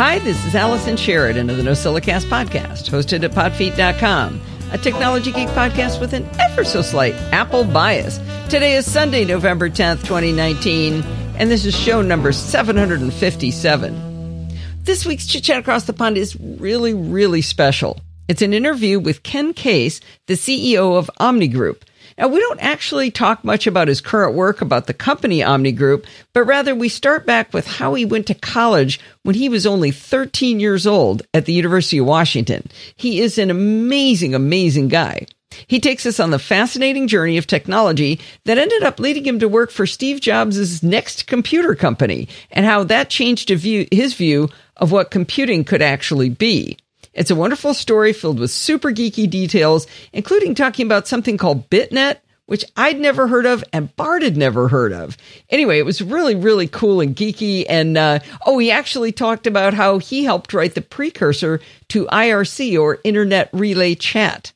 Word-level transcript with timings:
Hi, 0.00 0.18
this 0.18 0.42
is 0.46 0.54
Allison 0.54 0.96
Sheridan 0.96 1.50
of 1.50 1.58
the 1.58 1.62
NosillaCast 1.62 2.30
podcast, 2.30 2.88
hosted 2.88 3.22
at 3.22 3.32
podfeet.com, 3.32 4.40
a 4.72 4.78
technology 4.78 5.30
geek 5.30 5.48
podcast 5.48 6.00
with 6.00 6.14
an 6.14 6.26
ever 6.40 6.64
so 6.64 6.80
slight 6.80 7.12
Apple 7.34 7.64
bias. 7.64 8.16
Today 8.48 8.76
is 8.76 8.90
Sunday, 8.90 9.26
November 9.26 9.68
10th, 9.68 9.98
2019, 9.98 11.02
and 11.36 11.50
this 11.50 11.66
is 11.66 11.76
show 11.76 12.00
number 12.00 12.32
757. 12.32 14.48
This 14.84 15.04
week's 15.04 15.26
Chit 15.26 15.44
Chat 15.44 15.58
Across 15.58 15.84
the 15.84 15.92
Pond 15.92 16.16
is 16.16 16.34
really, 16.40 16.94
really 16.94 17.42
special. 17.42 18.00
It's 18.26 18.40
an 18.40 18.54
interview 18.54 18.98
with 18.98 19.22
Ken 19.22 19.52
Case, 19.52 20.00
the 20.28 20.32
CEO 20.32 20.96
of 20.96 21.10
Omni 21.18 21.48
Group. 21.48 21.84
Now, 22.20 22.28
we 22.28 22.38
don't 22.38 22.60
actually 22.60 23.10
talk 23.10 23.44
much 23.44 23.66
about 23.66 23.88
his 23.88 24.02
current 24.02 24.34
work 24.34 24.60
about 24.60 24.86
the 24.86 24.92
company 24.92 25.42
Omni 25.42 25.72
Group, 25.72 26.06
but 26.34 26.44
rather 26.44 26.74
we 26.74 26.90
start 26.90 27.24
back 27.24 27.54
with 27.54 27.66
how 27.66 27.94
he 27.94 28.04
went 28.04 28.26
to 28.26 28.34
college 28.34 29.00
when 29.22 29.36
he 29.36 29.48
was 29.48 29.66
only 29.66 29.90
13 29.90 30.60
years 30.60 30.86
old 30.86 31.22
at 31.32 31.46
the 31.46 31.54
University 31.54 31.96
of 31.96 32.04
Washington. 32.04 32.68
He 32.94 33.22
is 33.22 33.38
an 33.38 33.50
amazing, 33.50 34.34
amazing 34.34 34.88
guy. 34.88 35.24
He 35.66 35.80
takes 35.80 36.04
us 36.04 36.20
on 36.20 36.30
the 36.30 36.38
fascinating 36.38 37.08
journey 37.08 37.38
of 37.38 37.46
technology 37.46 38.20
that 38.44 38.58
ended 38.58 38.82
up 38.82 39.00
leading 39.00 39.24
him 39.24 39.38
to 39.38 39.48
work 39.48 39.70
for 39.70 39.86
Steve 39.86 40.20
Jobs' 40.20 40.82
NeXT 40.82 41.24
computer 41.24 41.74
company 41.74 42.28
and 42.50 42.66
how 42.66 42.84
that 42.84 43.08
changed 43.08 43.48
his 43.48 44.12
view 44.12 44.50
of 44.76 44.92
what 44.92 45.10
computing 45.10 45.64
could 45.64 45.80
actually 45.80 46.28
be. 46.28 46.76
It's 47.12 47.30
a 47.30 47.36
wonderful 47.36 47.74
story 47.74 48.12
filled 48.12 48.38
with 48.38 48.50
super 48.50 48.90
geeky 48.90 49.28
details, 49.28 49.86
including 50.12 50.54
talking 50.54 50.86
about 50.86 51.08
something 51.08 51.36
called 51.36 51.68
BitNet, 51.68 52.18
which 52.46 52.64
I'd 52.76 52.98
never 52.98 53.28
heard 53.28 53.46
of 53.46 53.62
and 53.72 53.94
Bart 53.96 54.22
had 54.22 54.36
never 54.36 54.68
heard 54.68 54.92
of. 54.92 55.16
Anyway, 55.48 55.78
it 55.78 55.84
was 55.84 56.02
really, 56.02 56.34
really 56.34 56.66
cool 56.66 57.00
and 57.00 57.14
geeky. 57.14 57.64
And 57.68 57.96
uh, 57.96 58.20
oh, 58.46 58.58
he 58.58 58.70
actually 58.70 59.12
talked 59.12 59.46
about 59.46 59.74
how 59.74 59.98
he 59.98 60.24
helped 60.24 60.52
write 60.52 60.74
the 60.74 60.82
precursor 60.82 61.60
to 61.88 62.06
IRC 62.06 62.80
or 62.80 62.98
Internet 63.04 63.50
Relay 63.52 63.94
Chat. 63.94 64.52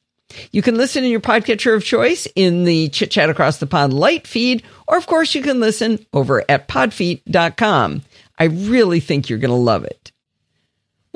You 0.51 0.63
can 0.63 0.77
listen 0.77 1.05
in 1.05 1.11
your 1.11 1.21
podcatcher 1.21 1.77
of 1.77 1.85
choice 1.85 2.27
in 2.35 2.65
the 2.65 2.89
Chit 2.89 3.11
Chat 3.11 3.31
Across 3.31 3.59
the 3.59 3.67
Pond 3.67 3.93
light 3.93 4.27
feed, 4.27 4.65
or 4.89 4.97
of 4.97 5.07
course, 5.07 5.35
you 5.35 5.43
can 5.43 5.61
listen 5.61 6.05
over 6.13 6.45
at 6.49 6.67
podfeet.com. 6.67 8.03
I 8.39 8.45
really 8.45 8.99
think 9.01 9.29
you're 9.29 9.39
going 9.39 9.51
to 9.51 9.55
love 9.55 9.85
it. 9.85 10.11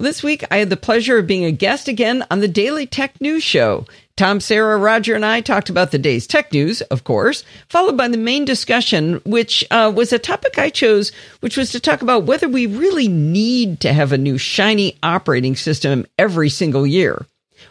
This 0.00 0.22
week, 0.22 0.44
I 0.48 0.58
had 0.58 0.70
the 0.70 0.76
pleasure 0.76 1.18
of 1.18 1.26
being 1.26 1.44
a 1.44 1.50
guest 1.50 1.88
again 1.88 2.24
on 2.30 2.38
the 2.38 2.46
Daily 2.46 2.86
Tech 2.86 3.20
News 3.20 3.42
Show. 3.42 3.84
Tom, 4.14 4.38
Sarah, 4.38 4.78
Roger, 4.78 5.16
and 5.16 5.26
I 5.26 5.40
talked 5.40 5.70
about 5.70 5.90
the 5.90 5.98
day's 5.98 6.24
tech 6.24 6.52
news, 6.52 6.82
of 6.82 7.02
course, 7.02 7.42
followed 7.68 7.96
by 7.96 8.06
the 8.06 8.16
main 8.16 8.44
discussion, 8.44 9.20
which 9.24 9.64
uh, 9.72 9.92
was 9.92 10.12
a 10.12 10.18
topic 10.20 10.56
I 10.56 10.70
chose, 10.70 11.10
which 11.40 11.56
was 11.56 11.72
to 11.72 11.80
talk 11.80 12.00
about 12.00 12.26
whether 12.26 12.48
we 12.48 12.66
really 12.66 13.08
need 13.08 13.80
to 13.80 13.92
have 13.92 14.12
a 14.12 14.18
new 14.18 14.38
shiny 14.38 14.96
operating 15.02 15.56
system 15.56 16.06
every 16.16 16.48
single 16.48 16.86
year. 16.86 17.26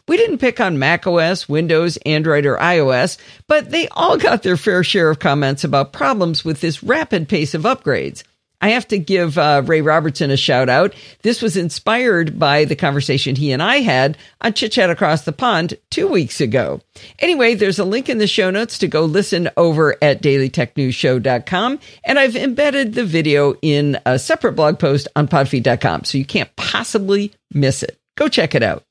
We 0.10 0.18
didn't 0.18 0.40
pick 0.40 0.60
on 0.60 0.80
macOS, 0.80 1.48
Windows, 1.48 1.96
Android, 2.06 2.46
or 2.46 2.58
iOS, 2.58 3.18
but 3.48 3.72
they 3.72 3.88
all 3.90 4.18
got 4.18 4.44
their 4.44 4.58
fair 4.58 4.84
share 4.84 5.10
of 5.10 5.20
comments 5.20 5.64
about 5.64 5.94
problems 5.94 6.44
with 6.44 6.60
this 6.60 6.84
rapid 6.84 7.30
pace 7.30 7.54
of 7.54 7.62
upgrades. 7.62 8.24
I 8.60 8.70
have 8.70 8.88
to 8.88 8.98
give 8.98 9.38
uh, 9.38 9.62
Ray 9.66 9.82
Robertson 9.82 10.32
a 10.32 10.38
shout 10.38 10.68
out. 10.68 10.96
This 11.22 11.42
was 11.42 11.58
inspired 11.58 12.40
by 12.40 12.66
the 12.66 12.76
conversation 12.76 13.36
he 13.36 13.52
and 13.52 13.62
I 13.62 13.78
had 13.78 14.18
on 14.42 14.54
Chit 14.54 14.72
Chat 14.72 14.90
Across 14.90 15.26
the 15.26 15.32
Pond 15.32 15.76
two 15.92 16.08
weeks 16.08 16.42
ago. 16.42 16.82
Anyway, 17.20 17.54
there's 17.54 17.78
a 17.78 17.86
link 17.86 18.10
in 18.10 18.18
the 18.18 18.26
show 18.26 18.50
notes 18.50 18.80
to 18.80 18.88
go 18.88 19.06
listen 19.06 19.50
over 19.58 19.96
at 20.02 20.24
dailytechnewsshow.com. 20.24 21.80
And 22.04 22.18
I've 22.18 22.36
embedded 22.36 22.96
the 22.96 23.06
video 23.06 23.56
in 23.62 24.00
a 24.06 24.18
separate 24.18 24.54
blog 24.54 24.80
post 24.80 25.08
on 25.16 25.28
podfeet.com. 25.28 26.06
So 26.06 26.18
you 26.18 26.26
can't 26.26 26.54
possibly 26.56 27.34
miss 27.54 27.84
it. 27.84 28.00
Go 28.16 28.28
check 28.28 28.56
it 28.56 28.64
out. 28.64 28.84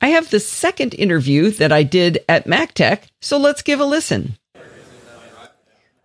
I 0.00 0.08
have 0.08 0.30
the 0.30 0.40
second 0.40 0.94
interview 0.94 1.50
that 1.50 1.72
I 1.72 1.82
did 1.82 2.24
at 2.28 2.46
MacTech. 2.46 3.02
So 3.20 3.36
let's 3.36 3.62
give 3.62 3.80
a 3.80 3.84
listen. 3.84 4.37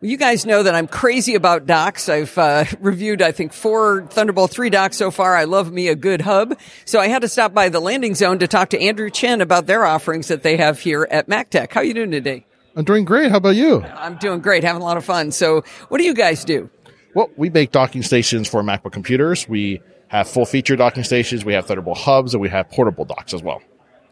You 0.03 0.18
guys 0.18 0.46
know 0.46 0.64
that 0.64 0.75
I'm 0.75 0.88
crazy 0.88 1.34
about 1.34 1.66
docks. 1.66 2.09
I've 2.09 2.38
uh, 2.38 2.66
reviewed, 2.81 3.22
I 3.22 3.31
think, 3.31 3.53
four 3.53 4.06
Thunderbolt 4.09 4.52
3 4.52 4.69
docks 4.69 4.97
so 4.97 5.12
far. 5.12 5.34
I 5.34 5.46
love 5.46 5.72
me 5.72 5.88
a 5.88 5.96
good 5.96 6.19
hub. 6.19 6.59
So 6.84 7.00
I 7.00 7.08
had 7.08 7.22
to 7.22 7.30
stop 7.30 7.53
by 7.53 7.69
the 7.69 7.80
landing 7.80 8.14
zone 8.14 8.40
to 8.40 8.47
talk 8.47 8.72
to 8.72 8.81
Andrew 8.81 9.09
Chen 9.09 9.40
about 9.40 9.66
their 9.66 9.86
offerings 9.86 10.28
that 10.28 10.44
they 10.44 10.58
have 10.58 10.81
here 10.81 11.08
at 11.09 11.30
MacTech. 11.30 11.72
How 11.72 11.80
are 11.80 11.86
you 11.86 11.94
doing 11.94 12.12
today? 12.12 12.46
I'm 12.75 12.84
doing 12.84 13.06
great. 13.06 13.31
How 13.31 13.38
about 13.38 13.56
you? 13.56 13.81
I'm 13.81 14.18
doing 14.18 14.41
great, 14.41 14.66
having 14.66 14.81
a 14.81 14.86
lot 14.86 14.97
of 14.97 15.06
fun. 15.06 15.31
So 15.31 15.64
what 15.88 16.00
do 16.00 16.03
you 16.03 16.14
guys 16.14 16.44
do? 16.44 16.70
Well, 17.16 17.30
we 17.38 17.50
make 17.50 17.72
docking 17.72 18.03
stations 18.03 18.50
for 18.50 18.62
MacBook 18.62 18.91
computers. 18.91 19.47
We 19.47 19.81
have 20.09 20.28
full 20.28 20.46
feature 20.46 20.75
docking 20.75 21.06
stations. 21.06 21.46
We 21.46 21.53
have 21.53 21.68
Thunderbolt 21.68 22.00
hubs 22.00 22.34
and 22.34 22.41
we 22.41 22.50
have 22.50 22.70
portable 22.70 23.06
docks 23.06 23.34
as 23.34 23.41
well. 23.41 23.62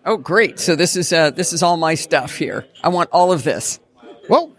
Oh, 0.05 0.15
great. 0.15 0.57
So 0.57 0.77
this 0.77 0.95
is, 0.95 1.11
uh, 1.11 1.31
this 1.31 1.51
is 1.51 1.61
all 1.61 1.75
my 1.75 1.95
stuff 1.95 2.37
here. 2.37 2.65
I 2.81 2.87
want 2.87 3.09
all 3.11 3.33
of 3.33 3.43
this. 3.43 3.81
Well, 4.29 4.55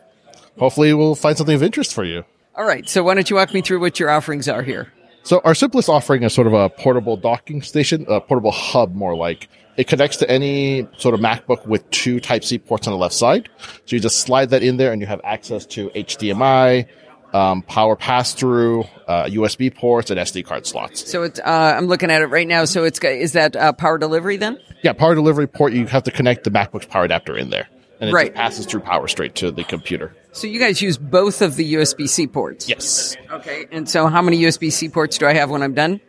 hopefully 0.58 0.92
we'll 0.94 1.14
find 1.14 1.36
something 1.36 1.54
of 1.54 1.62
interest 1.62 1.94
for 1.94 2.04
you. 2.04 2.24
All 2.54 2.64
right. 2.66 2.88
So 2.88 3.02
why 3.02 3.14
don't 3.14 3.28
you 3.30 3.36
walk 3.36 3.54
me 3.54 3.62
through 3.62 3.80
what 3.80 3.98
your 3.98 4.10
offerings 4.10 4.48
are 4.48 4.62
here? 4.62 4.92
So 5.24 5.40
our 5.44 5.54
simplest 5.54 5.88
offering 5.88 6.22
is 6.24 6.32
sort 6.34 6.46
of 6.48 6.52
a 6.52 6.68
portable 6.68 7.16
docking 7.16 7.62
station, 7.62 8.04
a 8.08 8.20
portable 8.20 8.50
hub 8.50 8.94
more 8.94 9.14
like. 9.14 9.48
It 9.76 9.86
connects 9.88 10.18
to 10.18 10.30
any 10.30 10.86
sort 10.98 11.14
of 11.14 11.20
MacBook 11.20 11.66
with 11.66 11.88
two 11.90 12.20
Type 12.20 12.44
C 12.44 12.58
ports 12.58 12.86
on 12.86 12.92
the 12.92 12.98
left 12.98 13.14
side. 13.14 13.48
So 13.86 13.96
you 13.96 14.00
just 14.00 14.18
slide 14.20 14.50
that 14.50 14.62
in 14.62 14.76
there 14.76 14.92
and 14.92 15.00
you 15.00 15.06
have 15.06 15.20
access 15.24 15.64
to 15.66 15.88
HDMI, 15.90 16.86
um, 17.32 17.62
power 17.62 17.96
pass 17.96 18.34
through, 18.34 18.82
uh, 19.08 19.24
USB 19.26 19.74
ports, 19.74 20.10
and 20.10 20.20
SD 20.20 20.44
card 20.44 20.66
slots. 20.66 21.10
So 21.10 21.22
it's, 21.22 21.40
uh, 21.40 21.74
I'm 21.78 21.86
looking 21.86 22.10
at 22.10 22.20
it 22.20 22.26
right 22.26 22.46
now. 22.46 22.66
So 22.66 22.84
it's, 22.84 22.98
is 23.02 23.32
that 23.32 23.56
uh, 23.56 23.72
power 23.72 23.96
delivery 23.96 24.36
then? 24.36 24.58
Yeah, 24.82 24.92
power 24.92 25.14
delivery 25.14 25.46
port. 25.46 25.72
You 25.72 25.86
have 25.86 26.02
to 26.02 26.10
connect 26.10 26.44
the 26.44 26.50
MacBook's 26.50 26.86
power 26.86 27.04
adapter 27.04 27.34
in 27.38 27.48
there. 27.48 27.69
And 28.00 28.10
it 28.10 28.12
Right. 28.12 28.26
just 28.26 28.36
passes 28.36 28.66
through 28.66 28.80
power 28.80 29.08
straight 29.08 29.36
to 29.36 29.50
the 29.52 29.64
computer. 29.64 30.14
So 30.32 30.47
you 30.47 30.59
guys 30.59 30.81
use 30.81 30.97
both 30.98 31.43
of 31.43 31.56
the 31.56 31.75
USB 31.75 32.09
C 32.09 32.26
ports? 32.26 32.69
Yes. 32.69 33.16
Okay. 33.31 33.66
And 33.70 33.88
so 33.88 34.06
how 34.06 34.22
many 34.22 34.41
USB 34.41 34.72
C 34.72 34.88
ports 34.88 35.19
do 35.19 35.26
I 35.26 35.34
have 35.34 35.50
when 35.50 35.62
I'm 35.62 35.75
done? 35.75 36.00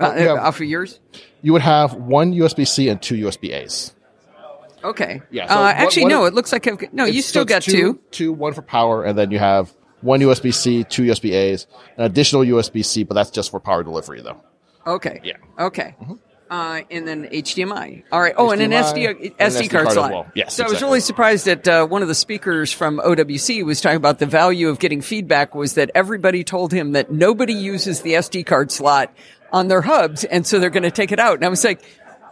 Uh, 0.00 0.12
Oh, 0.16 0.22
yeah. 0.22 0.32
Off 0.34 0.56
of 0.60 0.66
yours? 0.66 0.98
You 1.42 1.52
would 1.52 1.62
have 1.62 1.94
one 1.94 2.32
USB 2.32 2.66
C 2.66 2.88
and 2.88 3.00
two 3.00 3.14
USB 3.16 3.52
A's. 3.54 3.94
Okay. 4.84 5.20
Yeah, 5.30 5.46
so 5.48 5.54
uh, 5.54 5.56
what- 5.62 5.74
actually, 5.76 6.02
what 6.04 6.08
no. 6.10 6.24
it- 6.24 6.28
It 6.28 6.34
looks 6.34 6.52
like 6.52 6.66
I've, 6.66 6.78
got- 6.78 6.94
no. 6.94 7.04
You 7.04 7.20
still 7.22 7.42
so 7.42 7.46
got 7.46 7.56
it's 7.58 7.66
two. 7.66 8.00
Two, 8.10 8.32
one 8.32 8.52
for 8.54 8.62
power, 8.62 9.04
and 9.04 9.18
then 9.18 9.30
you 9.30 9.38
have 9.38 9.74
one 10.00 10.20
USB 10.20 10.54
C, 10.54 10.84
two 10.84 11.02
USB 11.04 11.32
A's, 11.34 11.66
an 11.96 12.04
additional 12.04 12.42
USB 12.42 12.84
C, 12.84 13.02
but 13.04 13.14
that's 13.14 13.30
just 13.30 13.50
for 13.50 13.58
power 13.60 13.82
delivery 13.82 14.22
though. 14.22 14.40
Okay. 14.86 15.20
Yeah. 15.24 15.36
Okay. 15.58 15.96
Uh, 16.48 16.82
and 16.90 17.08
then 17.08 17.24
HDMI. 17.28 18.04
All 18.12 18.20
right. 18.20 18.34
Oh, 18.36 18.50
and 18.50 18.62
an 18.62 18.70
HDMI, 18.70 19.16
SD, 19.16 19.36
SD, 19.36 19.36
SD 19.36 19.70
card 19.70 19.84
card 19.84 19.92
slot. 19.94 20.10
well. 20.12 20.26
Yes, 20.34 20.54
So 20.54 20.64
I 20.64 20.68
was 20.68 20.80
really 20.80 21.00
surprised 21.00 21.46
that 21.46 21.66
uh, 21.66 21.86
one 21.86 22.02
of 22.02 22.08
the 22.08 22.14
speakers 22.14 22.72
from 22.72 22.98
OWC 22.98 23.64
was 23.64 23.80
talking 23.80 23.96
about 23.96 24.20
the 24.20 24.26
value 24.26 24.68
of 24.68 24.78
getting 24.78 25.00
feedback 25.00 25.54
was 25.56 25.74
that 25.74 25.90
everybody 25.94 26.44
told 26.44 26.72
him 26.72 26.92
that 26.92 27.10
nobody 27.10 27.52
uses 27.54 28.02
the 28.02 28.12
SD 28.12 28.46
card 28.46 28.70
slot 28.70 29.12
on 29.52 29.66
their 29.68 29.80
hubs, 29.82 30.22
and 30.24 30.46
so 30.46 30.58
they're 30.60 30.70
going 30.70 30.82
to 30.84 30.90
take 30.90 31.10
it 31.12 31.18
out. 31.18 31.34
And 31.36 31.44
I 31.44 31.48
was 31.48 31.64
like. 31.64 31.82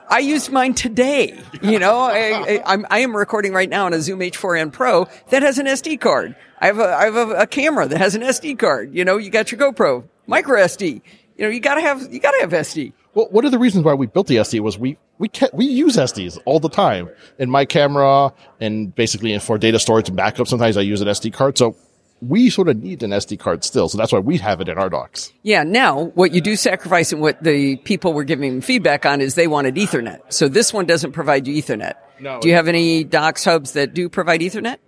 I 0.06 0.18
used 0.18 0.52
mine 0.52 0.74
today. 0.74 1.40
You 1.62 1.78
know, 1.78 1.96
I, 1.98 2.16
I, 2.58 2.62
I'm, 2.66 2.86
I 2.90 2.98
am 2.98 3.16
recording 3.16 3.54
right 3.54 3.70
now 3.70 3.86
on 3.86 3.94
a 3.94 4.02
Zoom 4.02 4.20
H4n 4.20 4.70
Pro 4.70 5.08
that 5.30 5.40
has 5.40 5.58
an 5.58 5.64
SD 5.64 5.98
card. 5.98 6.36
I 6.58 6.66
have 6.66 6.78
a, 6.78 6.94
I 6.94 7.04
have 7.06 7.16
a, 7.16 7.30
a 7.30 7.46
camera 7.46 7.88
that 7.88 7.96
has 7.96 8.14
an 8.14 8.20
SD 8.20 8.58
card. 8.58 8.94
You 8.94 9.06
know, 9.06 9.16
you 9.16 9.30
got 9.30 9.50
your 9.50 9.58
GoPro, 9.58 10.04
micro 10.26 10.60
SD. 10.60 11.00
You 11.38 11.44
know, 11.44 11.48
you 11.48 11.58
gotta 11.58 11.80
have, 11.80 12.12
you 12.12 12.20
gotta 12.20 12.36
have 12.42 12.50
SD. 12.50 12.92
Well, 13.14 13.28
one 13.30 13.44
of 13.44 13.52
the 13.52 13.58
reasons 13.58 13.84
why 13.84 13.94
we 13.94 14.06
built 14.06 14.26
the 14.26 14.36
SD 14.36 14.60
was 14.60 14.78
we 14.78 14.98
we 15.18 15.28
ca 15.28 15.48
we 15.52 15.66
use 15.66 15.96
SDs 15.96 16.38
all 16.44 16.60
the 16.60 16.68
time 16.68 17.08
in 17.38 17.48
my 17.48 17.64
camera 17.64 18.32
and 18.60 18.94
basically 18.94 19.32
in 19.32 19.40
for 19.40 19.56
data 19.58 19.78
storage 19.78 20.08
and 20.08 20.16
backup. 20.16 20.48
Sometimes 20.48 20.76
I 20.76 20.80
use 20.80 21.00
an 21.00 21.08
SD 21.08 21.32
card, 21.32 21.56
so 21.56 21.76
we 22.20 22.50
sort 22.50 22.68
of 22.68 22.82
need 22.82 23.02
an 23.02 23.10
SD 23.10 23.38
card 23.38 23.64
still. 23.64 23.88
So 23.88 23.98
that's 23.98 24.12
why 24.12 24.18
we 24.18 24.38
have 24.38 24.60
it 24.60 24.68
in 24.68 24.78
our 24.78 24.88
docks. 24.88 25.32
Yeah. 25.42 25.62
Now, 25.62 26.04
what 26.14 26.32
you 26.32 26.40
do 26.40 26.56
sacrifice 26.56 27.12
and 27.12 27.20
what 27.20 27.42
the 27.42 27.76
people 27.76 28.12
were 28.12 28.24
giving 28.24 28.60
feedback 28.60 29.06
on 29.06 29.20
is 29.20 29.34
they 29.34 29.46
wanted 29.46 29.76
Ethernet. 29.76 30.20
So 30.32 30.48
this 30.48 30.72
one 30.72 30.86
doesn't 30.86 31.12
provide 31.12 31.46
you 31.46 31.62
Ethernet. 31.62 31.94
No. 32.20 32.40
Do 32.40 32.48
you 32.48 32.54
have 32.54 32.68
any 32.68 33.04
docks 33.04 33.44
hubs 33.44 33.72
that 33.72 33.94
do 33.94 34.08
provide 34.08 34.40
Ethernet? 34.40 34.78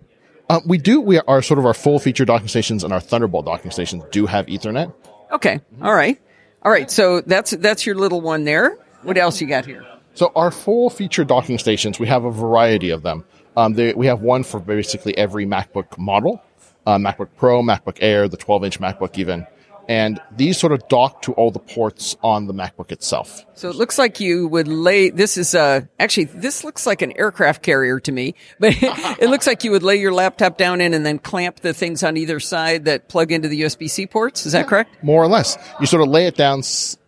Um, 0.49 0.61
we 0.65 0.77
do. 0.77 1.01
We 1.01 1.19
are 1.19 1.41
sort 1.41 1.59
of 1.59 1.65
our 1.65 1.73
full 1.73 1.99
feature 1.99 2.25
docking 2.25 2.47
stations 2.47 2.83
and 2.83 2.93
our 2.93 3.01
Thunderbolt 3.01 3.45
docking 3.45 3.71
stations 3.71 4.03
do 4.11 4.25
have 4.25 4.45
Ethernet. 4.47 4.93
Okay. 5.31 5.59
All 5.81 5.93
right. 5.93 6.19
All 6.67 6.73
right. 6.73 6.91
So 6.91 7.21
that's, 7.21 7.51
that's 7.51 7.85
your 7.85 7.95
little 7.95 8.19
one 8.19 8.43
there. 8.43 8.77
What 9.03 9.17
else 9.17 9.39
you 9.39 9.47
got 9.47 9.65
here? 9.65 9.85
So 10.15 10.33
our 10.35 10.51
full 10.51 10.89
feature 10.89 11.23
docking 11.23 11.59
stations, 11.59 11.97
we 11.97 12.07
have 12.07 12.25
a 12.25 12.29
variety 12.29 12.89
of 12.89 13.03
them. 13.03 13.23
Um, 13.55 13.71
they, 13.71 13.93
we 13.93 14.05
have 14.07 14.19
one 14.19 14.43
for 14.43 14.59
basically 14.59 15.17
every 15.17 15.45
MacBook 15.45 15.97
model, 15.97 16.43
uh, 16.85 16.97
MacBook 16.97 17.29
Pro, 17.37 17.61
MacBook 17.61 17.99
Air, 18.01 18.27
the 18.27 18.35
12 18.35 18.65
inch 18.65 18.79
MacBook 18.81 19.17
even. 19.17 19.47
And 19.89 20.19
these 20.35 20.57
sort 20.57 20.73
of 20.73 20.85
dock 20.89 21.21
to 21.23 21.33
all 21.33 21.49
the 21.49 21.59
ports 21.59 22.17
on 22.21 22.47
the 22.47 22.53
MacBook 22.53 22.91
itself. 22.91 23.45
So 23.53 23.69
it 23.69 23.77
looks 23.77 23.97
like 23.97 24.19
you 24.19 24.47
would 24.49 24.67
lay, 24.67 25.09
this 25.09 25.37
is, 25.37 25.55
uh, 25.55 25.81
actually, 25.97 26.25
this 26.25 26.65
looks 26.65 26.85
like 26.85 27.01
an 27.01 27.17
aircraft 27.17 27.63
carrier 27.63 27.99
to 28.01 28.11
me, 28.11 28.35
but 28.59 28.75
it 28.81 29.29
looks 29.29 29.47
like 29.47 29.63
you 29.63 29.71
would 29.71 29.83
lay 29.83 29.95
your 29.95 30.11
laptop 30.11 30.57
down 30.57 30.81
in 30.81 30.93
and 30.93 31.05
then 31.05 31.19
clamp 31.19 31.61
the 31.61 31.73
things 31.73 32.03
on 32.03 32.17
either 32.17 32.39
side 32.41 32.85
that 32.85 33.07
plug 33.07 33.31
into 33.31 33.47
the 33.47 33.61
USB-C 33.61 34.07
ports. 34.07 34.45
Is 34.45 34.51
that 34.51 34.67
correct? 34.67 35.01
More 35.03 35.23
or 35.23 35.27
less. 35.27 35.57
You 35.79 35.85
sort 35.85 36.01
of 36.01 36.09
lay 36.09 36.27
it 36.27 36.35
down 36.35 36.63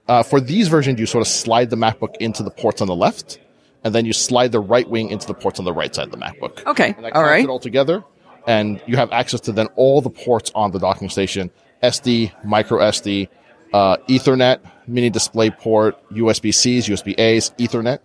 Uh, 0.07 0.23
for 0.23 0.41
these 0.41 0.69
versions, 0.69 0.99
you 0.99 1.05
sort 1.05 1.21
of 1.21 1.27
slide 1.27 1.69
the 1.69 1.75
MacBook 1.75 2.15
into 2.19 2.41
the 2.41 2.49
ports 2.49 2.81
on 2.81 2.87
the 2.87 2.95
left, 2.95 3.39
and 3.83 3.93
then 3.93 4.05
you 4.05 4.13
slide 4.13 4.51
the 4.51 4.59
right 4.59 4.89
wing 4.89 5.09
into 5.09 5.27
the 5.27 5.35
ports 5.35 5.59
on 5.59 5.65
the 5.65 5.73
right 5.73 5.93
side 5.93 6.05
of 6.05 6.11
the 6.11 6.17
MacBook. 6.17 6.65
Okay. 6.65 6.93
And 6.95 7.05
that 7.05 7.15
All 7.15 7.23
it 7.43 7.49
all 7.49 7.59
together, 7.59 8.03
and 8.47 8.81
you 8.87 8.95
have 8.95 9.11
access 9.11 9.41
to 9.41 9.51
then 9.51 9.67
all 9.75 10.01
the 10.01 10.09
ports 10.09 10.51
on 10.55 10.71
the 10.71 10.79
docking 10.79 11.09
station: 11.09 11.51
SD, 11.83 12.31
micro 12.43 12.79
SD, 12.79 13.29
uh, 13.73 13.97
Ethernet, 14.07 14.59
mini 14.87 15.09
display 15.09 15.49
port, 15.49 15.95
USB 16.11 16.53
Cs, 16.53 16.87
USB 16.87 17.17
As, 17.17 17.51
Ethernet. 17.51 17.99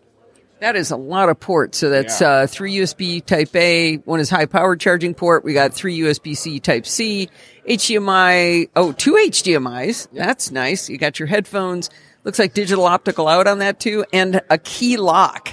That 0.61 0.77
is 0.77 0.91
a 0.91 0.97
lot 0.97 1.29
of 1.29 1.41
ports. 1.41 1.77
So 1.79 1.91
that's 1.91 2.21
Yeah. 2.21 2.29
uh, 2.29 2.47
three 2.47 2.73
USB 2.75 3.21
Type 3.21 3.55
A. 3.55 3.97
One 3.97 4.21
is 4.21 4.31
high 4.31 4.47
power 4.47 4.77
charging 4.77 5.13
port. 5.15 5.45
We 5.45 5.53
got 5.53 5.75
three 5.75 5.99
USB 5.99 6.35
C 6.35 6.59
Type 6.61 6.87
C, 6.87 7.29
HDMI. 7.69 8.69
Oh, 8.75 8.93
two 8.93 9.15
HDMI's. 9.17 10.09
That's 10.13 10.51
nice. 10.51 10.89
You 10.89 10.97
got 10.97 11.19
your 11.19 11.27
headphones. 11.29 11.91
Looks 12.25 12.39
like 12.39 12.55
digital 12.55 12.87
optical 12.87 13.29
out 13.29 13.47
on 13.47 13.59
that 13.59 13.79
too, 13.81 14.05
and 14.13 14.41
a 14.49 14.57
key 14.57 14.97
lock. 14.97 15.51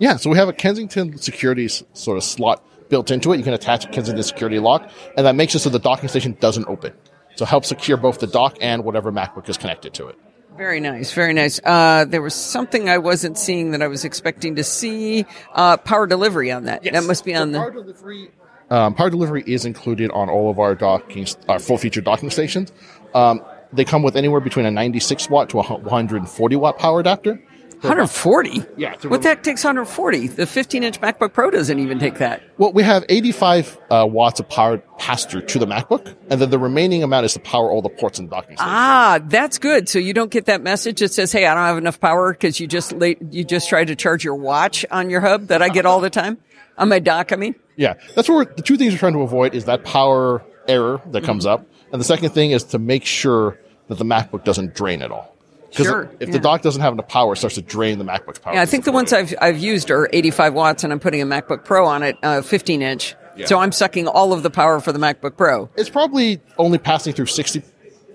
Yeah, 0.00 0.16
so 0.16 0.30
we 0.30 0.36
have 0.38 0.48
a 0.48 0.52
Kensington 0.52 1.16
security 1.18 1.68
sort 1.68 2.16
of 2.16 2.24
slot 2.24 2.64
built 2.88 3.10
into 3.12 3.32
it. 3.32 3.36
You 3.38 3.44
can 3.44 3.54
attach 3.54 3.84
a 3.84 3.88
Kensington 3.88 4.24
security 4.24 4.58
lock, 4.58 4.90
and 5.16 5.24
that 5.26 5.36
makes 5.36 5.54
it 5.54 5.60
so 5.60 5.70
the 5.70 5.78
docking 5.78 6.08
station 6.08 6.36
doesn't 6.40 6.66
open. 6.68 6.92
So 7.38 7.44
help 7.44 7.64
secure 7.64 7.96
both 7.96 8.18
the 8.18 8.26
dock 8.26 8.58
and 8.60 8.82
whatever 8.82 9.12
MacBook 9.12 9.48
is 9.48 9.56
connected 9.56 9.94
to 9.94 10.08
it. 10.08 10.18
Very 10.56 10.80
nice, 10.80 11.12
very 11.12 11.32
nice. 11.32 11.60
Uh, 11.62 12.04
there 12.04 12.20
was 12.20 12.34
something 12.34 12.88
I 12.90 12.98
wasn't 12.98 13.38
seeing 13.38 13.70
that 13.70 13.80
I 13.80 13.86
was 13.86 14.04
expecting 14.04 14.56
to 14.56 14.64
see. 14.64 15.24
Uh, 15.54 15.76
power 15.76 16.08
delivery 16.08 16.50
on 16.50 16.64
that. 16.64 16.82
That 16.82 17.04
must 17.04 17.24
be 17.24 17.36
on 17.36 17.52
the. 17.52 17.60
power 17.60 17.70
delivery. 17.70 18.30
Um, 18.70 18.92
power 18.92 19.08
delivery 19.08 19.44
is 19.46 19.64
included 19.64 20.10
on 20.10 20.28
all 20.28 20.50
of 20.50 20.58
our 20.58 20.74
docking, 20.74 21.28
our 21.48 21.60
full 21.60 21.78
feature 21.78 22.00
docking 22.00 22.30
stations. 22.30 22.72
Um, 23.14 23.40
they 23.72 23.84
come 23.84 24.02
with 24.02 24.16
anywhere 24.16 24.40
between 24.40 24.66
a 24.66 24.72
96 24.72 25.30
watt 25.30 25.48
to 25.50 25.60
a 25.60 25.62
140 25.62 26.56
watt 26.56 26.76
power 26.76 26.98
adapter. 26.98 27.40
140. 27.82 28.64
Yeah, 28.76 28.94
What 29.08 29.22
the 29.22 29.28
heck 29.28 29.42
takes 29.42 29.64
140? 29.64 30.28
The 30.28 30.46
15 30.46 30.82
inch 30.82 31.00
MacBook 31.00 31.32
Pro 31.32 31.50
doesn't 31.50 31.78
even 31.78 31.98
take 31.98 32.16
that. 32.18 32.42
Well, 32.58 32.72
we 32.72 32.82
have 32.82 33.04
85 33.08 33.78
uh, 33.90 34.06
watts 34.10 34.40
of 34.40 34.48
power 34.48 34.78
passed 34.98 35.30
through 35.30 35.42
to 35.46 35.58
the 35.58 35.66
MacBook, 35.66 36.14
and 36.30 36.40
then 36.40 36.50
the 36.50 36.58
remaining 36.58 37.02
amount 37.02 37.26
is 37.26 37.34
to 37.34 37.40
power 37.40 37.70
all 37.70 37.82
the 37.82 37.88
ports 37.88 38.18
and 38.18 38.28
the 38.28 38.34
docking 38.36 38.56
station. 38.56 38.70
Ah, 38.72 39.20
that's 39.24 39.58
good. 39.58 39.88
So 39.88 39.98
you 39.98 40.12
don't 40.14 40.30
get 40.30 40.46
that 40.46 40.62
message 40.62 41.00
that 41.00 41.12
says, 41.12 41.30
"Hey, 41.32 41.46
I 41.46 41.54
don't 41.54 41.62
have 41.64 41.78
enough 41.78 42.00
power" 42.00 42.32
because 42.32 42.58
you 42.60 42.66
just 42.66 42.92
late, 42.92 43.18
you 43.30 43.44
just 43.44 43.68
tried 43.68 43.86
to 43.88 43.96
charge 43.96 44.24
your 44.24 44.34
watch 44.34 44.84
on 44.90 45.10
your 45.10 45.20
hub 45.20 45.46
that 45.48 45.62
I 45.62 45.68
get 45.68 45.86
all 45.86 46.00
the 46.00 46.10
time 46.10 46.38
on 46.76 46.88
my 46.88 46.98
dock. 46.98 47.32
I 47.32 47.36
mean, 47.36 47.54
Yeah, 47.76 47.94
that's 48.14 48.28
where 48.28 48.44
the 48.44 48.62
two 48.62 48.76
things 48.76 48.92
we're 48.92 48.98
trying 48.98 49.12
to 49.14 49.22
avoid 49.22 49.54
is 49.54 49.66
that 49.66 49.84
power 49.84 50.42
error 50.66 51.00
that 51.12 51.24
comes 51.24 51.44
Mm-hmm. 51.46 51.62
up, 51.62 51.66
and 51.92 52.00
the 52.00 52.04
second 52.04 52.30
thing 52.30 52.50
is 52.50 52.64
to 52.64 52.78
make 52.78 53.04
sure 53.04 53.58
that 53.88 53.96
the 53.98 54.04
MacBook 54.04 54.44
doesn't 54.44 54.74
drain 54.74 55.00
at 55.00 55.10
all. 55.10 55.34
Because 55.70 55.86
Sure, 55.86 56.10
if 56.18 56.28
yeah. 56.28 56.32
the 56.32 56.38
dock 56.40 56.62
doesn't 56.62 56.80
have 56.80 56.92
enough 56.94 57.08
power, 57.08 57.34
it 57.34 57.36
starts 57.36 57.56
to 57.56 57.62
drain 57.62 57.98
the 57.98 58.04
MacBook's 58.04 58.38
power. 58.38 58.54
yeah, 58.54 58.62
I 58.62 58.66
think 58.66 58.84
the 58.84 58.92
ones 58.92 59.12
I've 59.12 59.34
I've 59.40 59.58
used 59.58 59.90
are 59.90 60.08
85 60.12 60.54
watts, 60.54 60.84
and 60.84 60.92
I'm 60.92 61.00
putting 61.00 61.20
a 61.20 61.26
MacBook 61.26 61.64
Pro 61.64 61.86
on 61.86 62.02
it, 62.02 62.16
uh, 62.22 62.40
15 62.42 62.80
inch. 62.82 63.14
Yeah. 63.36 63.46
So 63.46 63.58
I'm 63.58 63.70
sucking 63.72 64.08
all 64.08 64.32
of 64.32 64.42
the 64.42 64.50
power 64.50 64.80
for 64.80 64.92
the 64.92 64.98
MacBook 64.98 65.36
Pro. 65.36 65.68
it's 65.76 65.90
probably 65.90 66.40
only 66.56 66.78
passing 66.78 67.12
through 67.12 67.26
60, 67.26 67.62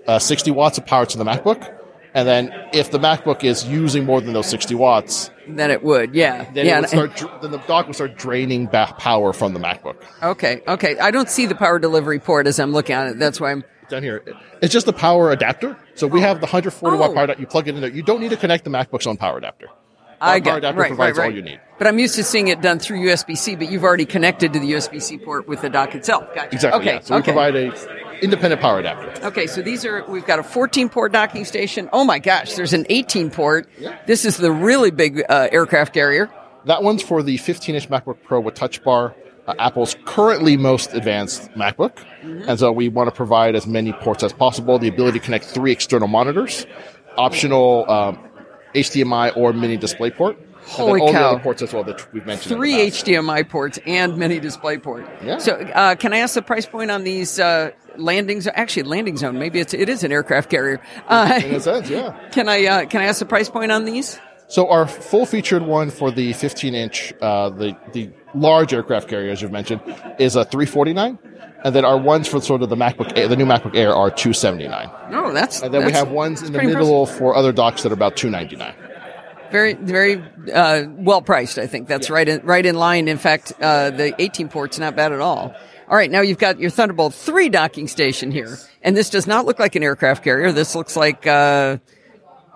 uh, 0.06 0.18
60 0.18 0.50
watts 0.50 0.76
of 0.78 0.84
power 0.84 1.06
to 1.06 1.16
the 1.16 1.24
MacBook, 1.24 1.72
and 2.12 2.28
then 2.28 2.52
if 2.74 2.90
the 2.90 2.98
MacBook 2.98 3.42
is 3.42 3.64
using 3.64 4.04
more 4.04 4.20
than 4.20 4.34
those 4.34 4.46
60 4.48 4.74
watts, 4.74 5.30
Then 5.48 5.70
it 5.70 5.82
would, 5.82 6.14
yeah, 6.14 6.50
then, 6.52 6.66
yeah. 6.66 6.78
it 6.78 6.94
would 6.94 7.16
start, 7.16 7.40
then 7.40 7.52
the 7.52 7.58
dock 7.58 7.86
will 7.86 7.94
start 7.94 8.16
draining 8.18 8.66
back 8.66 8.98
power 8.98 9.32
from 9.32 9.54
the 9.54 9.60
MacBook. 9.60 9.96
okay, 10.22 10.60
okay. 10.68 10.98
I 10.98 11.10
don't 11.10 11.30
see 11.30 11.46
the 11.46 11.54
power 11.54 11.78
delivery 11.78 12.18
port 12.18 12.46
as 12.46 12.58
I'm 12.58 12.72
looking 12.72 12.94
at 12.94 13.06
it. 13.06 13.18
That's 13.18 13.40
why 13.40 13.52
I'm. 13.52 13.64
Down 13.88 14.02
here. 14.02 14.22
It's 14.62 14.72
just 14.72 14.86
the 14.86 14.92
power 14.92 15.30
adapter. 15.32 15.76
So 15.94 16.06
we 16.06 16.20
have 16.20 16.38
the 16.40 16.46
140 16.46 16.96
watt 16.96 17.10
Oh. 17.10 17.14
power 17.14 17.24
adapter. 17.24 17.40
You 17.40 17.46
plug 17.46 17.68
it 17.68 17.74
in 17.74 17.80
there. 17.80 17.90
You 17.90 18.02
don't 18.02 18.20
need 18.20 18.30
to 18.30 18.36
connect 18.36 18.64
the 18.64 18.70
MacBook's 18.70 19.06
own 19.06 19.16
power 19.16 19.38
adapter. 19.38 19.68
I 20.20 20.34
Our 20.34 20.40
get 20.40 20.50
power 20.50 20.58
adapter 20.58 20.80
right, 20.80 20.88
provides 20.88 21.18
right, 21.18 21.24
right. 21.24 21.30
all 21.32 21.36
you 21.36 21.42
need. 21.42 21.60
But 21.76 21.86
I'm 21.88 21.98
used 21.98 22.14
to 22.14 22.24
seeing 22.24 22.48
it 22.48 22.60
done 22.62 22.78
through 22.78 23.00
USB 23.00 23.36
C, 23.36 23.56
but 23.56 23.70
you've 23.70 23.82
already 23.84 24.06
connected 24.06 24.52
to 24.52 24.58
the 24.60 24.72
USB 24.72 25.00
C 25.00 25.18
port 25.18 25.46
with 25.48 25.60
the 25.60 25.68
dock 25.68 25.94
itself. 25.94 26.32
Gotcha. 26.34 26.48
Exactly. 26.54 26.80
Okay. 26.80 26.94
yeah. 26.94 27.00
So 27.00 27.16
we 27.16 27.22
provide 27.22 27.56
a 27.56 28.20
independent 28.22 28.62
power 28.62 28.78
adapter. 28.78 29.26
Okay, 29.26 29.46
so 29.46 29.60
these 29.60 29.84
are 29.84 30.04
we've 30.08 30.24
got 30.24 30.38
a 30.38 30.42
14 30.42 30.88
port 30.88 31.12
docking 31.12 31.44
station. 31.44 31.90
Oh 31.92 32.04
my 32.04 32.20
gosh, 32.20 32.54
there's 32.54 32.72
an 32.72 32.86
18 32.88 33.30
port. 33.30 33.68
This 34.06 34.24
is 34.24 34.36
the 34.38 34.52
really 34.52 34.90
big 34.92 35.22
uh, 35.28 35.48
aircraft 35.52 35.92
carrier. 35.92 36.30
That 36.64 36.82
one's 36.82 37.02
for 37.02 37.22
the 37.22 37.36
15 37.36 37.74
inch 37.74 37.90
MacBook 37.90 38.22
Pro 38.22 38.40
with 38.40 38.54
Touch 38.54 38.82
Bar, 38.82 39.14
uh, 39.46 39.54
Apple's 39.58 39.96
currently 40.04 40.56
most 40.56 40.94
advanced 40.94 41.50
MacBook. 41.52 41.96
Mm-hmm. 42.22 42.48
And 42.48 42.58
so 42.58 42.72
we 42.72 42.88
want 42.88 43.08
to 43.08 43.14
provide 43.14 43.54
as 43.54 43.66
many 43.66 43.92
ports 43.92 44.22
as 44.22 44.32
possible. 44.32 44.78
The 44.78 44.88
ability 44.88 45.18
to 45.18 45.24
connect 45.24 45.44
three 45.44 45.72
external 45.72 46.08
monitors, 46.08 46.66
optional 47.16 47.90
um, 47.90 48.18
HDMI 48.74 49.36
or 49.36 49.52
mini 49.52 49.76
display 49.76 50.10
port. 50.10 50.38
Holy 50.66 50.92
and 50.92 51.00
then 51.00 51.06
all 51.08 51.12
cow. 51.12 51.18
the 51.18 51.28
other 51.34 51.42
ports 51.42 51.62
as 51.62 51.72
well 51.74 51.84
that 51.84 52.12
we've 52.14 52.24
mentioned. 52.24 52.56
Three. 52.56 52.74
HDMI 52.90 53.46
ports 53.48 53.78
and 53.84 54.16
mini 54.16 54.40
display 54.40 54.78
port. 54.78 55.06
Yeah. 55.22 55.36
So, 55.36 55.52
uh, 55.56 55.94
can 55.96 56.14
I 56.14 56.18
ask 56.18 56.34
the 56.34 56.42
price 56.42 56.64
point 56.64 56.90
on 56.90 57.04
these 57.04 57.38
uh, 57.38 57.72
landing 57.96 58.40
zone? 58.40 58.54
Actually, 58.56 58.84
landing 58.84 59.18
zone. 59.18 59.38
Maybe 59.38 59.60
it's 59.60 59.74
it 59.74 59.90
is 59.90 60.04
an 60.04 60.10
aircraft 60.12 60.48
carrier. 60.48 60.80
Uh, 61.06 61.40
In 61.44 61.54
a 61.56 61.60
sense, 61.60 61.90
yeah. 61.90 62.16
can 62.32 62.48
I 62.48 62.64
uh, 62.64 62.86
can 62.86 63.02
I 63.02 63.04
ask 63.04 63.18
the 63.18 63.26
price 63.26 63.50
point 63.50 63.72
on 63.72 63.84
these? 63.84 64.18
So 64.48 64.70
our 64.70 64.86
full 64.86 65.26
featured 65.26 65.62
one 65.62 65.90
for 65.90 66.10
the 66.10 66.32
15 66.32 66.74
inch, 66.74 67.12
uh, 67.20 67.50
the 67.50 67.76
the 67.92 68.10
large 68.34 68.72
aircraft 68.72 69.08
carrier, 69.08 69.30
as 69.30 69.42
you've 69.42 69.52
mentioned, 69.52 69.80
is 70.18 70.36
a 70.36 70.44
349, 70.44 71.18
and 71.64 71.74
then 71.74 71.84
our 71.84 71.98
ones 71.98 72.28
for 72.28 72.40
sort 72.40 72.62
of 72.62 72.68
the 72.68 72.76
MacBook, 72.76 73.16
Air, 73.16 73.28
the 73.28 73.36
new 73.36 73.46
MacBook 73.46 73.76
Air, 73.76 73.94
are 73.94 74.10
279, 74.10 74.90
Oh, 75.12 75.32
that's 75.32 75.62
and 75.62 75.72
then 75.72 75.86
we 75.86 75.92
have 75.92 76.10
ones 76.10 76.42
in 76.42 76.52
the 76.52 76.62
middle 76.62 77.06
for 77.06 77.34
other 77.34 77.52
docks 77.52 77.82
that 77.82 77.92
are 77.92 77.94
about 77.94 78.16
299. 78.16 78.74
Very, 79.50 79.74
very 79.74 80.22
uh, 80.52 80.84
well 80.88 81.22
priced. 81.22 81.58
I 81.58 81.66
think 81.68 81.86
that's 81.86 82.10
right 82.10 82.28
in 82.28 82.40
right 82.44 82.64
in 82.66 82.74
line. 82.74 83.06
In 83.06 83.18
fact, 83.18 83.52
uh, 83.60 83.90
the 83.90 84.12
18 84.20 84.48
port's 84.48 84.80
not 84.80 84.96
bad 84.96 85.12
at 85.12 85.20
all. 85.20 85.54
All 85.88 85.96
right, 85.96 86.10
now 86.10 86.22
you've 86.22 86.38
got 86.38 86.58
your 86.58 86.70
Thunderbolt 86.70 87.14
3 87.14 87.50
docking 87.50 87.86
station 87.86 88.32
here, 88.32 88.58
and 88.82 88.96
this 88.96 89.10
does 89.10 89.26
not 89.26 89.44
look 89.44 89.58
like 89.60 89.76
an 89.76 89.82
aircraft 89.82 90.24
carrier. 90.24 90.50
This 90.50 90.74
looks 90.74 90.96
like 90.96 91.26
uh, 91.26 91.76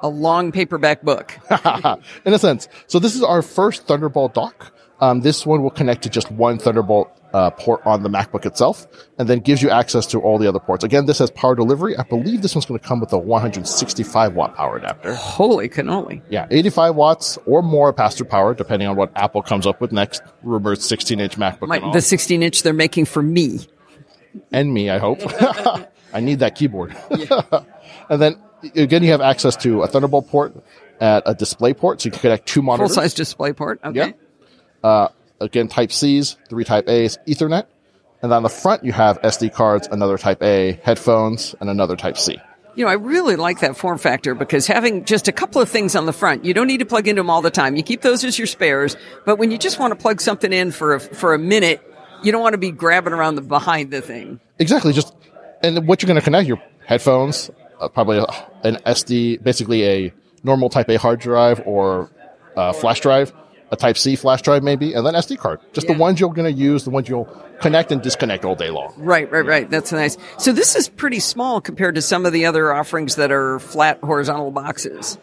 a 0.02 0.08
long 0.08 0.50
paperback 0.50 1.02
book. 1.02 1.38
in 2.24 2.32
a 2.32 2.38
sense. 2.38 2.68
So 2.86 2.98
this 2.98 3.14
is 3.14 3.22
our 3.22 3.42
first 3.42 3.86
Thunderbolt 3.86 4.34
dock. 4.34 4.72
Um, 5.00 5.20
this 5.20 5.46
one 5.46 5.62
will 5.62 5.70
connect 5.70 6.02
to 6.02 6.08
just 6.10 6.30
one 6.30 6.58
Thunderbolt 6.58 7.10
uh, 7.32 7.50
port 7.50 7.80
on 7.84 8.02
the 8.02 8.08
MacBook 8.08 8.46
itself, 8.46 8.86
and 9.18 9.28
then 9.28 9.40
gives 9.40 9.62
you 9.62 9.70
access 9.70 10.06
to 10.06 10.20
all 10.20 10.38
the 10.38 10.48
other 10.48 10.58
ports. 10.58 10.82
Again, 10.82 11.06
this 11.06 11.18
has 11.18 11.30
power 11.30 11.54
delivery. 11.54 11.96
I 11.96 12.02
believe 12.02 12.42
this 12.42 12.54
one's 12.54 12.66
going 12.66 12.80
to 12.80 12.86
come 12.86 13.00
with 13.00 13.12
a 13.12 13.18
165 13.18 14.34
watt 14.34 14.56
power 14.56 14.76
adapter. 14.78 15.14
Holy 15.14 15.68
cannoli! 15.68 16.22
Yeah, 16.30 16.46
85 16.50 16.94
watts 16.94 17.38
or 17.46 17.62
more 17.62 17.92
pass-through 17.92 18.28
power, 18.28 18.54
depending 18.54 18.88
on 18.88 18.96
what 18.96 19.12
Apple 19.14 19.42
comes 19.42 19.66
up 19.66 19.80
with 19.80 19.92
next. 19.92 20.22
Rumored 20.42 20.78
16-inch 20.78 21.36
MacBook 21.36 21.68
My, 21.68 21.78
the 21.92 22.00
16 22.00 22.42
inch 22.42 22.62
they're 22.62 22.72
making 22.72 23.04
for 23.04 23.22
me. 23.22 23.60
and 24.52 24.72
me, 24.72 24.90
I 24.90 24.98
hope. 24.98 25.20
I 26.12 26.20
need 26.20 26.38
that 26.40 26.54
keyboard. 26.54 26.96
and 28.08 28.22
then 28.22 28.40
again, 28.74 29.02
you 29.02 29.10
have 29.10 29.20
access 29.20 29.56
to 29.56 29.82
a 29.82 29.86
Thunderbolt 29.86 30.28
port 30.28 30.54
at 31.00 31.22
a 31.26 31.34
display 31.34 31.74
port, 31.74 32.00
so 32.00 32.06
you 32.06 32.10
can 32.12 32.20
connect 32.20 32.46
two 32.46 32.62
monitors. 32.62 32.94
Full 32.94 33.02
size 33.02 33.14
display 33.14 33.52
port. 33.52 33.80
Okay. 33.84 33.98
Yeah. 33.98 34.12
Uh, 34.82 35.08
again, 35.40 35.68
Type 35.68 35.92
C's, 35.92 36.36
three 36.48 36.64
Type 36.64 36.88
A's, 36.88 37.18
Ethernet. 37.26 37.66
And 38.22 38.32
on 38.32 38.42
the 38.42 38.48
front, 38.48 38.84
you 38.84 38.92
have 38.92 39.20
SD 39.22 39.52
cards, 39.54 39.88
another 39.90 40.18
Type 40.18 40.42
A, 40.42 40.80
headphones, 40.82 41.54
and 41.60 41.70
another 41.70 41.96
Type 41.96 42.18
C. 42.18 42.38
You 42.74 42.84
know, 42.84 42.90
I 42.90 42.94
really 42.94 43.36
like 43.36 43.60
that 43.60 43.76
form 43.76 43.98
factor 43.98 44.34
because 44.34 44.66
having 44.66 45.04
just 45.04 45.26
a 45.26 45.32
couple 45.32 45.60
of 45.60 45.68
things 45.68 45.96
on 45.96 46.06
the 46.06 46.12
front, 46.12 46.44
you 46.44 46.54
don't 46.54 46.66
need 46.68 46.78
to 46.78 46.86
plug 46.86 47.08
into 47.08 47.20
them 47.20 47.30
all 47.30 47.42
the 47.42 47.50
time. 47.50 47.76
You 47.76 47.82
keep 47.82 48.02
those 48.02 48.24
as 48.24 48.38
your 48.38 48.46
spares, 48.46 48.96
but 49.24 49.36
when 49.36 49.50
you 49.50 49.58
just 49.58 49.78
want 49.78 49.92
to 49.92 49.96
plug 49.96 50.20
something 50.20 50.52
in 50.52 50.70
for 50.70 50.94
a, 50.94 51.00
for 51.00 51.34
a 51.34 51.38
minute, 51.38 51.82
you 52.22 52.32
don't 52.32 52.42
want 52.42 52.54
to 52.54 52.58
be 52.58 52.70
grabbing 52.70 53.12
around 53.12 53.34
the 53.36 53.42
behind 53.42 53.90
the 53.90 54.00
thing. 54.00 54.40
Exactly. 54.58 54.92
Just 54.92 55.14
and 55.62 55.86
what 55.88 56.02
you're 56.02 56.08
going 56.08 56.20
to 56.20 56.24
connect 56.24 56.46
your 56.46 56.62
headphones, 56.86 57.50
uh, 57.80 57.88
probably 57.88 58.18
an 58.62 58.76
SD, 58.86 59.42
basically 59.42 59.84
a 59.84 60.12
normal 60.42 60.68
Type 60.68 60.88
A 60.88 60.98
hard 60.98 61.20
drive 61.20 61.62
or 61.66 62.10
uh, 62.56 62.72
flash 62.72 63.00
drive, 63.00 63.32
a 63.70 63.76
Type 63.76 63.98
C 63.98 64.16
flash 64.16 64.42
drive 64.42 64.62
maybe, 64.62 64.94
and 64.94 65.06
then 65.06 65.14
SD 65.14 65.38
card. 65.38 65.60
Just 65.72 65.86
Yeah. 65.86 65.94
the 65.94 65.98
ones 66.00 66.20
you're 66.20 66.32
going 66.32 66.52
to 66.52 66.58
use, 66.60 66.84
the 66.84 66.90
ones 66.90 67.08
you'll 67.08 67.26
connect 67.60 67.92
and 67.92 68.00
disconnect 68.00 68.44
all 68.44 68.54
day 68.54 68.70
long. 68.70 68.92
Right, 68.96 69.30
right, 69.30 69.44
right. 69.44 69.68
That's 69.70 69.92
nice. 69.92 70.16
So 70.38 70.52
this 70.52 70.74
is 70.76 70.88
pretty 70.88 71.20
small 71.20 71.60
compared 71.60 71.94
to 71.96 72.02
some 72.02 72.24
of 72.26 72.32
the 72.32 72.46
other 72.46 72.72
offerings 72.72 73.16
that 73.16 73.30
are 73.32 73.58
flat 73.58 73.98
horizontal 74.02 74.50
boxes. 74.50 75.18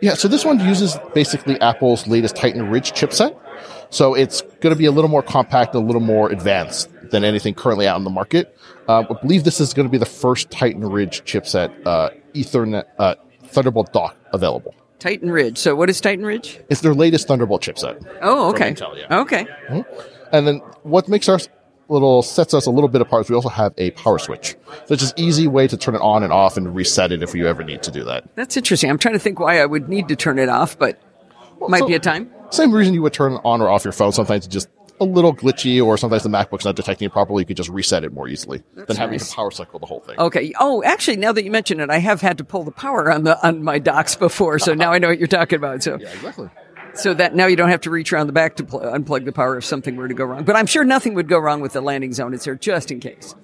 Yeah, 0.00 0.14
so 0.14 0.28
this 0.28 0.44
one 0.44 0.60
uses 0.60 0.96
basically 1.14 1.60
Apple's 1.60 2.06
latest 2.06 2.36
Titan 2.36 2.70
Ridge 2.70 2.92
chipset. 2.92 3.36
So 3.90 4.14
it's 4.14 4.40
going 4.60 4.72
to 4.74 4.78
be 4.78 4.86
a 4.86 4.92
little 4.92 5.10
more 5.10 5.22
compact, 5.22 5.74
a 5.74 5.78
little 5.80 6.00
more 6.00 6.30
advanced 6.30 6.88
than 7.10 7.24
anything 7.24 7.54
currently 7.54 7.86
out 7.88 7.98
in 7.98 8.04
the 8.04 8.10
market. 8.10 8.56
Uh, 8.88 9.04
I 9.10 9.20
believe 9.20 9.44
this 9.44 9.60
is 9.60 9.74
going 9.74 9.86
to 9.86 9.90
be 9.92 9.98
the 9.98 10.06
first 10.06 10.50
Titan 10.50 10.88
Ridge 10.88 11.22
chipset 11.24 11.70
uh, 11.86 12.10
Ethernet 12.34 12.84
uh, 12.98 13.16
Thunderbolt 13.46 13.92
dock 13.92 14.16
available. 14.32 14.74
Titan 15.00 15.30
Ridge. 15.30 15.58
So 15.58 15.74
what 15.74 15.90
is 15.90 16.00
Titan 16.00 16.24
Ridge? 16.24 16.60
It's 16.68 16.82
their 16.82 16.94
latest 16.94 17.26
Thunderbolt 17.26 17.62
chipset. 17.62 18.06
Oh, 18.22 18.50
okay. 18.50 18.72
Intel, 18.72 18.96
yeah. 18.96 19.20
Okay. 19.20 19.46
Hmm? 19.68 19.80
And 20.32 20.46
then 20.46 20.56
what 20.84 21.08
makes 21.08 21.28
our 21.28 21.40
little 21.88 22.22
sets 22.22 22.54
us 22.54 22.66
a 22.66 22.70
little 22.70 22.88
bit 22.88 23.00
apart 23.00 23.24
is 23.24 23.30
we 23.30 23.34
also 23.34 23.48
have 23.48 23.74
a 23.78 23.90
power 23.92 24.18
switch. 24.18 24.56
So 24.86 24.94
it's 24.94 25.02
just 25.02 25.18
easy 25.18 25.48
way 25.48 25.66
to 25.66 25.76
turn 25.76 25.96
it 25.96 26.00
on 26.02 26.22
and 26.22 26.32
off 26.32 26.56
and 26.56 26.72
reset 26.74 27.10
it 27.10 27.22
if 27.22 27.34
you 27.34 27.48
ever 27.48 27.64
need 27.64 27.82
to 27.82 27.90
do 27.90 28.04
that. 28.04 28.24
That's 28.36 28.56
interesting. 28.56 28.88
I'm 28.90 28.98
trying 28.98 29.14
to 29.14 29.18
think 29.18 29.40
why 29.40 29.60
I 29.60 29.66
would 29.66 29.88
need 29.88 30.06
to 30.08 30.16
turn 30.16 30.38
it 30.38 30.48
off, 30.48 30.78
but 30.78 31.00
might 31.68 31.80
so- 31.80 31.88
be 31.88 31.94
a 31.94 31.98
time. 31.98 32.30
Same 32.50 32.72
reason 32.72 32.94
you 32.94 33.02
would 33.02 33.12
turn 33.12 33.34
it 33.34 33.40
on 33.44 33.60
or 33.62 33.68
off 33.68 33.84
your 33.84 33.92
phone. 33.92 34.10
Sometimes 34.12 34.44
it's 34.44 34.52
just 34.52 34.68
a 35.00 35.04
little 35.04 35.34
glitchy 35.34 35.82
or 35.84 35.96
sometimes 35.96 36.22
the 36.22 36.28
MacBook's 36.28 36.64
not 36.64 36.76
detecting 36.76 37.06
it 37.06 37.12
properly. 37.12 37.42
You 37.42 37.46
could 37.46 37.56
just 37.56 37.70
reset 37.70 38.04
it 38.04 38.12
more 38.12 38.28
easily 38.28 38.62
than 38.74 38.96
having 38.96 39.12
nice. 39.14 39.30
to 39.30 39.36
power 39.36 39.50
cycle 39.50 39.78
the 39.78 39.86
whole 39.86 40.00
thing. 40.00 40.18
Okay. 40.18 40.52
Oh, 40.60 40.82
actually, 40.84 41.16
now 41.16 41.32
that 41.32 41.42
you 41.44 41.50
mention 41.50 41.80
it, 41.80 41.88
I 41.90 41.98
have 41.98 42.20
had 42.20 42.38
to 42.38 42.44
pull 42.44 42.64
the 42.64 42.70
power 42.70 43.10
on 43.10 43.24
the 43.24 43.44
on 43.46 43.62
my 43.64 43.78
docks 43.78 44.14
before, 44.14 44.58
so 44.58 44.74
now 44.74 44.92
I 44.92 44.98
know 44.98 45.08
what 45.08 45.18
you're 45.18 45.26
talking 45.28 45.56
about. 45.56 45.82
So, 45.82 45.98
Yeah, 45.98 46.08
exactly. 46.10 46.50
so 46.94 47.14
that 47.14 47.34
now 47.34 47.46
you 47.46 47.56
don't 47.56 47.70
have 47.70 47.80
to 47.82 47.90
reach 47.90 48.12
around 48.12 48.26
the 48.26 48.32
back 48.32 48.56
to 48.56 48.64
pl- 48.64 48.80
unplug 48.80 49.24
the 49.24 49.32
power 49.32 49.56
if 49.56 49.64
something 49.64 49.96
were 49.96 50.08
to 50.08 50.14
go 50.14 50.24
wrong. 50.24 50.44
But 50.44 50.56
I'm 50.56 50.66
sure 50.66 50.84
nothing 50.84 51.14
would 51.14 51.28
go 51.28 51.38
wrong 51.38 51.60
with 51.60 51.72
the 51.72 51.80
landing 51.80 52.12
zone. 52.12 52.34
It's 52.34 52.44
there 52.44 52.54
just 52.54 52.90
in 52.90 53.00
case. 53.00 53.34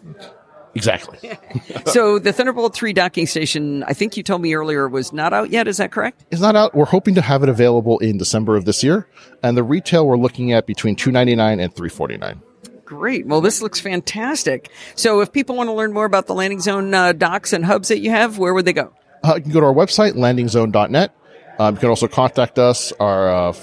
Exactly. 0.77 1.39
so 1.87 2.19
the 2.19 2.33
Thunderbolt 2.33 2.75
3 2.75 2.93
docking 2.93 3.27
station, 3.27 3.83
I 3.85 3.95
think 3.95 4.17
you 4.17 4.23
told 4.23 4.43
me 4.43 4.55
earlier, 4.55 4.87
was 4.89 5.11
not 5.11 5.33
out 5.33 5.49
yet. 5.51 5.67
Is 5.67 5.79
that 5.79 5.91
correct? 5.91 6.27
It's 6.31 6.43
not 6.43 6.55
out. 6.55 6.75
We're 6.75 6.85
hoping 6.85 7.15
to 7.15 7.23
have 7.23 7.43
it 7.43 7.49
available 7.49 7.99
in 8.01 8.19
December 8.19 8.57
of 8.57 8.67
this 8.67 8.85
year. 8.85 9.09
And 9.43 9.57
the 9.57 9.63
retail 9.63 10.07
we're 10.07 10.19
looking 10.19 10.53
at 10.53 10.67
between 10.67 10.95
two 10.95 11.11
ninety 11.11 11.35
nine 11.35 11.61
and 11.61 11.75
three 11.75 11.89
forty 11.89 12.19
nine. 12.19 12.43
Great. 12.85 13.27
Well, 13.27 13.41
this 13.41 13.63
looks 13.63 13.81
fantastic. 13.81 14.71
So 14.95 15.23
if 15.23 15.33
people 15.33 15.57
want 15.57 15.69
to 15.69 15.73
learn 15.73 15.95
more 15.95 16.05
about 16.05 16.27
the 16.27 16.35
landing 16.35 16.61
zone 16.61 16.93
uh, 16.95 17.13
docks 17.13 17.55
and 17.55 17.65
hubs 17.65 17.89
that 17.89 18.01
you 18.01 18.11
have, 18.11 18.37
where 18.39 18.53
would 18.53 18.67
they 18.67 18.75
go? 18.75 18.93
Uh, 19.25 19.37
you 19.37 19.43
can 19.43 19.53
go 19.53 19.61
to 19.61 19.67
our 19.67 19.75
website, 19.75 20.13
landingzone.net. 20.13 21.15
Um, 21.59 21.75
you 21.75 21.81
can 21.81 21.89
also 21.89 22.07
contact 22.07 22.59
us. 22.59 22.93
Our 23.01 23.29
uh, 23.29 23.55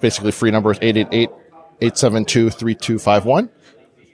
basically 0.00 0.32
free 0.32 0.50
number 0.50 0.72
is 0.72 0.78
888-872-3251. 0.80 3.50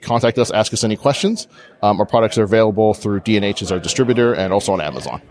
Contact 0.01 0.37
us, 0.37 0.51
ask 0.51 0.73
us 0.73 0.83
any 0.83 0.95
questions. 0.95 1.47
Um, 1.81 1.99
our 1.99 2.05
products 2.05 2.37
are 2.37 2.43
available 2.43 2.93
through 2.93 3.19
D&H 3.21 3.61
as 3.61 3.71
our 3.71 3.79
distributor 3.79 4.33
and 4.33 4.53
also 4.53 4.73
on 4.73 4.81
Amazon. 4.81 5.21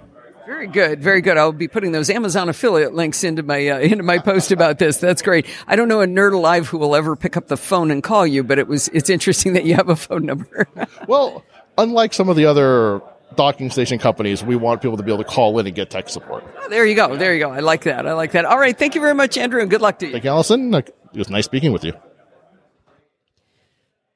Very 0.48 0.66
good, 0.66 1.02
very 1.02 1.20
good. 1.20 1.36
I'll 1.36 1.52
be 1.52 1.68
putting 1.68 1.92
those 1.92 2.08
Amazon 2.08 2.48
affiliate 2.48 2.94
links 2.94 3.22
into 3.22 3.42
my 3.42 3.68
uh, 3.68 3.78
into 3.80 4.02
my 4.02 4.18
post 4.18 4.50
about 4.50 4.78
this. 4.78 4.96
That's 4.96 5.20
great. 5.20 5.46
I 5.66 5.76
don't 5.76 5.88
know 5.88 6.00
a 6.00 6.06
nerd 6.06 6.32
alive 6.32 6.66
who 6.66 6.78
will 6.78 6.96
ever 6.96 7.16
pick 7.16 7.36
up 7.36 7.48
the 7.48 7.56
phone 7.58 7.90
and 7.90 8.02
call 8.02 8.26
you, 8.26 8.42
but 8.42 8.58
it 8.58 8.66
was 8.66 8.88
it's 8.88 9.10
interesting 9.10 9.52
that 9.52 9.66
you 9.66 9.74
have 9.74 9.90
a 9.90 9.96
phone 9.96 10.24
number. 10.24 10.66
Well, 11.06 11.44
unlike 11.76 12.12
some 12.12 12.28
of 12.28 12.36
the 12.36 12.46
other 12.46 13.00
docking 13.36 13.70
station 13.70 13.98
companies, 13.98 14.42
we 14.42 14.56
want 14.56 14.82
people 14.82 14.96
to 14.96 15.02
be 15.02 15.12
able 15.12 15.22
to 15.22 15.28
call 15.28 15.58
in 15.58 15.66
and 15.66 15.74
get 15.76 15.90
tech 15.90 16.08
support. 16.08 16.44
there 16.70 16.84
you 16.86 16.94
go, 16.94 17.16
there 17.16 17.34
you 17.34 17.40
go. 17.40 17.50
I 17.50 17.60
like 17.60 17.84
that. 17.84 18.06
I 18.06 18.14
like 18.14 18.32
that. 18.32 18.44
All 18.44 18.58
right, 18.58 18.76
thank 18.76 18.94
you 18.94 19.00
very 19.00 19.14
much, 19.14 19.36
Andrew, 19.38 19.60
and 19.60 19.70
good 19.70 19.80
luck 19.80 19.98
to 20.00 20.06
you. 20.06 20.12
Thank 20.12 20.24
you, 20.24 20.30
Allison. 20.30 20.74
It 20.74 20.92
was 21.14 21.30
nice 21.30 21.44
speaking 21.44 21.72
with 21.72 21.84
you. 21.84 21.92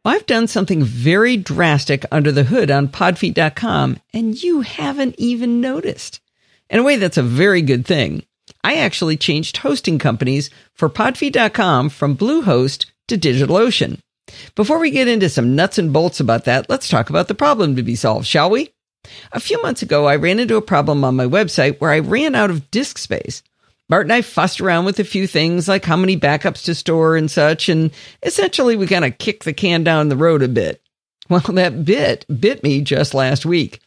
I've 0.04 0.26
done 0.26 0.48
something 0.48 0.82
very 0.82 1.36
drastic 1.36 2.04
under 2.10 2.32
the 2.32 2.42
hood 2.42 2.72
on 2.72 2.88
podfeet.com, 2.88 3.98
and 4.12 4.42
you 4.42 4.62
haven't 4.62 5.14
even 5.16 5.60
noticed. 5.60 6.20
In 6.68 6.80
a 6.80 6.82
way, 6.82 6.96
that's 6.96 7.18
a 7.18 7.22
very 7.22 7.62
good 7.62 7.86
thing. 7.86 8.24
I 8.64 8.78
actually 8.78 9.16
changed 9.16 9.58
hosting 9.58 10.00
companies 10.00 10.50
for 10.74 10.88
podfeet.com 10.88 11.90
from 11.90 12.16
Bluehost 12.16 12.86
to 13.06 13.16
DigitalOcean. 13.16 14.00
Before 14.56 14.80
we 14.80 14.90
get 14.90 15.06
into 15.06 15.28
some 15.28 15.54
nuts 15.54 15.78
and 15.78 15.92
bolts 15.92 16.18
about 16.18 16.46
that, 16.46 16.68
let's 16.68 16.88
talk 16.88 17.08
about 17.08 17.28
the 17.28 17.34
problem 17.36 17.76
to 17.76 17.82
be 17.84 17.94
solved, 17.94 18.26
shall 18.26 18.50
we? 18.50 18.70
A 19.30 19.38
few 19.38 19.62
months 19.62 19.82
ago, 19.82 20.06
I 20.06 20.16
ran 20.16 20.40
into 20.40 20.56
a 20.56 20.62
problem 20.62 21.04
on 21.04 21.14
my 21.14 21.26
website 21.26 21.80
where 21.80 21.92
I 21.92 22.00
ran 22.00 22.34
out 22.34 22.50
of 22.50 22.72
disk 22.72 22.98
space. 22.98 23.44
Bart 23.92 24.06
and 24.06 24.12
I 24.14 24.22
fussed 24.22 24.62
around 24.62 24.86
with 24.86 24.98
a 25.00 25.04
few 25.04 25.26
things 25.26 25.68
like 25.68 25.84
how 25.84 25.98
many 25.98 26.16
backups 26.16 26.64
to 26.64 26.74
store 26.74 27.14
and 27.14 27.30
such, 27.30 27.68
and 27.68 27.90
essentially 28.22 28.74
we 28.74 28.86
kind 28.86 29.04
of 29.04 29.18
kicked 29.18 29.44
the 29.44 29.52
can 29.52 29.84
down 29.84 30.08
the 30.08 30.16
road 30.16 30.42
a 30.42 30.48
bit. 30.48 30.80
Well, 31.28 31.40
that 31.48 31.84
bit 31.84 32.24
bit 32.40 32.62
me 32.62 32.80
just 32.80 33.12
last 33.12 33.44
week. 33.44 33.80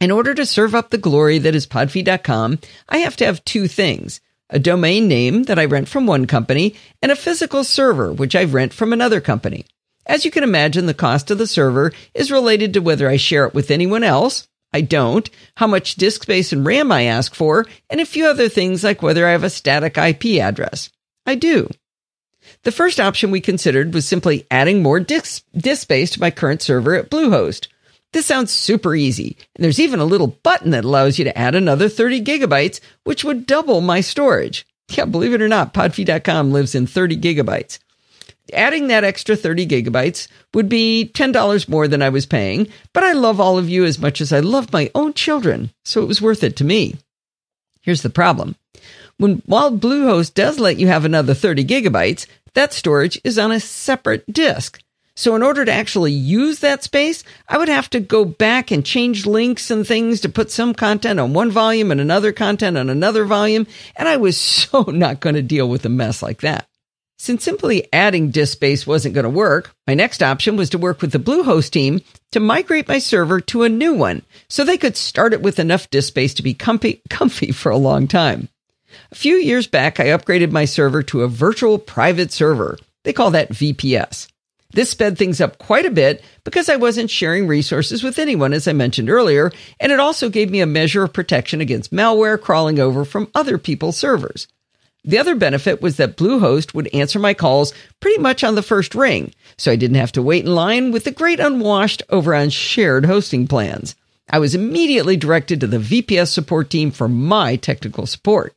In 0.00 0.10
order 0.10 0.32
to 0.32 0.46
serve 0.46 0.74
up 0.74 0.88
the 0.88 0.96
glory 0.96 1.36
that 1.40 1.54
is 1.54 1.66
podfeet.com, 1.66 2.60
I 2.88 2.98
have 3.00 3.16
to 3.16 3.26
have 3.26 3.44
two 3.44 3.68
things 3.68 4.22
a 4.48 4.58
domain 4.58 5.08
name 5.08 5.42
that 5.42 5.58
I 5.58 5.66
rent 5.66 5.88
from 5.88 6.06
one 6.06 6.26
company 6.26 6.74
and 7.02 7.12
a 7.12 7.14
physical 7.14 7.64
server, 7.64 8.10
which 8.10 8.34
I 8.34 8.44
rent 8.44 8.72
from 8.72 8.94
another 8.94 9.20
company. 9.20 9.66
As 10.06 10.24
you 10.24 10.30
can 10.30 10.42
imagine, 10.42 10.86
the 10.86 10.94
cost 10.94 11.30
of 11.30 11.36
the 11.36 11.46
server 11.46 11.92
is 12.14 12.32
related 12.32 12.72
to 12.72 12.80
whether 12.80 13.06
I 13.06 13.18
share 13.18 13.44
it 13.44 13.52
with 13.52 13.70
anyone 13.70 14.04
else. 14.04 14.48
I 14.72 14.82
don't, 14.82 15.28
how 15.56 15.66
much 15.66 15.94
disk 15.94 16.22
space 16.22 16.52
and 16.52 16.64
RAM 16.64 16.92
I 16.92 17.02
ask 17.04 17.34
for, 17.34 17.66
and 17.88 18.00
a 18.00 18.06
few 18.06 18.26
other 18.26 18.48
things 18.48 18.84
like 18.84 19.02
whether 19.02 19.26
I 19.26 19.32
have 19.32 19.44
a 19.44 19.50
static 19.50 19.96
IP 19.96 20.40
address. 20.40 20.90
I 21.24 21.34
do. 21.34 21.68
The 22.62 22.72
first 22.72 23.00
option 23.00 23.30
we 23.30 23.40
considered 23.40 23.94
was 23.94 24.06
simply 24.06 24.46
adding 24.50 24.82
more 24.82 25.00
disk, 25.00 25.44
disk 25.54 25.82
space 25.82 26.10
to 26.12 26.20
my 26.20 26.30
current 26.30 26.62
server 26.62 26.94
at 26.94 27.10
Bluehost. 27.10 27.68
This 28.12 28.26
sounds 28.26 28.52
super 28.52 28.94
easy, 28.94 29.36
and 29.54 29.64
there's 29.64 29.80
even 29.80 30.00
a 30.00 30.04
little 30.04 30.38
button 30.42 30.70
that 30.70 30.84
allows 30.84 31.18
you 31.18 31.24
to 31.24 31.38
add 31.38 31.54
another 31.54 31.88
30 31.88 32.22
gigabytes, 32.24 32.80
which 33.04 33.22
would 33.22 33.46
double 33.46 33.80
my 33.80 34.00
storage. 34.00 34.66
Yeah, 34.90 35.04
believe 35.04 35.34
it 35.34 35.42
or 35.42 35.48
not, 35.48 35.74
podfeet.com 35.74 36.50
lives 36.50 36.74
in 36.74 36.86
30 36.86 37.18
gigabytes. 37.18 37.78
Adding 38.52 38.86
that 38.86 39.04
extra 39.04 39.36
30 39.36 39.66
gigabytes 39.66 40.28
would 40.54 40.68
be 40.68 41.10
$10 41.14 41.68
more 41.68 41.86
than 41.86 42.02
I 42.02 42.08
was 42.08 42.24
paying, 42.24 42.68
but 42.92 43.04
I 43.04 43.12
love 43.12 43.40
all 43.40 43.58
of 43.58 43.68
you 43.68 43.84
as 43.84 43.98
much 43.98 44.20
as 44.20 44.32
I 44.32 44.40
love 44.40 44.72
my 44.72 44.90
own 44.94 45.12
children, 45.12 45.70
so 45.84 46.02
it 46.02 46.08
was 46.08 46.22
worth 46.22 46.42
it 46.42 46.56
to 46.56 46.64
me. 46.64 46.96
Here's 47.82 48.02
the 48.02 48.10
problem. 48.10 48.56
When 49.18 49.42
while 49.46 49.76
Bluehost 49.76 50.34
does 50.34 50.58
let 50.58 50.78
you 50.78 50.86
have 50.86 51.04
another 51.04 51.34
30 51.34 51.64
gigabytes, 51.64 52.26
that 52.54 52.72
storage 52.72 53.20
is 53.24 53.38
on 53.38 53.52
a 53.52 53.60
separate 53.60 54.24
disk. 54.32 54.80
So 55.14 55.34
in 55.34 55.42
order 55.42 55.64
to 55.64 55.72
actually 55.72 56.12
use 56.12 56.60
that 56.60 56.84
space, 56.84 57.24
I 57.48 57.58
would 57.58 57.68
have 57.68 57.90
to 57.90 57.98
go 57.98 58.24
back 58.24 58.70
and 58.70 58.86
change 58.86 59.26
links 59.26 59.68
and 59.68 59.84
things 59.84 60.20
to 60.20 60.28
put 60.28 60.52
some 60.52 60.74
content 60.74 61.18
on 61.18 61.32
one 61.32 61.50
volume 61.50 61.90
and 61.90 62.00
another 62.00 62.30
content 62.30 62.78
on 62.78 62.88
another 62.88 63.24
volume, 63.24 63.66
and 63.96 64.08
I 64.08 64.16
was 64.16 64.36
so 64.40 64.82
not 64.82 65.20
going 65.20 65.34
to 65.34 65.42
deal 65.42 65.68
with 65.68 65.84
a 65.84 65.88
mess 65.88 66.22
like 66.22 66.42
that. 66.42 66.68
Since 67.20 67.42
simply 67.42 67.92
adding 67.92 68.30
disk 68.30 68.52
space 68.52 68.86
wasn't 68.86 69.14
going 69.14 69.24
to 69.24 69.30
work, 69.30 69.74
my 69.88 69.94
next 69.94 70.22
option 70.22 70.56
was 70.56 70.70
to 70.70 70.78
work 70.78 71.02
with 71.02 71.10
the 71.10 71.18
Bluehost 71.18 71.70
team 71.70 72.00
to 72.30 72.38
migrate 72.38 72.86
my 72.86 73.00
server 73.00 73.40
to 73.40 73.64
a 73.64 73.68
new 73.68 73.92
one 73.92 74.22
so 74.48 74.64
they 74.64 74.78
could 74.78 74.96
start 74.96 75.32
it 75.32 75.42
with 75.42 75.58
enough 75.58 75.90
disk 75.90 76.08
space 76.08 76.32
to 76.34 76.44
be 76.44 76.54
comfy, 76.54 77.02
comfy 77.10 77.50
for 77.50 77.70
a 77.70 77.76
long 77.76 78.06
time. 78.06 78.48
A 79.10 79.16
few 79.16 79.34
years 79.34 79.66
back, 79.66 79.98
I 79.98 80.06
upgraded 80.06 80.52
my 80.52 80.64
server 80.64 81.02
to 81.04 81.22
a 81.22 81.28
virtual 81.28 81.78
private 81.78 82.32
server. 82.32 82.78
They 83.02 83.12
call 83.12 83.32
that 83.32 83.50
VPS. 83.50 84.28
This 84.70 84.90
sped 84.90 85.18
things 85.18 85.40
up 85.40 85.58
quite 85.58 85.86
a 85.86 85.90
bit 85.90 86.22
because 86.44 86.68
I 86.68 86.76
wasn't 86.76 87.10
sharing 87.10 87.46
resources 87.46 88.02
with 88.02 88.18
anyone, 88.18 88.52
as 88.52 88.68
I 88.68 88.72
mentioned 88.74 89.10
earlier, 89.10 89.50
and 89.80 89.90
it 89.90 89.98
also 89.98 90.28
gave 90.28 90.50
me 90.50 90.60
a 90.60 90.66
measure 90.66 91.02
of 91.02 91.12
protection 91.12 91.60
against 91.60 91.92
malware 91.92 92.40
crawling 92.40 92.78
over 92.78 93.04
from 93.04 93.30
other 93.34 93.58
people's 93.58 93.96
servers. 93.96 94.46
The 95.04 95.18
other 95.18 95.34
benefit 95.34 95.80
was 95.80 95.96
that 95.96 96.16
Bluehost 96.16 96.74
would 96.74 96.92
answer 96.92 97.18
my 97.18 97.32
calls 97.32 97.72
pretty 98.00 98.18
much 98.18 98.42
on 98.42 98.56
the 98.56 98.62
first 98.62 98.94
ring, 98.94 99.32
so 99.56 99.70
I 99.70 99.76
didn't 99.76 99.96
have 99.96 100.12
to 100.12 100.22
wait 100.22 100.44
in 100.44 100.54
line 100.54 100.92
with 100.92 101.04
the 101.04 101.10
great 101.10 101.40
unwashed 101.40 102.02
over 102.10 102.34
on 102.34 102.50
shared 102.50 103.06
hosting 103.06 103.46
plans. 103.46 103.94
I 104.30 104.38
was 104.38 104.54
immediately 104.54 105.16
directed 105.16 105.60
to 105.60 105.66
the 105.66 105.78
VPS 105.78 106.28
support 106.28 106.68
team 106.68 106.90
for 106.90 107.08
my 107.08 107.56
technical 107.56 108.06
support. 108.06 108.54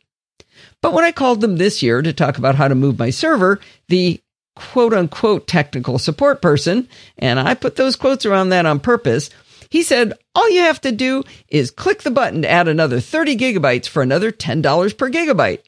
But 0.81 0.93
when 0.93 1.03
I 1.05 1.11
called 1.11 1.41
them 1.41 1.57
this 1.57 1.81
year 1.81 2.01
to 2.01 2.11
talk 2.11 2.37
about 2.37 2.55
how 2.55 2.67
to 2.67 2.75
move 2.75 2.99
my 2.99 3.11
server, 3.11 3.59
the 3.87 4.19
quote 4.55 4.93
unquote 4.93 5.47
technical 5.47 5.99
support 5.99 6.41
person, 6.41 6.89
and 7.17 7.39
I 7.39 7.53
put 7.53 7.75
those 7.75 7.95
quotes 7.95 8.25
around 8.25 8.49
that 8.49 8.65
on 8.65 8.79
purpose, 8.79 9.29
he 9.69 9.83
said, 9.83 10.13
all 10.35 10.49
you 10.49 10.61
have 10.61 10.81
to 10.81 10.91
do 10.91 11.23
is 11.47 11.71
click 11.71 12.01
the 12.01 12.11
button 12.11 12.41
to 12.41 12.49
add 12.49 12.67
another 12.67 12.99
30 12.99 13.37
gigabytes 13.37 13.87
for 13.87 14.01
another 14.01 14.31
$10 14.31 14.97
per 14.97 15.09
gigabyte. 15.09 15.61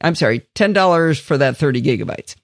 I'm 0.00 0.14
sorry, 0.14 0.46
$10 0.54 1.20
for 1.20 1.38
that 1.38 1.56
30 1.56 1.82
gigabytes. 1.82 2.36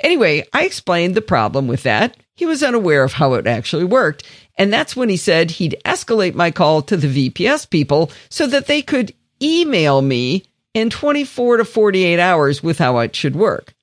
Anyway, 0.00 0.46
I 0.52 0.64
explained 0.64 1.14
the 1.14 1.22
problem 1.22 1.66
with 1.66 1.82
that. 1.84 2.16
He 2.34 2.46
was 2.46 2.62
unaware 2.62 3.02
of 3.04 3.14
how 3.14 3.34
it 3.34 3.46
actually 3.46 3.84
worked. 3.84 4.24
And 4.56 4.72
that's 4.72 4.96
when 4.96 5.08
he 5.08 5.16
said 5.16 5.50
he'd 5.52 5.80
escalate 5.84 6.34
my 6.34 6.50
call 6.50 6.82
to 6.82 6.96
the 6.96 7.30
VPS 7.30 7.68
people 7.68 8.10
so 8.28 8.46
that 8.46 8.66
they 8.66 8.82
could 8.82 9.14
email 9.42 10.02
me 10.02 10.44
in 10.74 10.90
24 10.90 11.58
to 11.58 11.64
48 11.64 12.18
hours 12.18 12.62
with 12.62 12.78
how 12.78 12.98
it 12.98 13.14
should 13.14 13.36
work. 13.36 13.74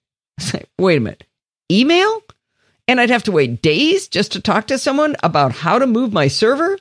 Wait 0.78 0.98
a 0.98 1.00
minute. 1.00 1.24
Email? 1.72 2.22
And 2.88 3.00
I'd 3.00 3.10
have 3.10 3.24
to 3.24 3.32
wait 3.32 3.62
days 3.62 4.08
just 4.08 4.34
to 4.34 4.42
talk 4.42 4.68
to 4.68 4.78
someone 4.78 5.16
about 5.24 5.54
how 5.54 5.80
to 5.80 5.88
move 5.88 6.14
my 6.14 6.28
server? 6.28 6.78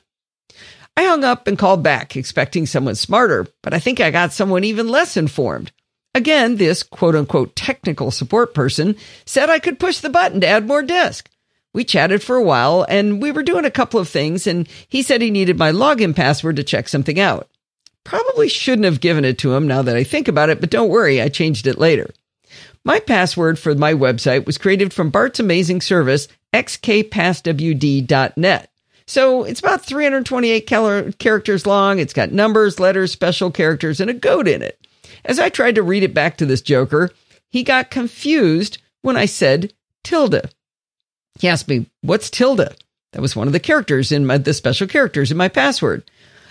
I 0.97 1.03
hung 1.03 1.23
up 1.23 1.47
and 1.47 1.57
called 1.57 1.83
back, 1.83 2.15
expecting 2.15 2.65
someone 2.65 2.95
smarter, 2.95 3.47
but 3.63 3.73
I 3.73 3.79
think 3.79 3.99
I 3.99 4.11
got 4.11 4.31
someone 4.31 4.63
even 4.63 4.87
less 4.87 5.17
informed. 5.17 5.71
Again, 6.15 6.55
this 6.55 6.81
quote 6.81 7.13
unquote 7.13 7.55
technical 7.57 8.09
support 8.09 8.53
person 8.53 8.95
said 9.25 9.49
I 9.49 9.59
could 9.59 9.79
push 9.79 9.99
the 9.99 10.09
button 10.09 10.39
to 10.39 10.47
add 10.47 10.65
more 10.65 10.81
disk. 10.81 11.29
We 11.73 11.83
chatted 11.83 12.23
for 12.23 12.37
a 12.37 12.43
while 12.43 12.85
and 12.87 13.21
we 13.21 13.33
were 13.33 13.43
doing 13.43 13.65
a 13.65 13.69
couple 13.69 13.99
of 13.99 14.07
things, 14.07 14.47
and 14.47 14.65
he 14.87 15.01
said 15.01 15.21
he 15.21 15.29
needed 15.29 15.59
my 15.59 15.73
login 15.73 16.15
password 16.15 16.55
to 16.55 16.63
check 16.63 16.87
something 16.87 17.19
out. 17.19 17.49
Probably 18.05 18.47
shouldn't 18.47 18.85
have 18.85 19.01
given 19.01 19.25
it 19.25 19.37
to 19.39 19.53
him 19.53 19.67
now 19.67 19.81
that 19.81 19.97
I 19.97 20.05
think 20.05 20.29
about 20.29 20.49
it, 20.49 20.61
but 20.61 20.69
don't 20.69 20.87
worry, 20.87 21.21
I 21.21 21.27
changed 21.27 21.67
it 21.67 21.77
later. 21.77 22.09
My 22.85 23.01
password 23.01 23.59
for 23.59 23.75
my 23.75 23.93
website 23.93 24.45
was 24.45 24.57
created 24.57 24.93
from 24.93 25.09
Bart's 25.09 25.41
amazing 25.41 25.81
service 25.81 26.29
xkpasswd.net. 26.53 28.71
So 29.05 29.43
it's 29.43 29.59
about 29.59 29.85
328 29.85 30.65
characters 31.19 31.67
long. 31.67 31.99
It's 31.99 32.13
got 32.13 32.31
numbers, 32.31 32.79
letters, 32.79 33.11
special 33.11 33.51
characters, 33.51 33.99
and 33.99 34.09
a 34.09 34.13
goat 34.13 34.47
in 34.47 34.61
it. 34.61 34.79
As 35.25 35.39
I 35.39 35.49
tried 35.49 35.75
to 35.75 35.83
read 35.83 36.03
it 36.03 36.13
back 36.13 36.37
to 36.37 36.45
this 36.45 36.61
joker, 36.61 37.11
he 37.49 37.63
got 37.63 37.91
confused 37.91 38.77
when 39.01 39.17
I 39.17 39.25
said 39.25 39.73
tilde. 40.03 40.53
He 41.39 41.47
asked 41.47 41.67
me, 41.67 41.87
What's 42.01 42.29
tilde? 42.29 42.75
That 43.11 43.21
was 43.21 43.35
one 43.35 43.47
of 43.47 43.53
the 43.53 43.59
characters 43.59 44.11
in 44.11 44.25
my, 44.25 44.37
the 44.37 44.53
special 44.53 44.87
characters 44.87 45.31
in 45.31 45.37
my 45.37 45.47
password. 45.47 46.03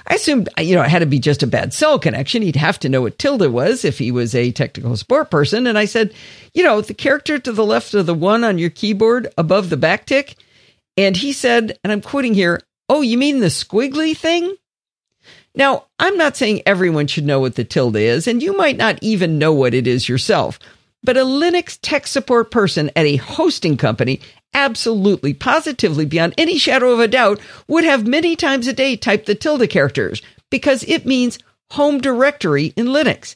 I 0.07 0.15
assumed, 0.15 0.49
you 0.59 0.75
know, 0.75 0.83
it 0.83 0.91
had 0.91 0.99
to 0.99 1.07
be 1.07 1.19
just 1.19 1.43
a 1.43 1.47
bad 1.47 1.73
cell 1.73 1.99
connection. 1.99 2.43
He'd 2.43 2.57
have 2.57 2.79
to 2.81 2.89
know 2.89 3.03
what 3.03 3.19
tilde 3.19 3.51
was 3.51 3.85
if 3.85 3.99
he 3.99 4.11
was 4.11 4.35
a 4.35 4.53
technical 4.53 4.97
support 4.97 5.31
person. 5.31 5.67
And 5.67 5.79
I 5.79 5.87
said, 5.87 6.13
you 6.53 6.63
know, 6.63 6.81
the 6.81 6.95
character 6.95 7.39
to 7.39 7.53
the 7.53 7.65
left 7.65 7.95
of 7.95 8.05
the 8.05 8.15
one 8.15 8.45
on 8.45 8.59
your 8.59 8.71
keyboard 8.71 9.33
above 9.39 9.71
the 9.71 9.77
backtick. 9.77 10.35
And 10.97 11.17
he 11.17 11.33
said, 11.33 11.79
and 11.83 11.93
I'm 11.93 12.03
quoting 12.03 12.35
here, 12.35 12.61
oh, 12.89 13.01
you 13.01 13.17
mean 13.17 13.41
the 13.41 13.47
squiggly 13.47 14.15
thing? 14.17 14.55
Now, 15.55 15.87
I'm 15.99 16.17
not 16.17 16.37
saying 16.37 16.63
everyone 16.67 17.07
should 17.07 17.25
know 17.25 17.41
what 17.41 17.55
the 17.55 17.65
tilde 17.65 17.97
is, 17.97 18.27
and 18.27 18.43
you 18.43 18.57
might 18.57 18.77
not 18.77 18.99
even 19.03 19.39
know 19.39 19.53
what 19.53 19.75
it 19.75 19.87
is 19.87 20.09
yourself. 20.09 20.59
But 21.03 21.17
a 21.17 21.21
Linux 21.21 21.79
tech 21.81 22.07
support 22.07 22.51
person 22.51 22.91
at 22.97 23.07
a 23.07 23.17
hosting 23.17 23.77
company 23.77 24.21
absolutely, 24.55 25.35
positively, 25.35 26.07
beyond 26.07 26.35
any 26.39 26.59
shadow 26.59 26.93
of 26.93 27.01
a 27.01 27.09
doubt, 27.09 27.41
would 27.69 27.85
have 27.85 28.07
many 28.07 28.37
times 28.37 28.67
a 28.67 28.73
day 28.73 28.97
typed 28.97 29.27
the 29.27 29.35
tilde 29.35 29.69
characters 29.69 30.23
because 30.51 30.85
it 30.85 31.05
means 31.05 31.39
home 31.73 32.01
directory 32.01 32.67
in 32.77 32.87
Linux. 32.87 33.35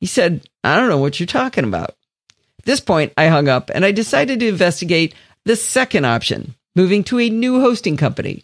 He 0.00 0.06
said, 0.06 0.48
I 0.64 0.76
don't 0.76 0.88
know 0.88 0.98
what 0.98 1.20
you're 1.20 1.26
talking 1.26 1.64
about. 1.64 1.90
At 2.58 2.64
this 2.64 2.80
point, 2.80 3.12
I 3.16 3.28
hung 3.28 3.48
up 3.48 3.70
and 3.72 3.84
I 3.84 3.92
decided 3.92 4.40
to 4.40 4.48
investigate 4.48 5.14
the 5.44 5.56
second 5.56 6.04
option, 6.04 6.54
moving 6.74 7.04
to 7.04 7.18
a 7.18 7.30
new 7.30 7.60
hosting 7.60 7.96
company. 7.96 8.42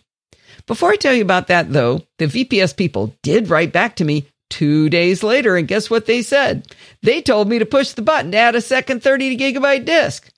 Before 0.66 0.90
I 0.90 0.96
tell 0.96 1.12
you 1.12 1.22
about 1.22 1.48
that, 1.48 1.72
though, 1.72 2.02
the 2.18 2.26
VPS 2.26 2.76
people 2.76 3.14
did 3.22 3.50
write 3.50 3.72
back 3.72 3.96
to 3.96 4.04
me 4.04 4.26
two 4.48 4.88
days 4.88 5.22
later, 5.22 5.56
and 5.56 5.68
guess 5.68 5.90
what 5.90 6.06
they 6.06 6.22
said? 6.22 6.66
They 7.02 7.20
told 7.20 7.48
me 7.48 7.58
to 7.58 7.66
push 7.66 7.92
the 7.92 8.02
button 8.02 8.32
to 8.32 8.38
add 8.38 8.54
a 8.54 8.60
second 8.60 9.02
30 9.02 9.36
gigabyte 9.36 9.84
disk. 9.84 10.30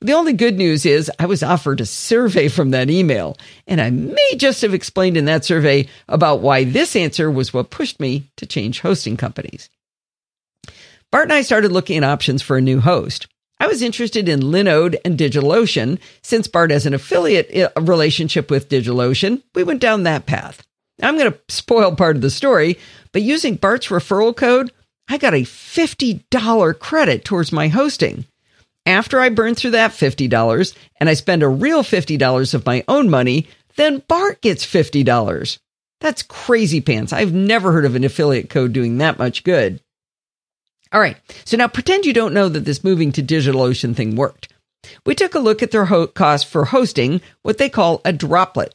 The 0.00 0.12
only 0.12 0.32
good 0.32 0.56
news 0.56 0.84
is 0.84 1.10
I 1.18 1.26
was 1.26 1.42
offered 1.42 1.80
a 1.80 1.86
survey 1.86 2.48
from 2.48 2.70
that 2.70 2.90
email, 2.90 3.36
and 3.66 3.80
I 3.80 3.90
may 3.90 4.34
just 4.36 4.62
have 4.62 4.74
explained 4.74 5.16
in 5.16 5.26
that 5.26 5.44
survey 5.44 5.88
about 6.08 6.40
why 6.40 6.64
this 6.64 6.96
answer 6.96 7.30
was 7.30 7.54
what 7.54 7.70
pushed 7.70 8.00
me 8.00 8.30
to 8.36 8.46
change 8.46 8.80
hosting 8.80 9.16
companies. 9.16 9.70
Bart 11.10 11.24
and 11.24 11.32
I 11.32 11.42
started 11.42 11.72
looking 11.72 11.96
at 11.96 12.04
options 12.04 12.42
for 12.42 12.56
a 12.56 12.62
new 12.62 12.80
host. 12.80 13.26
I 13.60 13.66
was 13.66 13.82
interested 13.82 14.26
in 14.26 14.40
Linode 14.40 14.96
and 15.04 15.18
DigitalOcean. 15.18 15.98
Since 16.22 16.48
Bart 16.48 16.70
has 16.70 16.86
an 16.86 16.94
affiliate 16.94 17.54
uh, 17.54 17.68
relationship 17.78 18.50
with 18.50 18.70
DigitalOcean, 18.70 19.42
we 19.54 19.62
went 19.62 19.82
down 19.82 20.04
that 20.04 20.24
path. 20.24 20.66
I'm 21.02 21.18
going 21.18 21.30
to 21.30 21.38
spoil 21.48 21.94
part 21.94 22.16
of 22.16 22.22
the 22.22 22.30
story, 22.30 22.78
but 23.12 23.22
using 23.22 23.56
Bart's 23.56 23.88
referral 23.88 24.34
code, 24.34 24.72
I 25.08 25.18
got 25.18 25.34
a 25.34 25.42
$50 25.42 26.78
credit 26.78 27.24
towards 27.24 27.52
my 27.52 27.68
hosting. 27.68 28.24
After 28.86 29.20
I 29.20 29.28
burn 29.28 29.54
through 29.54 29.72
that 29.72 29.90
$50 29.90 30.74
and 30.98 31.10
I 31.10 31.14
spend 31.14 31.42
a 31.42 31.48
real 31.48 31.82
$50 31.82 32.54
of 32.54 32.66
my 32.66 32.82
own 32.88 33.10
money, 33.10 33.46
then 33.76 34.02
Bart 34.08 34.40
gets 34.40 34.64
$50. 34.64 35.58
That's 36.00 36.22
crazy 36.22 36.80
pants. 36.80 37.12
I've 37.12 37.34
never 37.34 37.72
heard 37.72 37.84
of 37.84 37.94
an 37.94 38.04
affiliate 38.04 38.48
code 38.48 38.72
doing 38.72 38.98
that 38.98 39.18
much 39.18 39.44
good. 39.44 39.80
All 40.92 41.00
right. 41.00 41.16
So 41.44 41.56
now 41.56 41.68
pretend 41.68 42.04
you 42.04 42.12
don't 42.12 42.34
know 42.34 42.48
that 42.48 42.64
this 42.64 42.84
moving 42.84 43.12
to 43.12 43.22
DigitalOcean 43.22 43.94
thing 43.94 44.16
worked. 44.16 44.52
We 45.04 45.14
took 45.14 45.34
a 45.34 45.40
look 45.40 45.62
at 45.62 45.70
their 45.70 45.86
ho- 45.86 46.06
cost 46.06 46.46
for 46.46 46.66
hosting 46.66 47.20
what 47.42 47.58
they 47.58 47.68
call 47.68 48.00
a 48.04 48.12
droplet. 48.12 48.74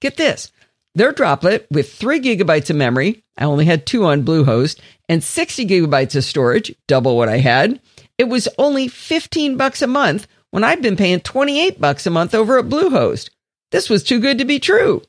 Get 0.00 0.16
this. 0.16 0.52
Their 0.94 1.12
droplet 1.12 1.66
with 1.70 1.92
three 1.92 2.20
gigabytes 2.20 2.70
of 2.70 2.76
memory, 2.76 3.22
I 3.36 3.44
only 3.44 3.64
had 3.66 3.84
two 3.84 4.04
on 4.04 4.24
Bluehost, 4.24 4.80
and 5.08 5.22
60 5.22 5.66
gigabytes 5.66 6.16
of 6.16 6.24
storage, 6.24 6.74
double 6.86 7.16
what 7.16 7.28
I 7.28 7.38
had, 7.38 7.80
it 8.18 8.28
was 8.28 8.48
only 8.56 8.88
15 8.88 9.56
bucks 9.56 9.82
a 9.82 9.86
month 9.86 10.26
when 10.50 10.64
I'd 10.64 10.80
been 10.80 10.96
paying 10.96 11.20
28 11.20 11.80
bucks 11.80 12.06
a 12.06 12.10
month 12.10 12.34
over 12.34 12.58
at 12.58 12.66
Bluehost. 12.66 13.28
This 13.72 13.90
was 13.90 14.02
too 14.02 14.20
good 14.20 14.38
to 14.38 14.44
be 14.44 14.58
true. 14.58 15.02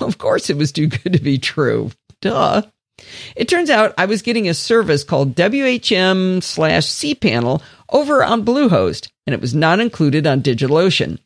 Of 0.00 0.18
course 0.18 0.50
it 0.50 0.56
was 0.56 0.72
too 0.72 0.88
good 0.88 1.12
to 1.12 1.20
be 1.20 1.38
true. 1.38 1.92
Duh. 2.20 2.62
It 3.36 3.48
turns 3.48 3.70
out 3.70 3.94
I 3.98 4.06
was 4.06 4.22
getting 4.22 4.48
a 4.48 4.54
service 4.54 5.04
called 5.04 5.34
WHM 5.34 6.42
slash 6.42 6.86
cPanel 6.86 7.62
over 7.88 8.22
on 8.22 8.44
Bluehost, 8.44 9.10
and 9.26 9.34
it 9.34 9.40
was 9.40 9.54
not 9.54 9.80
included 9.80 10.26
on 10.26 10.42
DigitalOcean. 10.42 11.18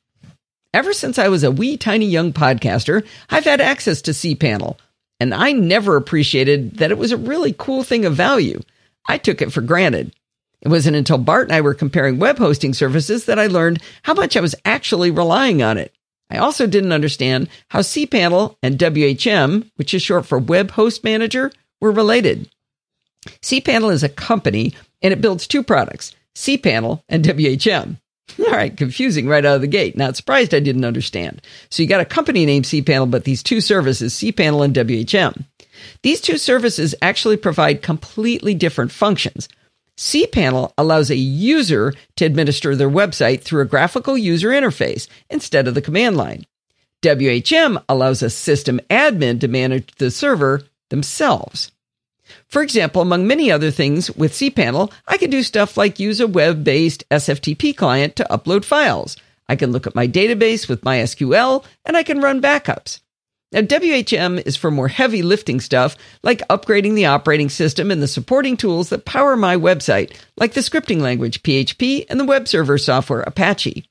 Ever 0.73 0.93
since 0.93 1.19
I 1.19 1.29
was 1.29 1.45
a 1.45 1.51
wee 1.51 1.77
tiny 1.77 2.07
young 2.07 2.33
podcaster, 2.33 3.07
I've 3.31 3.45
had 3.45 3.61
access 3.61 4.03
to 4.03 4.13
cPanel, 4.13 4.79
and 5.21 5.35
I 5.35 5.53
never 5.53 5.97
appreciated 5.97 6.79
that 6.79 6.91
it 6.91 6.99
was 6.99 7.13
a 7.13 7.17
really 7.17 7.55
cool 7.57 7.83
thing 7.83 8.05
of 8.05 8.15
value. 8.15 8.61
I 9.09 9.19
took 9.19 9.41
it 9.41 9.53
for 9.53 9.61
granted. 9.61 10.15
It 10.61 10.69
wasn't 10.69 10.97
until 10.97 11.19
Bart 11.19 11.49
and 11.49 11.55
I 11.55 11.61
were 11.61 11.75
comparing 11.75 12.19
web 12.19 12.39
hosting 12.39 12.75
services 12.75 13.27
that 13.27 13.39
I 13.39 13.47
learned 13.47 13.83
how 14.03 14.15
much 14.15 14.37
I 14.37 14.41
was 14.41 14.55
actually 14.65 15.11
relying 15.11 15.63
on 15.63 15.79
it. 15.79 15.95
I 16.31 16.39
also 16.39 16.67
didn't 16.67 16.93
understand 16.93 17.49
how 17.71 17.81
cPanel 17.81 18.57
and 18.63 18.79
WHM, 18.79 19.71
which 19.77 19.95
is 19.95 20.03
short 20.03 20.27
for 20.27 20.39
Web 20.39 20.73
Host 20.73 21.03
Manager, 21.05 21.51
were 21.81 21.93
related. 21.93 22.49
cPanel 23.43 23.93
is 23.93 24.03
a 24.03 24.09
company 24.09 24.75
and 25.03 25.13
it 25.13 25.21
builds 25.21 25.47
two 25.47 25.63
products, 25.63 26.15
cPanel 26.35 27.03
and 27.09 27.25
WHM. 27.25 27.97
All 28.39 28.53
right, 28.53 28.77
confusing 28.77 29.27
right 29.27 29.45
out 29.45 29.57
of 29.57 29.61
the 29.63 29.67
gate. 29.67 29.97
Not 29.97 30.17
surprised 30.17 30.55
I 30.55 30.61
didn't 30.61 30.85
understand. 30.85 31.41
So 31.71 31.83
you 31.83 31.89
got 31.89 32.01
a 32.01 32.05
company 32.05 32.45
named 32.45 32.67
cPanel, 32.67 33.11
but 33.11 33.25
these 33.25 33.43
two 33.43 33.61
services, 33.61 34.15
cPanel 34.15 34.65
and 34.65 34.75
WHM. 34.75 35.45
These 36.03 36.21
two 36.21 36.37
services 36.37 36.95
actually 37.01 37.37
provide 37.37 37.83
completely 37.83 38.55
different 38.55 38.93
functions 38.93 39.49
cPanel 39.99 40.73
allows 40.79 41.11
a 41.11 41.17
user 41.17 41.93
to 42.17 42.25
administer 42.25 42.75
their 42.75 42.89
website 42.89 43.43
through 43.43 43.63
a 43.63 43.67
graphical 43.67 44.17
user 44.17 44.51
interface 44.51 45.09
instead 45.29 45.67
of 45.67 45.75
the 45.75 45.83
command 45.83 46.17
line. 46.17 46.47
WHM 47.03 47.83
allows 47.89 48.23
a 48.23 48.31
system 48.31 48.81
admin 48.89 49.41
to 49.41 49.49
manage 49.49 49.93
the 49.97 50.11
server 50.11 50.63
themselves. 50.91 51.73
For 52.47 52.63
example, 52.63 53.03
among 53.03 53.27
many 53.27 53.51
other 53.51 53.71
things 53.71 54.11
with 54.11 54.33
cPanel, 54.33 54.93
I 55.07 55.17
can 55.17 55.31
do 55.31 55.43
stuff 55.43 55.77
like 55.77 55.99
use 55.99 56.21
a 56.21 56.27
web 56.27 56.65
based 56.65 57.09
SFTP 57.11 57.77
client 57.77 58.17
to 58.17 58.27
upload 58.31 58.65
files. 58.65 59.17
I 59.49 59.57
can 59.57 59.73
look 59.73 59.87
at 59.87 59.95
my 59.95 60.07
database 60.07 60.69
with 60.69 60.83
MySQL 60.83 61.65
and 61.87 61.97
I 61.97 62.03
can 62.03 62.21
run 62.21 62.43
backups. 62.43 63.01
Now, 63.51 63.61
WHM 63.61 64.47
is 64.47 64.57
for 64.57 64.71
more 64.71 64.89
heavy 64.89 65.23
lifting 65.23 65.59
stuff 65.61 65.97
like 66.23 66.47
upgrading 66.49 66.95
the 66.95 67.07
operating 67.07 67.49
system 67.49 67.91
and 67.91 68.03
the 68.03 68.09
supporting 68.09 68.59
tools 68.59 68.91
that 68.91 69.07
power 69.07 69.37
my 69.37 69.57
website, 69.57 70.15
like 70.37 70.53
the 70.53 70.61
scripting 70.61 71.01
language 71.01 71.43
PHP 71.43 72.05
and 72.11 72.21
the 72.21 72.27
web 72.27 72.47
server 72.47 72.77
software 72.77 73.23
Apache. 73.23 73.89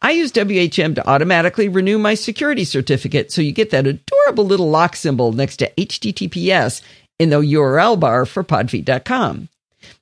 I 0.00 0.12
use 0.12 0.32
WHM 0.32 0.94
to 0.94 1.08
automatically 1.08 1.68
renew 1.68 1.98
my 1.98 2.14
security 2.14 2.64
certificate 2.64 3.32
so 3.32 3.42
you 3.42 3.52
get 3.52 3.70
that 3.70 3.86
adorable 3.86 4.44
little 4.44 4.70
lock 4.70 4.96
symbol 4.96 5.32
next 5.32 5.56
to 5.58 5.72
HTTPS 5.76 6.82
in 7.18 7.30
the 7.30 7.40
URL 7.40 7.98
bar 7.98 8.26
for 8.26 8.42
podfeet.com. 8.42 9.48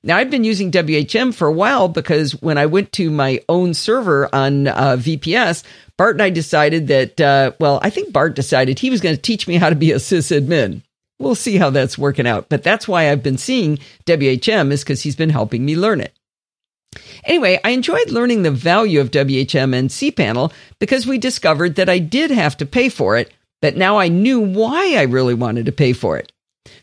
Now, 0.03 0.17
I've 0.17 0.29
been 0.29 0.43
using 0.43 0.71
WHM 0.71 1.33
for 1.33 1.47
a 1.47 1.51
while 1.53 1.87
because 1.87 2.39
when 2.41 2.57
I 2.57 2.65
went 2.65 2.91
to 2.93 3.09
my 3.09 3.39
own 3.49 3.73
server 3.73 4.33
on 4.33 4.67
uh, 4.67 4.97
VPS, 4.99 5.63
Bart 5.97 6.15
and 6.15 6.21
I 6.21 6.29
decided 6.29 6.87
that, 6.87 7.21
uh, 7.21 7.51
well, 7.59 7.79
I 7.83 7.89
think 7.89 8.13
Bart 8.13 8.35
decided 8.35 8.79
he 8.79 8.89
was 8.89 9.01
going 9.01 9.15
to 9.15 9.21
teach 9.21 9.47
me 9.47 9.55
how 9.55 9.69
to 9.69 9.75
be 9.75 9.91
a 9.91 9.95
sysadmin. 9.95 10.81
We'll 11.19 11.35
see 11.35 11.57
how 11.57 11.69
that's 11.69 11.97
working 11.97 12.25
out. 12.25 12.49
But 12.49 12.63
that's 12.63 12.87
why 12.87 13.11
I've 13.11 13.21
been 13.21 13.37
seeing 13.37 13.77
WHM 14.05 14.71
is 14.71 14.83
because 14.83 15.03
he's 15.03 15.15
been 15.15 15.29
helping 15.29 15.63
me 15.63 15.75
learn 15.75 16.01
it. 16.01 16.13
Anyway, 17.23 17.59
I 17.63 17.71
enjoyed 17.71 18.11
learning 18.11 18.43
the 18.43 18.51
value 18.51 18.99
of 18.99 19.11
WHM 19.11 19.73
and 19.73 19.89
cPanel 19.89 20.51
because 20.79 21.07
we 21.07 21.17
discovered 21.17 21.75
that 21.75 21.89
I 21.89 21.99
did 21.99 22.31
have 22.31 22.57
to 22.57 22.65
pay 22.65 22.89
for 22.89 23.17
it, 23.17 23.31
but 23.61 23.77
now 23.77 23.97
I 23.97 24.07
knew 24.07 24.39
why 24.39 24.95
I 24.95 25.03
really 25.03 25.33
wanted 25.33 25.65
to 25.67 25.71
pay 25.71 25.93
for 25.93 26.17
it. 26.17 26.31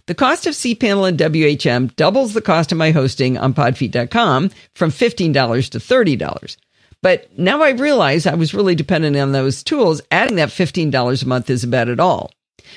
The 0.07 0.15
cost 0.15 0.47
of 0.47 0.55
cPanel 0.55 1.09
and 1.09 1.19
WHM 1.19 1.95
doubles 1.97 2.33
the 2.33 2.41
cost 2.41 2.73
of 2.73 2.79
my 2.79 2.91
hosting 2.91 3.37
on 3.37 3.55
podfeet.com 3.55 4.51
from 4.75 4.91
$15 4.91 5.71
to 5.71 5.79
$30. 5.79 6.57
But 7.01 7.39
now 7.39 7.63
I 7.63 7.71
realize 7.71 8.27
I 8.27 8.35
was 8.35 8.55
really 8.55 8.75
dependent 8.75 9.17
on 9.17 9.33
those 9.33 9.63
tools. 9.63 10.01
Adding 10.11 10.37
that 10.37 10.49
$15 10.49 11.23
a 11.23 11.29
month 11.29 11.51
isn't 11.51 11.71
bad 11.71 11.89
at 11.89 12.01
all. 12.01 12.33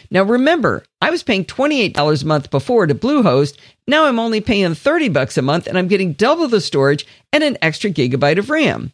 Now 0.10 0.24
remember, 0.24 0.84
I 1.02 1.10
was 1.10 1.24
paying 1.24 1.46
$28 1.46 2.24
a 2.24 2.26
month 2.26 2.50
before 2.50 2.88
to 2.88 2.96
Bluehost. 2.96 3.58
Now 3.88 4.06
I'm 4.06 4.20
only 4.20 4.42
paying 4.42 4.76
30 4.76 5.10
bucks 5.10 5.38
a 5.38 5.42
month 5.42 5.68
and 5.68 5.78
I'm 5.78 5.88
getting 5.88 6.14
double 6.14 6.48
the 6.48 6.62
storage 6.62 7.06
and 7.34 7.44
an 7.44 7.58
extra 7.62 7.90
gigabyte 7.90 8.38
of 8.38 8.50
RAM. 8.50 8.92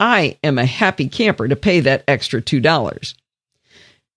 I 0.00 0.38
am 0.44 0.58
a 0.58 0.64
happy 0.64 1.08
camper 1.08 1.48
to 1.48 1.56
pay 1.56 1.80
that 1.80 2.04
extra 2.06 2.40
$2. 2.40 3.14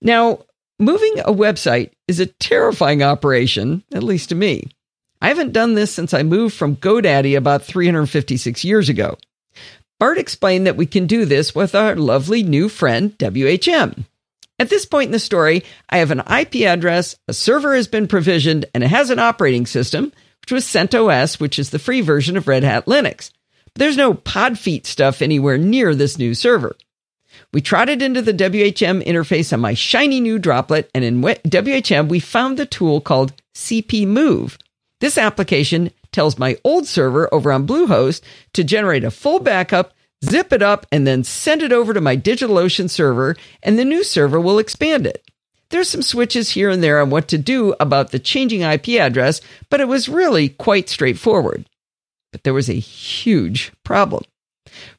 Now, 0.01 0.45
moving 0.79 1.19
a 1.19 1.33
website 1.33 1.91
is 2.07 2.19
a 2.19 2.25
terrifying 2.25 3.03
operation, 3.03 3.83
at 3.93 4.03
least 4.03 4.29
to 4.29 4.35
me. 4.35 4.69
I 5.21 5.27
haven't 5.27 5.53
done 5.53 5.75
this 5.75 5.93
since 5.93 6.13
I 6.13 6.23
moved 6.23 6.55
from 6.55 6.75
GoDaddy 6.77 7.37
about 7.37 7.63
356 7.63 8.63
years 8.63 8.89
ago. 8.89 9.17
Bart 9.99 10.17
explained 10.17 10.65
that 10.65 10.77
we 10.77 10.87
can 10.87 11.05
do 11.05 11.25
this 11.25 11.53
with 11.53 11.75
our 11.75 11.95
lovely 11.95 12.41
new 12.41 12.69
friend, 12.69 13.15
WHM. 13.19 14.05
At 14.61 14.69
this 14.69 14.85
point 14.85 15.07
in 15.07 15.11
the 15.11 15.17
story, 15.17 15.63
I 15.89 15.97
have 15.97 16.11
an 16.11 16.19
IP 16.19 16.67
address, 16.67 17.15
a 17.27 17.33
server 17.33 17.73
has 17.73 17.87
been 17.87 18.07
provisioned, 18.07 18.65
and 18.75 18.83
it 18.83 18.91
has 18.91 19.09
an 19.09 19.17
operating 19.17 19.65
system, 19.65 20.13
which 20.41 20.51
was 20.51 20.65
CentOS, 20.65 21.39
which 21.39 21.57
is 21.57 21.71
the 21.71 21.79
free 21.79 22.01
version 22.01 22.37
of 22.37 22.47
Red 22.47 22.63
Hat 22.63 22.85
Linux. 22.85 23.31
But 23.73 23.79
there's 23.79 23.97
no 23.97 24.13
Podfeet 24.13 24.85
stuff 24.85 25.23
anywhere 25.23 25.57
near 25.57 25.95
this 25.95 26.19
new 26.19 26.35
server. 26.35 26.75
We 27.51 27.61
trotted 27.61 28.03
into 28.03 28.21
the 28.21 28.35
WHM 28.35 29.03
interface 29.03 29.51
on 29.51 29.61
my 29.61 29.73
shiny 29.73 30.19
new 30.19 30.37
droplet, 30.37 30.91
and 30.93 31.03
in 31.03 31.23
WHM, 31.23 32.07
we 32.07 32.19
found 32.19 32.57
the 32.57 32.67
tool 32.67 33.01
called 33.01 33.33
CP 33.55 34.05
Move. 34.05 34.59
This 34.99 35.17
application 35.17 35.89
tells 36.11 36.37
my 36.37 36.55
old 36.63 36.85
server 36.85 37.33
over 37.33 37.51
on 37.51 37.65
Bluehost 37.65 38.21
to 38.53 38.63
generate 38.63 39.03
a 39.03 39.09
full 39.09 39.39
backup, 39.39 39.95
zip 40.23 40.53
it 40.53 40.61
up, 40.61 40.85
and 40.91 41.05
then 41.05 41.23
send 41.23 41.61
it 41.61 41.71
over 41.71 41.93
to 41.93 42.01
my 42.01 42.15
DigitalOcean 42.15 42.89
server, 42.89 43.35
and 43.63 43.77
the 43.77 43.85
new 43.85 44.03
server 44.03 44.39
will 44.39 44.59
expand 44.59 45.05
it. 45.05 45.23
There's 45.69 45.89
some 45.89 46.01
switches 46.01 46.51
here 46.51 46.69
and 46.69 46.83
there 46.83 47.01
on 47.01 47.09
what 47.09 47.29
to 47.29 47.37
do 47.37 47.73
about 47.79 48.11
the 48.11 48.19
changing 48.19 48.61
IP 48.61 48.89
address, 48.89 49.39
but 49.69 49.79
it 49.79 49.87
was 49.87 50.09
really 50.09 50.49
quite 50.49 50.89
straightforward. 50.89 51.65
But 52.31 52.43
there 52.43 52.53
was 52.53 52.69
a 52.69 52.73
huge 52.73 53.71
problem. 53.83 54.23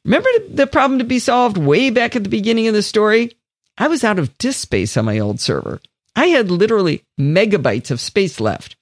Remember 0.03 0.29
the 0.49 0.67
problem 0.67 0.99
to 0.99 1.05
be 1.05 1.19
solved 1.19 1.57
way 1.57 1.89
back 1.89 2.15
at 2.15 2.23
the 2.23 2.29
beginning 2.29 2.67
of 2.67 2.73
the 2.73 2.81
story? 2.81 3.31
I 3.77 3.87
was 3.87 4.03
out 4.03 4.19
of 4.19 4.37
disk 4.37 4.61
space 4.61 4.97
on 4.97 5.05
my 5.05 5.19
old 5.19 5.39
server. 5.39 5.79
I 6.15 6.27
had 6.27 6.51
literally 6.51 7.03
megabytes 7.19 7.89
of 7.91 8.01
space 8.01 8.39
left. 8.39 8.75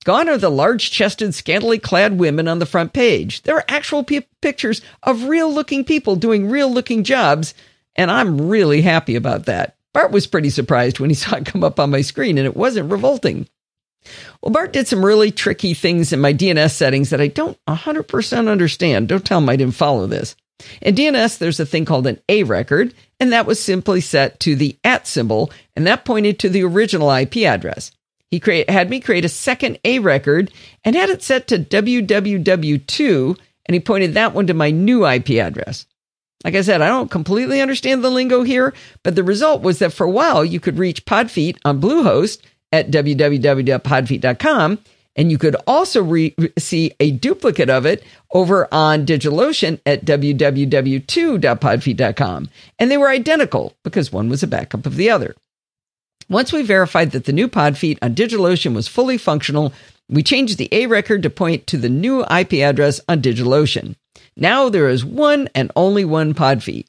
Gone 0.05 0.29
are 0.29 0.38
the 0.38 0.50
large 0.50 0.90
chested, 0.90 1.35
scantily 1.35 1.79
clad 1.79 2.18
women 2.18 2.48
on 2.48 2.59
the 2.59 2.66
front 2.66 2.92
page. 2.92 3.42
There 3.42 3.57
are 3.57 3.64
actual 3.68 4.05
p- 4.05 4.26
pictures 4.40 4.83
of 5.03 5.24
real 5.24 5.53
looking 5.53 5.85
people 5.85 6.16
doing 6.16 6.48
real 6.48 6.72
looking 6.72 7.05
jobs, 7.05 7.53
and 7.96 8.11
I'm 8.11 8.48
really 8.48 8.81
happy 8.83 9.16
about 9.16 9.46
that. 9.46 9.76
Bart 9.92 10.12
was 10.12 10.26
pretty 10.26 10.50
surprised 10.50 11.00
when 11.00 11.11
he 11.11 11.14
saw 11.16 11.37
it 11.37 11.46
come 11.46 11.64
up 11.64 11.81
on 11.81 11.90
my 11.90 12.00
screen, 12.00 12.38
and 12.38 12.46
it 12.46 12.57
wasn't 12.57 12.90
revolting. 12.90 13.48
Well, 14.40 14.53
Bart 14.53 14.72
did 14.72 14.88
some 14.88 15.05
really 15.05 15.31
tricky 15.31 15.74
things 15.74 16.12
in 16.12 16.20
my 16.20 16.33
DNS 16.33 16.70
settings 16.70 17.11
that 17.11 17.20
I 17.20 17.29
don't 17.29 17.59
100% 17.68 18.48
understand. 18.48 19.09
Don't 19.09 19.24
tell 19.24 19.38
him 19.38 19.48
I 19.48 19.57
didn't 19.57 19.74
follow 19.74 20.07
this. 20.07 20.37
In 20.81 20.94
DNS, 20.94 21.38
there's 21.38 21.61
a 21.61 21.66
thing 21.66 21.85
called 21.85 22.07
an 22.07 22.20
A 22.29 22.42
record, 22.44 22.94
and 23.18 23.33
that 23.33 23.46
was 23.46 23.61
simply 23.61 24.00
set 24.00 24.40
to 24.40 24.55
the 24.55 24.79
at 24.85 25.07
symbol, 25.07 25.50
and 25.76 25.87
that 25.87 26.05
pointed 26.05 26.38
to 26.38 26.48
the 26.48 26.64
original 26.64 27.11
IP 27.11 27.38
address. 27.38 27.92
He 28.31 28.40
create, 28.40 28.70
had 28.70 28.90
me 28.90 29.00
create 29.00 29.24
a 29.24 29.29
second 29.29 29.79
A 29.85 29.98
record 29.98 30.53
and 30.85 30.94
had 30.94 31.11
it 31.11 31.22
set 31.22 31.48
to 31.48 31.59
www2, 31.59 33.38
and 33.66 33.74
he 33.74 33.81
pointed 33.81 34.14
that 34.14 34.35
one 34.35 34.46
to 34.46 34.55
my 34.55 34.70
new 34.70 35.07
IP 35.07 35.31
address. 35.31 35.87
Like 36.44 36.55
I 36.55 36.61
said, 36.62 36.81
I 36.81 36.88
don't 36.88 37.11
completely 37.11 37.61
understand 37.61 38.03
the 38.03 38.11
lingo 38.11 38.42
here, 38.42 38.72
but 39.03 39.14
the 39.14 39.22
result 39.22 39.61
was 39.62 39.79
that 39.79 39.92
for 39.92 40.05
a 40.05 40.11
while 40.11 40.42
you 40.44 40.59
could 40.59 40.79
reach 40.79 41.05
Podfeet 41.05 41.59
on 41.64 41.81
Bluehost 41.81 42.40
at 42.72 42.90
www.podfeet.com, 42.90 44.79
and 45.16 45.31
you 45.31 45.37
could 45.37 45.57
also 45.66 46.03
re- 46.03 46.35
see 46.59 46.94
a 46.98 47.11
duplicate 47.11 47.68
of 47.68 47.85
it 47.85 48.03
over 48.33 48.66
on 48.72 49.05
DigitalOcean 49.05 49.81
at 49.85 50.07
www2.podfeet.com. 50.07 52.48
And 52.79 52.90
they 52.90 52.96
were 52.96 53.11
identical 53.11 53.74
because 53.83 54.11
one 54.12 54.31
was 54.31 54.42
a 54.42 54.46
backup 54.46 54.87
of 54.87 54.96
the 54.96 55.11
other. 55.11 55.37
Once 56.31 56.53
we 56.53 56.62
verified 56.62 57.11
that 57.11 57.24
the 57.24 57.33
new 57.33 57.48
Podfeet 57.48 57.98
on 58.00 58.14
DigitalOcean 58.14 58.74
was 58.74 58.87
fully 58.87 59.18
functional, 59.18 59.72
we 60.09 60.22
changed 60.22 60.59
the 60.59 60.68
A 60.72 60.87
record 60.87 61.24
to 61.24 61.31
point 61.31 61.66
to 61.66 61.76
the 61.76 61.88
new 61.88 62.24
IP 62.24 62.55
address 62.55 63.00
on 63.09 63.20
DigitalOcean. 63.20 63.96
Now 64.37 64.69
there 64.69 64.88
is 64.88 65.05
one 65.05 65.49
and 65.55 65.71
only 65.77 66.05
one 66.05 66.35
pod 66.35 66.61
Podfeet. 66.61 66.87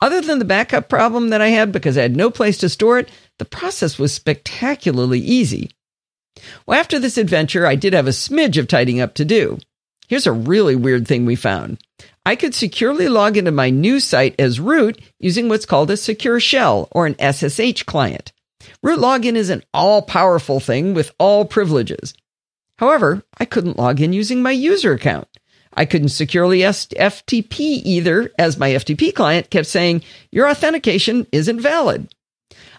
Other 0.00 0.20
than 0.20 0.38
the 0.38 0.44
backup 0.44 0.88
problem 0.88 1.28
that 1.28 1.42
I 1.42 1.48
had 1.48 1.72
because 1.72 1.98
I 1.98 2.02
had 2.02 2.16
no 2.16 2.30
place 2.30 2.58
to 2.58 2.68
store 2.68 2.98
it, 2.98 3.10
the 3.38 3.44
process 3.44 3.98
was 3.98 4.14
spectacularly 4.14 5.20
easy. 5.20 5.70
Well, 6.66 6.78
after 6.78 6.98
this 6.98 7.18
adventure, 7.18 7.66
I 7.66 7.74
did 7.74 7.92
have 7.92 8.06
a 8.06 8.10
smidge 8.10 8.58
of 8.58 8.66
tidying 8.66 9.00
up 9.00 9.14
to 9.14 9.24
do. 9.24 9.58
Here's 10.08 10.26
a 10.26 10.32
really 10.32 10.74
weird 10.74 11.06
thing 11.06 11.26
we 11.26 11.36
found. 11.36 11.78
I 12.24 12.34
could 12.34 12.54
securely 12.54 13.08
log 13.08 13.36
into 13.36 13.50
my 13.50 13.70
new 13.70 14.00
site 14.00 14.34
as 14.38 14.58
root 14.60 15.00
using 15.18 15.48
what's 15.48 15.66
called 15.66 15.90
a 15.90 15.96
secure 15.96 16.40
shell 16.40 16.88
or 16.92 17.06
an 17.06 17.16
SSH 17.18 17.84
client. 17.84 18.32
Root 18.82 18.98
login 18.98 19.36
is 19.36 19.50
an 19.50 19.62
all 19.72 20.02
powerful 20.02 20.60
thing 20.60 20.94
with 20.94 21.12
all 21.18 21.44
privileges. 21.44 22.14
However, 22.76 23.22
I 23.38 23.44
couldn't 23.44 23.78
log 23.78 24.00
in 24.00 24.12
using 24.12 24.42
my 24.42 24.52
user 24.52 24.92
account. 24.92 25.28
I 25.72 25.84
couldn't 25.84 26.08
securely 26.08 26.58
FTP 26.60 27.80
either, 27.84 28.32
as 28.38 28.58
my 28.58 28.70
FTP 28.70 29.14
client 29.14 29.50
kept 29.50 29.66
saying, 29.66 30.02
Your 30.32 30.48
authentication 30.48 31.26
isn't 31.32 31.60
valid. 31.60 32.12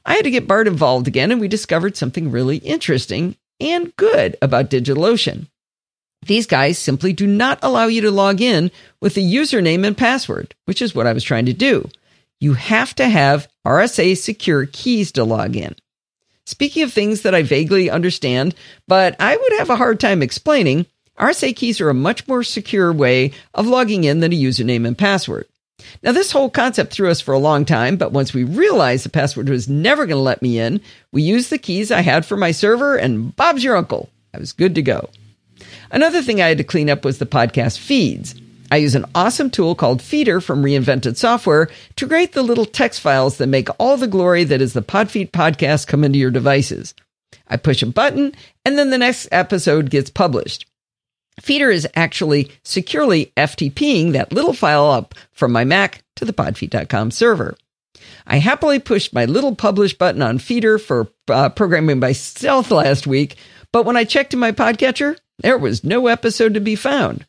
I 0.06 0.16
had 0.16 0.24
to 0.26 0.32
get 0.32 0.48
Bart 0.48 0.68
involved 0.68 1.08
again, 1.08 1.32
and 1.32 1.40
we 1.40 1.48
discovered 1.48 1.96
something 1.96 2.32
really 2.32 2.58
interesting 2.58 3.38
and 3.60 3.96
good 3.96 4.36
about 4.42 4.70
DigitalOcean. 4.70 5.48
These 6.26 6.48
guys 6.48 6.78
simply 6.78 7.14
do 7.14 7.26
not 7.26 7.60
allow 7.62 7.86
you 7.88 8.02
to 8.02 8.12
log 8.12 8.42
in 8.42 8.72
with 9.00 9.18
a 9.18 9.22
username 9.22 9.86
and 9.86 9.98
password, 9.98 10.54
which 10.66 10.82
is 10.82 10.94
what 10.94 11.08
I 11.08 11.14
was 11.14 11.24
trying 11.24 11.46
to 11.46 11.54
do 11.54 11.90
you 12.42 12.54
have 12.54 12.94
to 12.96 13.08
have 13.08 13.48
RSA 13.66 14.18
secure 14.18 14.66
keys 14.66 15.14
to 15.14 15.24
log 15.24 15.56
in. 15.56 15.76
Speaking 16.46 16.84
of 16.84 16.92
things 16.92 17.22
that 17.22 17.36
I 17.36 17.44
vaguely 17.44 17.90
understand, 17.90 18.56
but 18.88 19.16
I 19.20 19.38
would 19.38 19.54
have 19.60 19.70
a 19.70 19.76
hard 19.76 20.00
time 20.00 20.24
explaining, 20.24 20.88
RSA 21.22 21.56
keys 21.56 21.80
are 21.80 21.90
a 21.90 21.94
much 21.94 22.28
more 22.28 22.44
secure 22.44 22.92
way 22.92 23.32
of 23.54 23.68
logging 23.68 24.06
in 24.06 24.22
than 24.22 24.34
a 24.34 24.36
username 24.36 24.88
and 24.88 24.98
password. 24.98 25.48
Now, 26.04 26.12
this 26.12 26.32
whole 26.32 26.50
concept 26.50 26.92
threw 26.92 27.12
us 27.12 27.22
for 27.22 27.34
a 27.34 27.40
long 27.40 27.64
time, 27.64 27.96
but 27.98 28.12
once 28.12 28.34
we 28.34 28.44
realized 28.44 29.06
the 29.06 29.10
password 29.10 29.48
was 29.48 29.70
never 29.70 30.06
going 30.06 30.18
to 30.18 30.24
let 30.24 30.42
me 30.42 30.58
in, 30.58 30.82
we 31.12 31.22
used 31.22 31.50
the 31.50 31.58
keys 31.58 31.92
I 31.92 32.02
had 32.02 32.26
for 32.26 32.38
my 32.38 32.52
server, 32.52 32.96
and 32.96 33.36
Bob's 33.36 33.64
your 33.64 33.78
uncle. 33.78 34.10
I 34.34 34.40
was 34.40 34.52
good 34.52 34.76
to 34.76 34.82
go. 34.82 35.10
Another 35.92 36.24
thing 36.24 36.42
I 36.42 36.48
had 36.48 36.58
to 36.58 36.64
clean 36.64 36.90
up 36.90 37.06
was 37.06 37.20
the 37.20 37.26
podcast 37.26 37.78
feeds. 37.78 38.36
I 38.72 38.78
use 38.78 38.96
an 38.96 39.06
awesome 39.14 39.50
tool 39.50 39.76
called 39.76 40.02
Feeder 40.02 40.40
from 40.40 40.64
Reinvented 40.64 41.18
Software 41.18 41.70
to 41.98 42.08
create 42.08 42.32
the 42.32 42.42
little 42.42 42.66
text 42.66 43.02
files 43.02 43.38
that 43.38 43.48
make 43.48 43.68
all 43.78 43.98
the 43.98 44.08
glory 44.08 44.44
that 44.46 44.62
is 44.62 44.74
the 44.74 44.82
Podfeet 44.82 45.32
podcast 45.32 45.88
come 45.88 46.04
into 46.04 46.18
your 46.18 46.32
devices. 46.32 46.94
I 47.48 47.58
push 47.58 47.84
a 47.84 47.86
button 47.86 48.34
and 48.64 48.80
then 48.80 48.90
the 48.90 48.98
next 48.98 49.28
episode 49.32 49.90
gets 49.90 50.10
published. 50.10 50.71
Feeder 51.42 51.72
is 51.72 51.88
actually 51.96 52.52
securely 52.64 53.34
FTPing 53.36 54.14
that 54.14 54.32
little 54.32 54.54
file 54.54 54.86
up 54.86 55.16
from 55.32 55.52
my 55.52 55.64
Mac 55.64 56.04
to 56.18 56.26
the 56.26 56.34
podfeet.com 56.34 57.12
server. 57.12 57.58
I 58.28 58.38
happily 58.38 58.80
pushed 58.80 59.14
my 59.14 59.26
little 59.26 59.56
publish 59.56 59.98
button 59.98 60.22
on 60.22 60.38
Feeder 60.38 60.78
for 60.78 61.08
uh, 61.30 61.50
programming 61.50 62.00
by 62.00 62.12
stealth 62.12 62.70
last 62.70 63.08
week, 63.08 63.36
but 63.72 63.86
when 63.86 63.98
I 63.98 64.04
checked 64.04 64.34
in 64.34 64.40
my 64.40 64.52
podcatcher, 64.52 65.18
there 65.40 65.58
was 65.58 65.84
no 65.84 66.08
episode 66.08 66.54
to 66.54 66.60
be 66.60 66.76
found. 66.76 67.26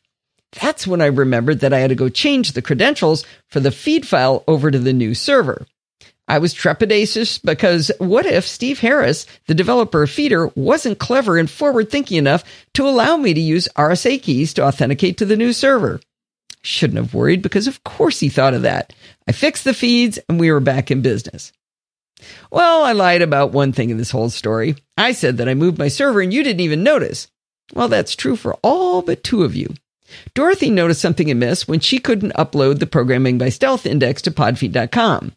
That's 0.61 0.85
when 0.85 1.01
I 1.01 1.07
remembered 1.07 1.61
that 1.61 1.73
I 1.73 1.79
had 1.79 1.89
to 1.89 1.95
go 1.95 2.09
change 2.09 2.51
the 2.51 2.61
credentials 2.61 3.25
for 3.49 3.59
the 3.59 3.71
feed 3.71 4.07
file 4.07 4.43
over 4.47 4.69
to 4.69 4.77
the 4.77 4.93
new 4.93 5.15
server. 5.15 5.65
I 6.27 6.39
was 6.39 6.53
trepidatious 6.53 7.41
because 7.43 7.91
what 7.97 8.25
if 8.25 8.47
Steve 8.47 8.79
Harris, 8.79 9.25
the 9.47 9.53
developer 9.53 10.03
of 10.03 10.09
Feeder, 10.09 10.47
wasn't 10.55 10.99
clever 10.99 11.37
and 11.37 11.49
forward 11.49 11.89
thinking 11.89 12.17
enough 12.17 12.43
to 12.75 12.87
allow 12.87 13.17
me 13.17 13.33
to 13.33 13.41
use 13.41 13.67
RSA 13.75 14.21
keys 14.21 14.53
to 14.53 14.63
authenticate 14.63 15.17
to 15.17 15.25
the 15.25 15.35
new 15.35 15.51
server? 15.51 15.99
Shouldn't 16.61 16.97
have 16.97 17.13
worried 17.13 17.41
because 17.41 17.67
of 17.67 17.83
course 17.83 18.21
he 18.21 18.29
thought 18.29 18.53
of 18.53 18.61
that. 18.61 18.93
I 19.27 19.33
fixed 19.33 19.65
the 19.65 19.73
feeds 19.73 20.17
and 20.29 20.39
we 20.39 20.49
were 20.49 20.61
back 20.61 20.91
in 20.91 21.01
business. 21.01 21.51
Well, 22.49 22.83
I 22.83 22.93
lied 22.93 23.21
about 23.21 23.51
one 23.51 23.73
thing 23.73 23.89
in 23.89 23.97
this 23.97 24.11
whole 24.11 24.29
story. 24.29 24.77
I 24.97 25.11
said 25.11 25.37
that 25.37 25.49
I 25.49 25.55
moved 25.55 25.77
my 25.77 25.89
server 25.89 26.21
and 26.21 26.33
you 26.33 26.41
didn't 26.41 26.61
even 26.61 26.83
notice. 26.83 27.27
Well, 27.73 27.89
that's 27.89 28.15
true 28.15 28.37
for 28.37 28.57
all 28.63 29.01
but 29.01 29.25
two 29.25 29.43
of 29.43 29.55
you. 29.55 29.73
Dorothy 30.33 30.69
noticed 30.69 31.01
something 31.01 31.29
amiss 31.29 31.67
when 31.67 31.79
she 31.79 31.99
couldn't 31.99 32.35
upload 32.35 32.79
the 32.79 32.85
programming 32.85 33.37
by 33.37 33.49
stealth 33.49 33.85
index 33.85 34.21
to 34.21 34.31
podfeet.com. 34.31 35.33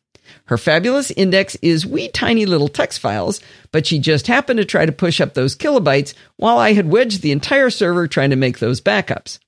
Her 0.46 0.59
fabulous 0.59 1.11
index 1.11 1.56
is 1.56 1.87
wee 1.87 2.09
tiny 2.09 2.46
little 2.46 2.68
text 2.68 3.00
files, 3.00 3.40
but 3.72 3.87
she 3.87 3.98
just 3.98 4.26
happened 4.26 4.59
to 4.59 4.64
try 4.64 4.87
to 4.87 4.92
push 4.92 5.20
up 5.20 5.35
those 5.35 5.56
kilobytes 5.56 6.14
while 6.37 6.59
I 6.59 6.72
had 6.72 6.90
wedged 6.90 7.22
the 7.22 7.32
entire 7.32 7.70
server 7.70 8.06
trying 8.06 8.30
to 8.30 8.37
make 8.37 8.59
those 8.59 8.80
backups. 8.80 9.38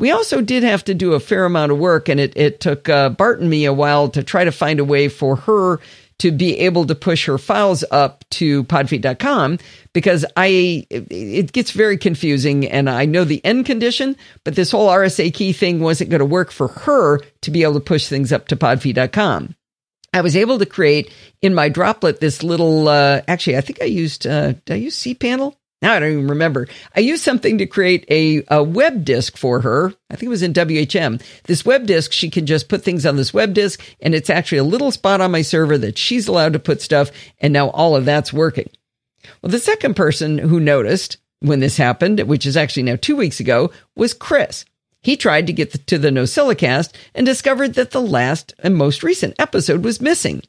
We 0.00 0.10
also 0.10 0.40
did 0.40 0.62
have 0.62 0.84
to 0.84 0.94
do 0.94 1.12
a 1.12 1.20
fair 1.20 1.44
amount 1.44 1.72
of 1.72 1.78
work, 1.78 2.08
and 2.08 2.18
it, 2.18 2.32
it 2.36 2.60
took 2.60 2.88
uh, 2.88 3.10
Bart 3.10 3.40
and 3.40 3.50
me 3.50 3.64
a 3.64 3.72
while 3.72 4.08
to 4.10 4.22
try 4.22 4.44
to 4.44 4.52
find 4.52 4.80
a 4.80 4.84
way 4.84 5.08
for 5.08 5.36
her 5.36 5.80
to 6.18 6.32
be 6.32 6.58
able 6.58 6.84
to 6.86 6.94
push 6.94 7.26
her 7.26 7.38
files 7.38 7.84
up 7.90 8.24
to 8.30 8.64
podfeet.com 8.64 9.58
because 9.92 10.24
I 10.36 10.84
it 10.90 11.52
gets 11.52 11.70
very 11.70 11.96
confusing 11.96 12.66
and 12.66 12.90
I 12.90 13.04
know 13.04 13.24
the 13.24 13.44
end 13.44 13.66
condition, 13.66 14.16
but 14.42 14.56
this 14.56 14.72
whole 14.72 14.88
RSA 14.88 15.32
key 15.32 15.52
thing 15.52 15.80
wasn't 15.80 16.10
going 16.10 16.18
to 16.18 16.24
work 16.24 16.50
for 16.50 16.68
her 16.68 17.20
to 17.42 17.50
be 17.50 17.62
able 17.62 17.74
to 17.74 17.80
push 17.80 18.08
things 18.08 18.32
up 18.32 18.48
to 18.48 18.56
podfeet.com. 18.56 19.54
I 20.12 20.20
was 20.20 20.36
able 20.36 20.58
to 20.58 20.66
create 20.66 21.12
in 21.42 21.54
my 21.54 21.68
droplet 21.68 22.20
this 22.20 22.42
little 22.42 22.88
uh, 22.88 23.22
actually 23.28 23.56
I 23.56 23.60
think 23.60 23.82
I 23.82 23.86
used 23.86 24.26
uh, 24.26 24.52
did 24.52 24.70
I 24.70 24.76
use 24.76 24.98
cPanel? 24.98 25.54
Now 25.80 25.94
I 25.94 26.00
don't 26.00 26.12
even 26.12 26.28
remember. 26.28 26.66
I 26.96 27.00
used 27.00 27.22
something 27.22 27.58
to 27.58 27.66
create 27.66 28.04
a, 28.10 28.42
a 28.48 28.62
web 28.62 29.04
disk 29.04 29.36
for 29.36 29.60
her. 29.60 29.94
I 30.10 30.16
think 30.16 30.24
it 30.24 30.28
was 30.28 30.42
in 30.42 30.52
WHM. 30.52 31.22
This 31.44 31.64
web 31.64 31.86
disk, 31.86 32.12
she 32.12 32.30
can 32.30 32.46
just 32.46 32.68
put 32.68 32.82
things 32.82 33.06
on 33.06 33.16
this 33.16 33.32
web 33.32 33.54
disk, 33.54 33.80
and 34.00 34.12
it's 34.12 34.30
actually 34.30 34.58
a 34.58 34.64
little 34.64 34.90
spot 34.90 35.20
on 35.20 35.30
my 35.30 35.42
server 35.42 35.78
that 35.78 35.96
she's 35.96 36.26
allowed 36.26 36.54
to 36.54 36.58
put 36.58 36.82
stuff, 36.82 37.12
and 37.38 37.52
now 37.52 37.68
all 37.70 37.94
of 37.94 38.04
that's 38.04 38.32
working. 38.32 38.68
Well, 39.40 39.52
the 39.52 39.60
second 39.60 39.94
person 39.94 40.38
who 40.38 40.58
noticed 40.58 41.18
when 41.40 41.60
this 41.60 41.76
happened, 41.76 42.18
which 42.20 42.46
is 42.46 42.56
actually 42.56 42.82
now 42.84 42.96
two 42.96 43.14
weeks 43.14 43.38
ago, 43.38 43.70
was 43.94 44.14
Chris. 44.14 44.64
He 45.00 45.16
tried 45.16 45.46
to 45.46 45.52
get 45.52 45.86
to 45.86 45.98
the 45.98 46.10
NosillaCast 46.10 46.92
and 47.14 47.24
discovered 47.24 47.74
that 47.74 47.92
the 47.92 48.00
last 48.00 48.54
and 48.58 48.74
most 48.74 49.02
recent 49.02 49.34
episode 49.38 49.84
was 49.84 50.00
missing. 50.00 50.42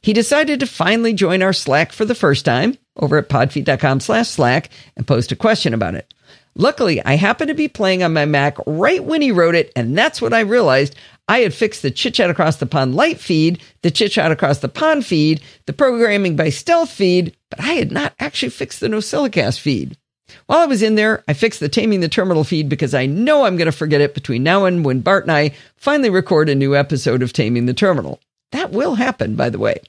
He 0.00 0.12
decided 0.12 0.60
to 0.60 0.66
finally 0.66 1.12
join 1.12 1.42
our 1.42 1.52
Slack 1.52 1.92
for 1.92 2.04
the 2.04 2.14
first 2.14 2.44
time 2.44 2.76
over 2.96 3.18
at 3.18 3.28
podfeet.com 3.28 4.00
slash 4.00 4.28
Slack 4.28 4.70
and 4.96 5.06
post 5.06 5.32
a 5.32 5.36
question 5.36 5.74
about 5.74 5.94
it. 5.94 6.12
Luckily, 6.56 7.02
I 7.04 7.14
happened 7.14 7.48
to 7.48 7.54
be 7.54 7.68
playing 7.68 8.02
on 8.02 8.12
my 8.12 8.24
Mac 8.24 8.56
right 8.66 9.02
when 9.02 9.22
he 9.22 9.30
wrote 9.30 9.54
it, 9.54 9.72
and 9.76 9.96
that's 9.96 10.20
when 10.20 10.32
I 10.32 10.40
realized 10.40 10.96
I 11.28 11.38
had 11.38 11.54
fixed 11.54 11.82
the 11.82 11.92
Chit 11.92 12.14
Chat 12.14 12.28
Across 12.28 12.56
the 12.56 12.66
Pond 12.66 12.94
Light 12.94 13.20
feed, 13.20 13.62
the 13.82 13.90
Chit 13.90 14.12
Chat 14.12 14.32
Across 14.32 14.58
the 14.58 14.68
Pond 14.68 15.06
feed, 15.06 15.40
the 15.66 15.72
Programming 15.72 16.34
by 16.34 16.50
Stealth 16.50 16.90
feed, 16.90 17.36
but 17.50 17.60
I 17.60 17.74
had 17.74 17.92
not 17.92 18.14
actually 18.18 18.50
fixed 18.50 18.80
the 18.80 18.88
NosillaCast 18.88 19.60
feed. 19.60 19.96
While 20.46 20.60
I 20.60 20.66
was 20.66 20.82
in 20.82 20.94
there, 20.94 21.22
I 21.28 21.32
fixed 21.32 21.60
the 21.60 21.68
Taming 21.68 22.00
the 22.00 22.08
Terminal 22.08 22.44
feed 22.44 22.68
because 22.68 22.94
I 22.94 23.06
know 23.06 23.44
I'm 23.44 23.56
going 23.56 23.66
to 23.66 23.72
forget 23.72 24.00
it 24.00 24.14
between 24.14 24.42
now 24.42 24.64
and 24.64 24.84
when 24.84 25.00
Bart 25.00 25.24
and 25.24 25.32
I 25.32 25.52
finally 25.76 26.10
record 26.10 26.48
a 26.48 26.54
new 26.54 26.76
episode 26.76 27.22
of 27.22 27.32
Taming 27.32 27.66
the 27.66 27.74
Terminal. 27.74 28.20
That 28.52 28.72
will 28.72 28.96
happen, 28.96 29.36
by 29.36 29.50
the 29.50 29.58
way. 29.58 29.80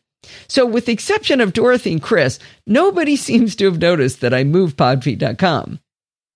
So, 0.48 0.66
with 0.66 0.86
the 0.86 0.94
exception 0.94 1.42
of 1.42 1.54
Dorothy 1.54 1.94
and 1.94 2.02
Chris, 2.02 2.40
nobody 2.68 3.16
seems 3.18 3.56
to 3.56 3.66
have 3.66 3.80
noticed 3.80 4.22
that 4.22 4.34
I 4.34 4.44
moved 4.44 4.78
podfeet.com. 4.78 5.80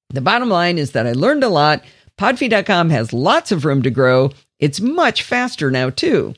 The 0.09 0.21
bottom 0.21 0.49
line 0.49 0.77
is 0.77 0.91
that 0.91 1.07
I 1.07 1.13
learned 1.13 1.43
a 1.43 1.49
lot. 1.49 1.83
Podfeet.com 2.17 2.89
has 2.91 3.13
lots 3.13 3.51
of 3.51 3.65
room 3.65 3.81
to 3.83 3.89
grow. 3.89 4.31
It's 4.59 4.79
much 4.79 5.23
faster 5.23 5.69
now, 5.69 5.89
too. 5.89 6.33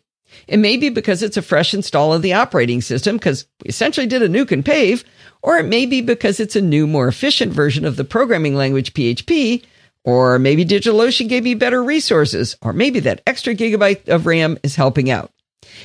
It 0.47 0.57
may 0.57 0.77
be 0.77 0.89
because 0.89 1.23
it's 1.23 1.37
a 1.37 1.41
fresh 1.41 1.73
install 1.73 2.13
of 2.13 2.21
the 2.21 2.33
operating 2.33 2.81
system, 2.81 3.17
because 3.17 3.45
we 3.63 3.69
essentially 3.69 4.07
did 4.07 4.21
a 4.21 4.29
nuke 4.29 4.51
and 4.51 4.65
pave, 4.65 5.03
or 5.47 5.57
it 5.57 5.65
may 5.65 5.85
be 5.85 6.01
because 6.01 6.41
it's 6.41 6.57
a 6.57 6.61
new, 6.61 6.85
more 6.85 7.07
efficient 7.07 7.53
version 7.53 7.85
of 7.85 7.95
the 7.95 8.03
programming 8.03 8.53
language 8.53 8.93
PHP, 8.93 9.63
or 10.03 10.37
maybe 10.39 10.65
DigitalOcean 10.65 11.29
gave 11.29 11.45
me 11.45 11.53
better 11.53 11.81
resources, 11.81 12.57
or 12.61 12.73
maybe 12.73 12.99
that 12.99 13.21
extra 13.25 13.55
gigabyte 13.55 14.09
of 14.09 14.25
RAM 14.25 14.57
is 14.61 14.75
helping 14.75 15.09
out. 15.09 15.31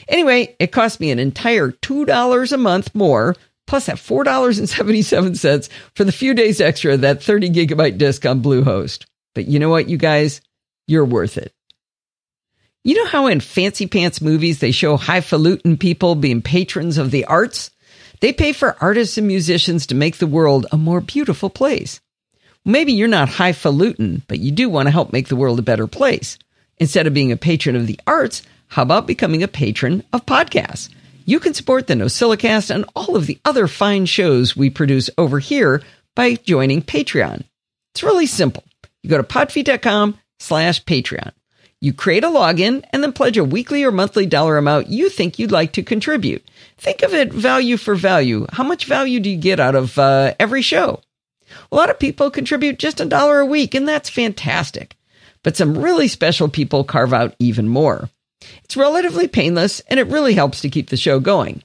Anyway, 0.08 0.56
it 0.58 0.72
cost 0.72 0.98
me 0.98 1.12
an 1.12 1.20
entire 1.20 1.70
$2 1.70 2.52
a 2.52 2.56
month 2.56 2.92
more, 2.92 3.36
plus 3.68 3.86
that 3.86 3.98
$4.77 3.98 5.68
for 5.94 6.02
the 6.02 6.10
few 6.10 6.34
days 6.34 6.60
extra 6.60 6.96
that 6.96 7.22
30 7.22 7.50
gigabyte 7.50 7.98
disk 7.98 8.26
on 8.26 8.42
Bluehost. 8.42 9.06
But 9.32 9.46
you 9.46 9.60
know 9.60 9.70
what, 9.70 9.88
you 9.88 9.96
guys? 9.96 10.40
You're 10.88 11.04
worth 11.04 11.38
it. 11.38 11.54
You 12.82 12.96
know 12.96 13.06
how 13.06 13.28
in 13.28 13.38
fancy 13.38 13.86
pants 13.86 14.20
movies 14.20 14.58
they 14.58 14.72
show 14.72 14.96
highfalutin 14.96 15.76
people 15.76 16.16
being 16.16 16.42
patrons 16.42 16.98
of 16.98 17.12
the 17.12 17.26
arts? 17.26 17.70
They 18.22 18.32
pay 18.32 18.52
for 18.52 18.76
artists 18.80 19.18
and 19.18 19.26
musicians 19.26 19.84
to 19.86 19.96
make 19.96 20.18
the 20.18 20.28
world 20.28 20.66
a 20.70 20.78
more 20.78 21.00
beautiful 21.00 21.50
place. 21.50 22.00
Maybe 22.64 22.92
you're 22.92 23.08
not 23.08 23.28
highfalutin, 23.28 24.22
but 24.28 24.38
you 24.38 24.52
do 24.52 24.68
want 24.68 24.86
to 24.86 24.92
help 24.92 25.12
make 25.12 25.26
the 25.26 25.34
world 25.34 25.58
a 25.58 25.62
better 25.62 25.88
place. 25.88 26.38
Instead 26.78 27.08
of 27.08 27.14
being 27.14 27.32
a 27.32 27.36
patron 27.36 27.74
of 27.74 27.88
the 27.88 27.98
arts, 28.06 28.42
how 28.68 28.82
about 28.82 29.08
becoming 29.08 29.42
a 29.42 29.48
patron 29.48 30.04
of 30.12 30.24
podcasts? 30.24 30.88
You 31.24 31.40
can 31.40 31.52
support 31.52 31.88
the 31.88 31.94
NosillaCast 31.94 32.72
and 32.72 32.84
all 32.94 33.16
of 33.16 33.26
the 33.26 33.40
other 33.44 33.66
fine 33.66 34.06
shows 34.06 34.56
we 34.56 34.70
produce 34.70 35.10
over 35.18 35.40
here 35.40 35.82
by 36.14 36.36
joining 36.36 36.80
Patreon. 36.80 37.42
It's 37.92 38.04
really 38.04 38.26
simple. 38.26 38.62
You 39.02 39.10
go 39.10 39.16
to 39.16 39.24
podfeet.com 39.24 40.16
slash 40.38 40.84
Patreon. 40.84 41.32
You 41.82 41.92
create 41.92 42.22
a 42.22 42.28
login 42.28 42.84
and 42.92 43.02
then 43.02 43.12
pledge 43.12 43.36
a 43.36 43.42
weekly 43.42 43.82
or 43.82 43.90
monthly 43.90 44.24
dollar 44.24 44.56
amount 44.56 44.86
you 44.86 45.08
think 45.08 45.40
you'd 45.40 45.50
like 45.50 45.72
to 45.72 45.82
contribute. 45.82 46.48
Think 46.78 47.02
of 47.02 47.12
it 47.12 47.32
value 47.32 47.76
for 47.76 47.96
value. 47.96 48.46
How 48.52 48.62
much 48.62 48.84
value 48.84 49.18
do 49.18 49.28
you 49.28 49.36
get 49.36 49.58
out 49.58 49.74
of 49.74 49.98
uh, 49.98 50.34
every 50.38 50.62
show? 50.62 51.00
A 51.72 51.74
lot 51.74 51.90
of 51.90 51.98
people 51.98 52.30
contribute 52.30 52.78
just 52.78 53.00
a 53.00 53.04
dollar 53.04 53.40
a 53.40 53.46
week, 53.46 53.74
and 53.74 53.88
that's 53.88 54.08
fantastic. 54.08 54.94
But 55.42 55.56
some 55.56 55.76
really 55.76 56.06
special 56.06 56.48
people 56.48 56.84
carve 56.84 57.12
out 57.12 57.34
even 57.40 57.68
more. 57.68 58.08
It's 58.62 58.76
relatively 58.76 59.26
painless 59.26 59.80
and 59.88 59.98
it 59.98 60.06
really 60.06 60.34
helps 60.34 60.60
to 60.60 60.70
keep 60.70 60.88
the 60.88 60.96
show 60.96 61.18
going. 61.18 61.64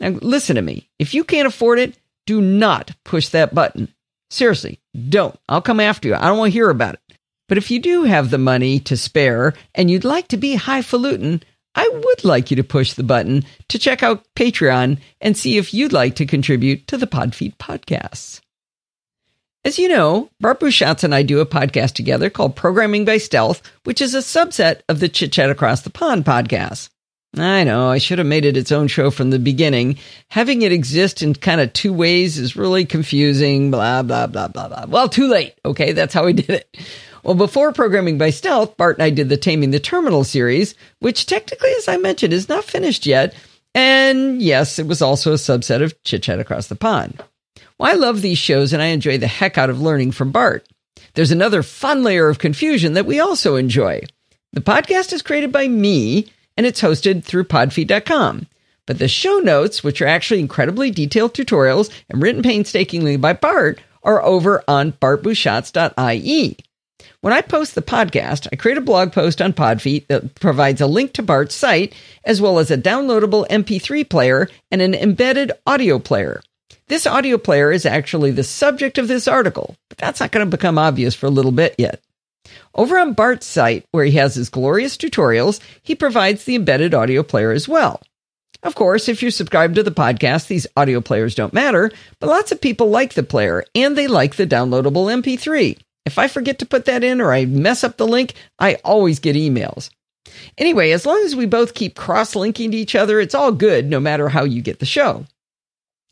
Now, 0.00 0.08
listen 0.22 0.56
to 0.56 0.62
me. 0.62 0.88
If 0.98 1.12
you 1.12 1.24
can't 1.24 1.46
afford 1.46 1.78
it, 1.78 1.98
do 2.24 2.40
not 2.40 2.92
push 3.04 3.28
that 3.28 3.54
button. 3.54 3.92
Seriously, 4.30 4.80
don't. 5.10 5.38
I'll 5.46 5.60
come 5.60 5.80
after 5.80 6.08
you. 6.08 6.14
I 6.14 6.26
don't 6.28 6.38
want 6.38 6.52
to 6.52 6.58
hear 6.58 6.70
about 6.70 6.94
it. 6.94 7.00
But 7.48 7.58
if 7.58 7.70
you 7.70 7.80
do 7.80 8.04
have 8.04 8.30
the 8.30 8.38
money 8.38 8.78
to 8.80 8.96
spare 8.96 9.54
and 9.74 9.90
you'd 9.90 10.04
like 10.04 10.28
to 10.28 10.36
be 10.36 10.54
highfalutin, 10.54 11.42
I 11.74 11.88
would 11.92 12.24
like 12.24 12.50
you 12.50 12.56
to 12.56 12.64
push 12.64 12.92
the 12.92 13.02
button 13.02 13.44
to 13.68 13.78
check 13.78 14.02
out 14.02 14.26
Patreon 14.36 14.98
and 15.20 15.36
see 15.36 15.56
if 15.56 15.72
you'd 15.72 15.92
like 15.92 16.16
to 16.16 16.26
contribute 16.26 16.86
to 16.88 16.96
the 16.96 17.06
Podfeet 17.06 17.56
podcasts. 17.56 18.40
As 19.64 19.78
you 19.78 19.88
know, 19.88 20.30
Bart 20.40 20.60
Busschots 20.60 21.04
and 21.04 21.14
I 21.14 21.22
do 21.22 21.40
a 21.40 21.46
podcast 21.46 21.94
together 21.94 22.30
called 22.30 22.56
Programming 22.56 23.04
by 23.04 23.18
Stealth, 23.18 23.60
which 23.84 24.00
is 24.00 24.14
a 24.14 24.18
subset 24.18 24.80
of 24.88 25.00
the 25.00 25.08
Chit 25.08 25.32
Chat 25.32 25.50
Across 25.50 25.82
the 25.82 25.90
Pond 25.90 26.24
podcast. 26.24 26.88
I 27.36 27.64
know, 27.64 27.90
I 27.90 27.98
should 27.98 28.18
have 28.18 28.26
made 28.26 28.46
it 28.46 28.56
its 28.56 28.72
own 28.72 28.88
show 28.88 29.10
from 29.10 29.30
the 29.30 29.38
beginning. 29.38 29.98
Having 30.28 30.62
it 30.62 30.72
exist 30.72 31.22
in 31.22 31.34
kind 31.34 31.60
of 31.60 31.72
two 31.72 31.92
ways 31.92 32.38
is 32.38 32.56
really 32.56 32.86
confusing, 32.86 33.70
blah, 33.70 34.02
blah, 34.02 34.26
blah, 34.26 34.48
blah, 34.48 34.68
blah. 34.68 34.86
Well, 34.88 35.08
too 35.08 35.28
late. 35.28 35.54
Okay, 35.64 35.92
that's 35.92 36.14
how 36.14 36.24
we 36.24 36.32
did 36.32 36.50
it. 36.50 36.78
Well, 37.22 37.34
before 37.34 37.72
Programming 37.72 38.18
by 38.18 38.30
Stealth, 38.30 38.76
Bart 38.76 38.96
and 38.96 39.02
I 39.02 39.10
did 39.10 39.28
the 39.28 39.36
Taming 39.36 39.70
the 39.70 39.80
Terminal 39.80 40.24
series, 40.24 40.74
which 41.00 41.26
technically, 41.26 41.70
as 41.78 41.88
I 41.88 41.96
mentioned, 41.96 42.32
is 42.32 42.48
not 42.48 42.64
finished 42.64 43.06
yet. 43.06 43.34
And 43.74 44.40
yes, 44.40 44.78
it 44.78 44.86
was 44.86 45.02
also 45.02 45.32
a 45.32 45.36
subset 45.36 45.82
of 45.82 46.00
Chit 46.04 46.22
Chat 46.22 46.40
Across 46.40 46.68
the 46.68 46.76
Pond. 46.76 47.22
Well, 47.78 47.92
I 47.92 47.94
love 47.94 48.22
these 48.22 48.38
shows 48.38 48.72
and 48.72 48.82
I 48.82 48.86
enjoy 48.86 49.18
the 49.18 49.26
heck 49.26 49.58
out 49.58 49.70
of 49.70 49.80
learning 49.80 50.12
from 50.12 50.32
Bart. 50.32 50.66
There's 51.14 51.30
another 51.30 51.62
fun 51.62 52.02
layer 52.02 52.28
of 52.28 52.38
confusion 52.38 52.94
that 52.94 53.06
we 53.06 53.20
also 53.20 53.56
enjoy. 53.56 54.02
The 54.52 54.60
podcast 54.60 55.12
is 55.12 55.22
created 55.22 55.52
by 55.52 55.68
me 55.68 56.26
and 56.56 56.66
it's 56.66 56.80
hosted 56.80 57.24
through 57.24 57.44
podfeet.com. 57.44 58.46
But 58.86 58.98
the 58.98 59.06
show 59.06 59.38
notes, 59.38 59.84
which 59.84 60.00
are 60.00 60.06
actually 60.06 60.40
incredibly 60.40 60.90
detailed 60.90 61.34
tutorials 61.34 61.90
and 62.08 62.22
written 62.22 62.42
painstakingly 62.42 63.16
by 63.16 63.34
Bart, 63.34 63.80
are 64.02 64.22
over 64.22 64.64
on 64.66 64.92
bartbusschots.ie. 64.92 66.56
When 67.20 67.32
I 67.32 67.40
post 67.40 67.74
the 67.74 67.82
podcast, 67.82 68.46
I 68.52 68.56
create 68.56 68.78
a 68.78 68.80
blog 68.80 69.12
post 69.12 69.42
on 69.42 69.52
Podfeet 69.52 70.06
that 70.06 70.36
provides 70.36 70.80
a 70.80 70.86
link 70.86 71.14
to 71.14 71.22
Bart's 71.22 71.56
site, 71.56 71.92
as 72.24 72.40
well 72.40 72.60
as 72.60 72.70
a 72.70 72.78
downloadable 72.78 73.44
MP3 73.48 74.08
player 74.08 74.48
and 74.70 74.80
an 74.80 74.94
embedded 74.94 75.50
audio 75.66 75.98
player. 75.98 76.40
This 76.86 77.08
audio 77.08 77.36
player 77.36 77.72
is 77.72 77.84
actually 77.84 78.30
the 78.30 78.44
subject 78.44 78.98
of 78.98 79.08
this 79.08 79.26
article, 79.26 79.74
but 79.88 79.98
that's 79.98 80.20
not 80.20 80.30
going 80.30 80.46
to 80.46 80.56
become 80.56 80.78
obvious 80.78 81.16
for 81.16 81.26
a 81.26 81.30
little 81.30 81.50
bit 81.50 81.74
yet. 81.76 82.00
Over 82.72 82.96
on 82.96 83.14
Bart's 83.14 83.46
site, 83.46 83.84
where 83.90 84.04
he 84.04 84.12
has 84.12 84.36
his 84.36 84.48
glorious 84.48 84.96
tutorials, 84.96 85.58
he 85.82 85.96
provides 85.96 86.44
the 86.44 86.54
embedded 86.54 86.94
audio 86.94 87.24
player 87.24 87.50
as 87.50 87.66
well. 87.66 88.00
Of 88.62 88.76
course, 88.76 89.08
if 89.08 89.24
you 89.24 89.32
subscribe 89.32 89.74
to 89.74 89.82
the 89.82 89.90
podcast, 89.90 90.46
these 90.46 90.68
audio 90.76 91.00
players 91.00 91.34
don't 91.34 91.52
matter, 91.52 91.90
but 92.20 92.28
lots 92.28 92.52
of 92.52 92.60
people 92.60 92.90
like 92.90 93.14
the 93.14 93.24
player 93.24 93.64
and 93.74 93.98
they 93.98 94.06
like 94.06 94.36
the 94.36 94.46
downloadable 94.46 95.12
MP3. 95.12 95.78
If 96.08 96.18
I 96.18 96.26
forget 96.26 96.58
to 96.60 96.66
put 96.66 96.86
that 96.86 97.04
in 97.04 97.20
or 97.20 97.34
I 97.34 97.44
mess 97.44 97.84
up 97.84 97.98
the 97.98 98.06
link, 98.06 98.32
I 98.58 98.76
always 98.76 99.18
get 99.18 99.36
emails. 99.36 99.90
Anyway, 100.56 100.90
as 100.90 101.04
long 101.04 101.22
as 101.22 101.36
we 101.36 101.44
both 101.44 101.74
keep 101.74 101.96
cross 101.96 102.34
linking 102.34 102.70
to 102.70 102.78
each 102.78 102.94
other, 102.94 103.20
it's 103.20 103.34
all 103.34 103.52
good 103.52 103.90
no 103.90 104.00
matter 104.00 104.30
how 104.30 104.44
you 104.44 104.62
get 104.62 104.78
the 104.78 104.86
show. 104.86 105.26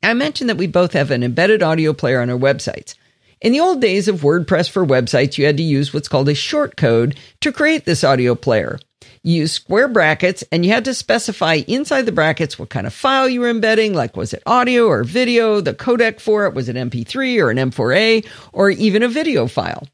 I 0.03 0.13
mentioned 0.13 0.51
that 0.51 0.59
we 0.59 0.67
both 0.67 0.93
have 0.93 1.11
an 1.11 1.23
embedded 1.23 1.63
audio 1.63 1.95
player 1.95 2.21
on 2.21 2.29
our 2.29 2.37
websites. 2.37 2.95
In 3.41 3.53
the 3.53 3.61
old 3.61 3.81
days 3.81 4.07
of 4.07 4.21
WordPress 4.21 4.69
for 4.69 4.85
websites, 4.85 5.39
you 5.39 5.47
had 5.47 5.57
to 5.57 5.63
use 5.63 5.95
what's 5.95 6.09
called 6.09 6.29
a 6.29 6.35
shortcode 6.35 7.17
to 7.41 7.53
create 7.53 7.87
this 7.87 8.05
audio 8.05 8.35
player. 8.35 8.79
Use 9.27 9.51
square 9.51 9.89
brackets 9.89 10.45
and 10.53 10.65
you 10.65 10.71
had 10.71 10.85
to 10.85 10.95
specify 10.95 11.55
inside 11.67 12.03
the 12.03 12.13
brackets 12.13 12.61
what 12.61 12.69
kind 12.69 12.87
of 12.87 12.95
file 12.95 13.29
you 13.29 13.41
were 13.41 13.49
embedding, 13.49 13.93
like 13.93 14.17
was 14.17 14.33
it 14.33 14.41
audio 14.47 14.87
or 14.87 15.03
video, 15.03 15.61
the 15.61 15.75
codec 15.75 16.21
for 16.21 16.47
it, 16.47 16.55
was 16.55 16.69
it 16.69 16.77
MP3 16.77 17.43
or 17.43 17.51
an 17.51 17.57
M4A, 17.57 18.25
or 18.53 18.71
even 18.71 19.03
a 19.03 19.09
video 19.09 19.49
file. 19.49 19.89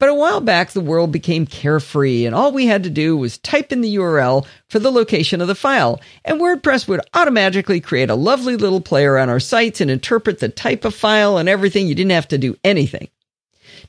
But 0.00 0.08
a 0.08 0.14
while 0.14 0.40
back, 0.40 0.72
the 0.72 0.80
world 0.80 1.12
became 1.12 1.46
carefree, 1.46 2.26
and 2.26 2.34
all 2.34 2.50
we 2.50 2.66
had 2.66 2.82
to 2.82 2.90
do 2.90 3.16
was 3.16 3.38
type 3.38 3.70
in 3.70 3.82
the 3.82 3.94
URL 3.94 4.44
for 4.68 4.80
the 4.80 4.90
location 4.90 5.40
of 5.40 5.46
the 5.46 5.54
file, 5.54 6.00
and 6.24 6.40
WordPress 6.40 6.88
would 6.88 7.02
automatically 7.14 7.80
create 7.80 8.10
a 8.10 8.16
lovely 8.16 8.56
little 8.56 8.80
player 8.80 9.16
on 9.16 9.28
our 9.28 9.38
sites 9.38 9.80
and 9.80 9.92
interpret 9.92 10.40
the 10.40 10.48
type 10.48 10.84
of 10.84 10.92
file 10.92 11.38
and 11.38 11.48
everything. 11.48 11.86
You 11.86 11.94
didn't 11.94 12.10
have 12.10 12.28
to 12.28 12.38
do 12.38 12.56
anything. 12.64 13.08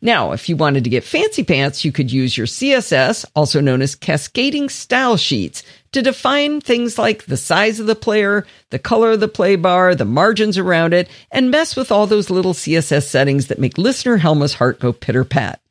Now, 0.01 0.31
if 0.31 0.47
you 0.49 0.55
wanted 0.55 0.83
to 0.83 0.89
get 0.89 1.03
fancy 1.03 1.43
pants, 1.43 1.83
you 1.83 1.91
could 1.91 2.11
use 2.11 2.37
your 2.37 2.47
CSS, 2.47 3.25
also 3.35 3.61
known 3.61 3.81
as 3.81 3.95
cascading 3.95 4.69
style 4.69 5.17
sheets, 5.17 5.63
to 5.91 6.01
define 6.01 6.61
things 6.61 6.97
like 6.97 7.25
the 7.25 7.37
size 7.37 7.79
of 7.79 7.87
the 7.87 7.95
player, 7.95 8.45
the 8.69 8.79
color 8.79 9.11
of 9.11 9.19
the 9.19 9.27
play 9.27 9.55
bar, 9.55 9.95
the 9.95 10.05
margins 10.05 10.57
around 10.57 10.93
it, 10.93 11.09
and 11.31 11.49
mess 11.49 11.75
with 11.75 11.91
all 11.91 12.05
those 12.05 12.29
little 12.29 12.53
CSS 12.53 13.03
settings 13.03 13.47
that 13.47 13.59
make 13.59 13.77
listener 13.77 14.17
Helma's 14.17 14.55
heart 14.55 14.79
go 14.79 14.93
pitter 14.93 15.23
pat. 15.23 15.61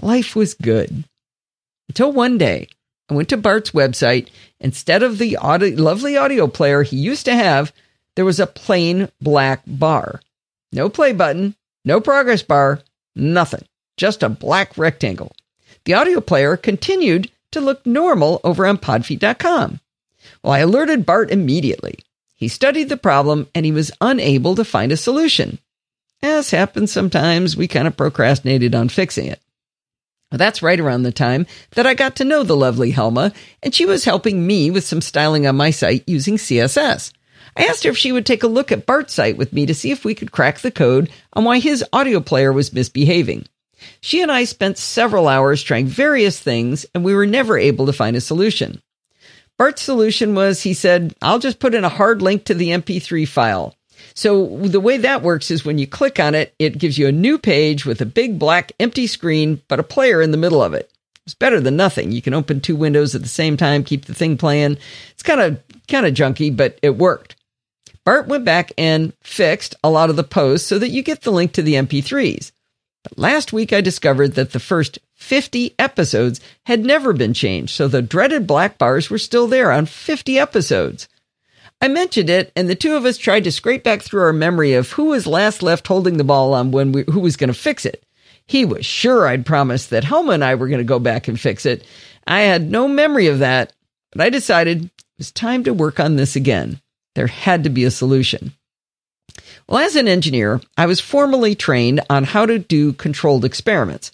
Life 0.00 0.34
was 0.34 0.54
good. 0.54 1.04
Until 1.88 2.12
one 2.12 2.38
day, 2.38 2.68
I 3.10 3.14
went 3.14 3.28
to 3.28 3.36
Bart's 3.36 3.72
website. 3.72 4.28
Instead 4.60 5.02
of 5.02 5.18
the 5.18 5.36
audio, 5.36 5.76
lovely 5.76 6.16
audio 6.16 6.46
player 6.46 6.82
he 6.82 6.96
used 6.96 7.26
to 7.26 7.34
have, 7.34 7.72
there 8.16 8.24
was 8.24 8.40
a 8.40 8.46
plain 8.46 9.10
black 9.20 9.62
bar. 9.66 10.20
No 10.72 10.88
play 10.88 11.12
button, 11.12 11.54
no 11.84 12.00
progress 12.00 12.42
bar, 12.42 12.80
nothing. 13.14 13.64
Just 13.96 14.22
a 14.22 14.28
black 14.28 14.76
rectangle. 14.76 15.34
The 15.84 15.94
audio 15.94 16.20
player 16.20 16.56
continued 16.56 17.30
to 17.52 17.60
look 17.60 17.84
normal 17.86 18.40
over 18.42 18.66
on 18.66 18.78
podfeet.com. 18.78 19.80
Well, 20.42 20.52
I 20.52 20.60
alerted 20.60 21.06
Bart 21.06 21.30
immediately. 21.30 21.98
He 22.34 22.48
studied 22.48 22.88
the 22.88 22.96
problem 22.96 23.48
and 23.54 23.64
he 23.64 23.72
was 23.72 23.92
unable 24.00 24.54
to 24.56 24.64
find 24.64 24.90
a 24.92 24.96
solution. 24.96 25.58
As 26.22 26.50
happens 26.50 26.90
sometimes, 26.90 27.56
we 27.56 27.68
kind 27.68 27.86
of 27.86 27.96
procrastinated 27.96 28.74
on 28.74 28.88
fixing 28.88 29.26
it. 29.26 29.40
Well, 30.32 30.38
that's 30.38 30.62
right 30.62 30.80
around 30.80 31.02
the 31.02 31.12
time 31.12 31.46
that 31.72 31.86
I 31.86 31.94
got 31.94 32.16
to 32.16 32.24
know 32.24 32.42
the 32.42 32.56
lovely 32.56 32.90
Helma, 32.90 33.32
and 33.62 33.74
she 33.74 33.86
was 33.86 34.04
helping 34.04 34.46
me 34.46 34.70
with 34.70 34.84
some 34.84 35.00
styling 35.00 35.46
on 35.46 35.54
my 35.54 35.70
site 35.70 36.02
using 36.08 36.36
CSS. 36.36 37.12
I 37.56 37.66
asked 37.66 37.84
her 37.84 37.90
if 37.90 37.98
she 37.98 38.10
would 38.10 38.26
take 38.26 38.42
a 38.42 38.48
look 38.48 38.72
at 38.72 38.86
Bart's 38.86 39.14
site 39.14 39.36
with 39.36 39.52
me 39.52 39.66
to 39.66 39.74
see 39.74 39.92
if 39.92 40.04
we 40.04 40.14
could 40.14 40.32
crack 40.32 40.58
the 40.58 40.72
code 40.72 41.10
on 41.34 41.44
why 41.44 41.60
his 41.60 41.84
audio 41.92 42.18
player 42.20 42.52
was 42.52 42.72
misbehaving. 42.72 43.46
She 44.00 44.20
and 44.22 44.30
I 44.30 44.44
spent 44.44 44.78
several 44.78 45.28
hours 45.28 45.62
trying 45.62 45.86
various 45.86 46.38
things, 46.38 46.86
and 46.94 47.04
we 47.04 47.14
were 47.14 47.26
never 47.26 47.58
able 47.58 47.86
to 47.86 47.92
find 47.92 48.16
a 48.16 48.20
solution. 48.20 48.80
Bart's 49.56 49.82
solution 49.82 50.34
was 50.34 50.62
he 50.62 50.74
said, 50.74 51.14
I'll 51.22 51.38
just 51.38 51.60
put 51.60 51.74
in 51.74 51.84
a 51.84 51.88
hard 51.88 52.22
link 52.22 52.44
to 52.44 52.54
the 52.54 52.70
MP3 52.70 53.26
file. 53.26 53.74
So 54.14 54.46
the 54.58 54.80
way 54.80 54.96
that 54.98 55.22
works 55.22 55.50
is 55.50 55.64
when 55.64 55.78
you 55.78 55.86
click 55.86 56.20
on 56.20 56.34
it, 56.34 56.54
it 56.58 56.78
gives 56.78 56.98
you 56.98 57.06
a 57.06 57.12
new 57.12 57.38
page 57.38 57.86
with 57.86 58.00
a 58.00 58.06
big 58.06 58.38
black 58.38 58.72
empty 58.78 59.06
screen, 59.06 59.62
but 59.68 59.80
a 59.80 59.84
player 59.84 60.20
in 60.20 60.30
the 60.30 60.36
middle 60.36 60.62
of 60.62 60.74
it. 60.74 60.90
It's 61.26 61.34
better 61.34 61.60
than 61.60 61.76
nothing. 61.76 62.12
You 62.12 62.20
can 62.20 62.34
open 62.34 62.60
two 62.60 62.76
windows 62.76 63.14
at 63.14 63.22
the 63.22 63.28
same 63.28 63.56
time, 63.56 63.82
keep 63.82 64.04
the 64.04 64.14
thing 64.14 64.36
playing. 64.36 64.76
It's 65.12 65.22
kind 65.22 65.40
of 65.40 65.62
kind 65.88 66.06
of 66.06 66.14
junky, 66.14 66.54
but 66.54 66.78
it 66.82 66.96
worked. 66.96 67.36
Bart 68.04 68.28
went 68.28 68.44
back 68.44 68.72
and 68.76 69.14
fixed 69.22 69.74
a 69.82 69.88
lot 69.88 70.10
of 70.10 70.16
the 70.16 70.24
posts 70.24 70.68
so 70.68 70.78
that 70.78 70.90
you 70.90 71.02
get 71.02 71.22
the 71.22 71.32
link 71.32 71.52
to 71.52 71.62
the 71.62 71.74
MP3s. 71.74 72.52
But 73.04 73.18
last 73.18 73.52
week 73.52 73.72
I 73.72 73.80
discovered 73.80 74.34
that 74.34 74.52
the 74.52 74.58
first 74.58 74.98
50 75.14 75.74
episodes 75.78 76.40
had 76.66 76.84
never 76.84 77.12
been 77.12 77.34
changed, 77.34 77.74
so 77.74 77.86
the 77.86 78.02
dreaded 78.02 78.46
black 78.46 78.78
bars 78.78 79.08
were 79.08 79.18
still 79.18 79.46
there 79.46 79.70
on 79.70 79.86
50 79.86 80.38
episodes. 80.38 81.08
I 81.80 81.88
mentioned 81.88 82.30
it, 82.30 82.50
and 82.56 82.68
the 82.68 82.74
two 82.74 82.96
of 82.96 83.04
us 83.04 83.18
tried 83.18 83.44
to 83.44 83.52
scrape 83.52 83.84
back 83.84 84.02
through 84.02 84.22
our 84.22 84.32
memory 84.32 84.72
of 84.72 84.92
who 84.92 85.06
was 85.06 85.26
last 85.26 85.62
left 85.62 85.86
holding 85.86 86.16
the 86.16 86.24
ball 86.24 86.54
on 86.54 86.70
when 86.70 86.92
we, 86.92 87.04
who 87.04 87.20
was 87.20 87.36
going 87.36 87.48
to 87.48 87.54
fix 87.54 87.84
it. 87.84 88.02
He 88.46 88.64
was 88.64 88.86
sure 88.86 89.26
I'd 89.26 89.46
promised 89.46 89.90
that 89.90 90.04
Helma 90.04 90.32
and 90.32 90.44
I 90.44 90.54
were 90.54 90.68
going 90.68 90.78
to 90.78 90.84
go 90.84 90.98
back 90.98 91.28
and 91.28 91.38
fix 91.38 91.66
it. 91.66 91.86
I 92.26 92.40
had 92.40 92.70
no 92.70 92.88
memory 92.88 93.26
of 93.26 93.40
that, 93.40 93.72
but 94.12 94.22
I 94.22 94.30
decided 94.30 94.84
it 94.84 94.90
was 95.18 95.30
time 95.30 95.64
to 95.64 95.74
work 95.74 96.00
on 96.00 96.16
this 96.16 96.36
again. 96.36 96.80
There 97.14 97.26
had 97.26 97.64
to 97.64 97.70
be 97.70 97.84
a 97.84 97.90
solution. 97.90 98.52
Well, 99.66 99.78
as 99.78 99.96
an 99.96 100.08
engineer, 100.08 100.60
I 100.76 100.86
was 100.86 101.00
formally 101.00 101.54
trained 101.54 102.00
on 102.10 102.24
how 102.24 102.44
to 102.44 102.58
do 102.58 102.92
controlled 102.92 103.44
experiments. 103.44 104.12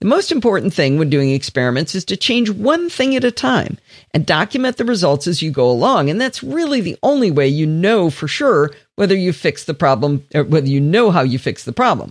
The 0.00 0.08
most 0.08 0.32
important 0.32 0.74
thing 0.74 0.98
when 0.98 1.10
doing 1.10 1.30
experiments 1.30 1.94
is 1.94 2.04
to 2.06 2.16
change 2.16 2.50
one 2.50 2.90
thing 2.90 3.14
at 3.14 3.22
a 3.22 3.30
time 3.30 3.78
and 4.12 4.26
document 4.26 4.76
the 4.76 4.84
results 4.84 5.28
as 5.28 5.42
you 5.42 5.52
go 5.52 5.70
along. 5.70 6.10
And 6.10 6.20
that's 6.20 6.42
really 6.42 6.80
the 6.80 6.98
only 7.02 7.30
way 7.30 7.46
you 7.46 7.66
know 7.66 8.10
for 8.10 8.26
sure 8.26 8.72
whether 8.96 9.14
you 9.14 9.32
fix 9.32 9.64
the 9.64 9.74
problem 9.74 10.24
or 10.34 10.42
whether 10.42 10.66
you 10.66 10.80
know 10.80 11.12
how 11.12 11.22
you 11.22 11.38
fix 11.38 11.64
the 11.64 11.72
problem. 11.72 12.10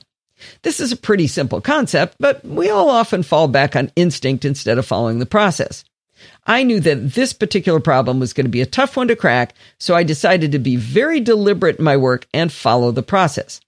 This 0.62 0.80
is 0.80 0.92
a 0.92 0.98
pretty 0.98 1.28
simple 1.28 1.62
concept, 1.62 2.16
but 2.20 2.44
we 2.46 2.70
all 2.70 2.90
often 2.90 3.24
fall 3.24 3.48
back 3.48 3.76
on 3.76 3.92
instinct 3.96 4.46
instead 4.46 4.78
of 4.78 4.86
following 4.86 5.20
the 5.20 5.26
process. 5.26 5.84
I 6.46 6.64
knew 6.64 6.80
that 6.82 7.14
this 7.14 7.34
particular 7.34 7.80
problem 7.80 8.20
was 8.20 8.34
going 8.34 8.46
to 8.46 8.52
be 8.52 8.62
a 8.62 8.66
tough 8.66 8.98
one 8.98 9.08
to 9.08 9.16
crack, 9.16 9.54
so 9.78 9.96
I 9.96 10.04
decided 10.04 10.52
to 10.52 10.60
be 10.60 10.76
very 10.76 11.20
deliberate 11.20 11.78
in 11.78 11.86
my 11.86 11.98
work 11.98 12.28
and 12.34 12.52
follow 12.52 12.92
the 12.92 13.04
process. 13.04 13.62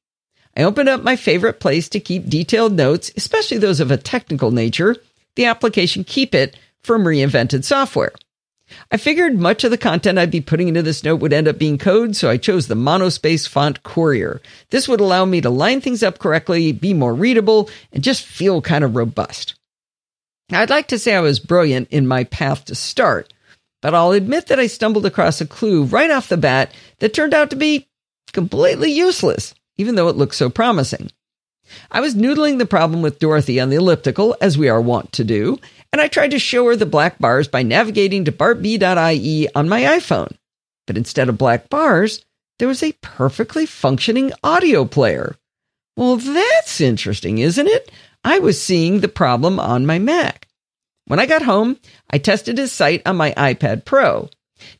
I 0.56 0.64
opened 0.64 0.90
up 0.90 1.04
my 1.04 1.16
favorite 1.16 1.60
place 1.60 1.90
to 1.90 2.00
keep 2.00 2.28
detailed 2.28 2.74
notes, 2.74 3.12
especially 3.18 3.58
those 3.58 3.80
of 3.80 3.92
a 3.92 3.98
technical 3.98 4.52
nature, 4.52 4.96
the 5.36 5.46
application 5.46 6.04
Keepit 6.04 6.54
from 6.82 7.06
reinvented 7.06 7.64
software. 7.64 8.12
I 8.92 8.98
figured 8.98 9.38
much 9.38 9.64
of 9.64 9.72
the 9.72 9.78
content 9.78 10.18
I'd 10.18 10.32
be 10.32 10.42
putting 10.42 10.68
into 10.68 10.82
this 10.82 11.04
note 11.04 11.22
would 11.22 11.34
end 11.34 11.48
up 11.48 11.58
being 11.58 11.78
code, 11.78 12.16
so 12.16 12.30
I 12.30 12.38
chose 12.38 12.68
the 12.68 12.76
monospace 12.76 13.48
font 13.48 13.84
Courier. 13.84 14.42
This 14.70 14.88
would 14.88 15.00
allow 15.00 15.26
me 15.26 15.42
to 15.42 15.50
line 15.50 15.82
things 15.82 16.04
up 16.04 16.20
correctly, 16.20 16.72
be 16.72 16.94
more 16.94 17.14
readable, 17.14 17.70
and 17.92 18.04
just 18.04 18.26
feel 18.26 18.62
kind 18.62 18.84
of 18.84 18.96
robust. 18.96 19.56
I'd 20.52 20.70
like 20.70 20.88
to 20.90 21.00
say 21.00 21.16
I 21.16 21.22
was 21.22 21.40
brilliant 21.40 21.90
in 21.90 22.08
my 22.08 22.26
path 22.26 22.66
to 22.66 22.76
start, 22.76 23.34
but 23.82 23.94
I'll 23.96 24.12
admit 24.12 24.48
that 24.48 24.60
I 24.60 24.68
stumbled 24.68 25.06
across 25.06 25.42
a 25.42 25.46
clue 25.46 25.84
right 25.84 26.12
off 26.12 26.30
the 26.30 26.38
bat 26.38 26.74
that 27.00 27.14
turned 27.14 27.34
out 27.34 27.50
to 27.52 27.56
be 27.56 27.88
completely 28.34 28.92
useless 28.92 29.54
even 29.78 29.96
though 29.96 30.10
it 30.10 30.16
looked 30.16 30.36
so 30.36 30.50
promising. 30.50 31.12
I 31.92 32.02
was 32.02 32.16
noodling 32.16 32.58
the 32.58 32.66
problem 32.66 33.02
with 33.02 33.20
Dorothy 33.20 33.60
on 33.60 33.70
the 33.70 33.78
elliptical, 33.78 34.36
as 34.42 34.58
we 34.58 34.70
are 34.70 34.82
wont 34.82 35.12
to 35.14 35.24
do, 35.24 35.58
and 35.92 36.02
I 36.02 36.08
tried 36.08 36.32
to 36.32 36.40
show 36.40 36.66
her 36.68 36.76
the 36.76 36.86
black 36.86 37.20
bars 37.20 37.48
by 37.48 37.64
navigating 37.64 38.26
to 38.26 38.32
bartb.ie 38.32 39.48
on 39.56 39.70
my 39.70 39.82
iPhone. 39.82 40.36
But 40.86 40.98
instead 40.98 41.30
of 41.30 41.38
black 41.38 41.70
bars, 41.70 42.24
there 42.60 42.68
was 42.68 42.84
a 42.84 42.92
perfectly 43.02 43.66
functioning 43.66 44.32
audio 44.44 44.86
player. 44.86 45.36
Well, 45.96 46.18
that's 46.18 46.82
interesting, 46.82 47.38
isn't 47.38 47.68
it? 47.68 47.92
I 48.24 48.40
was 48.40 48.62
seeing 48.62 49.00
the 49.00 49.08
problem 49.08 49.60
on 49.60 49.86
my 49.86 50.00
Mac. 50.00 50.48
When 51.06 51.20
I 51.20 51.26
got 51.26 51.42
home, 51.42 51.78
I 52.10 52.18
tested 52.18 52.58
his 52.58 52.72
site 52.72 53.02
on 53.06 53.18
my 53.18 53.32
iPad 53.32 53.86
Pro. 53.86 54.30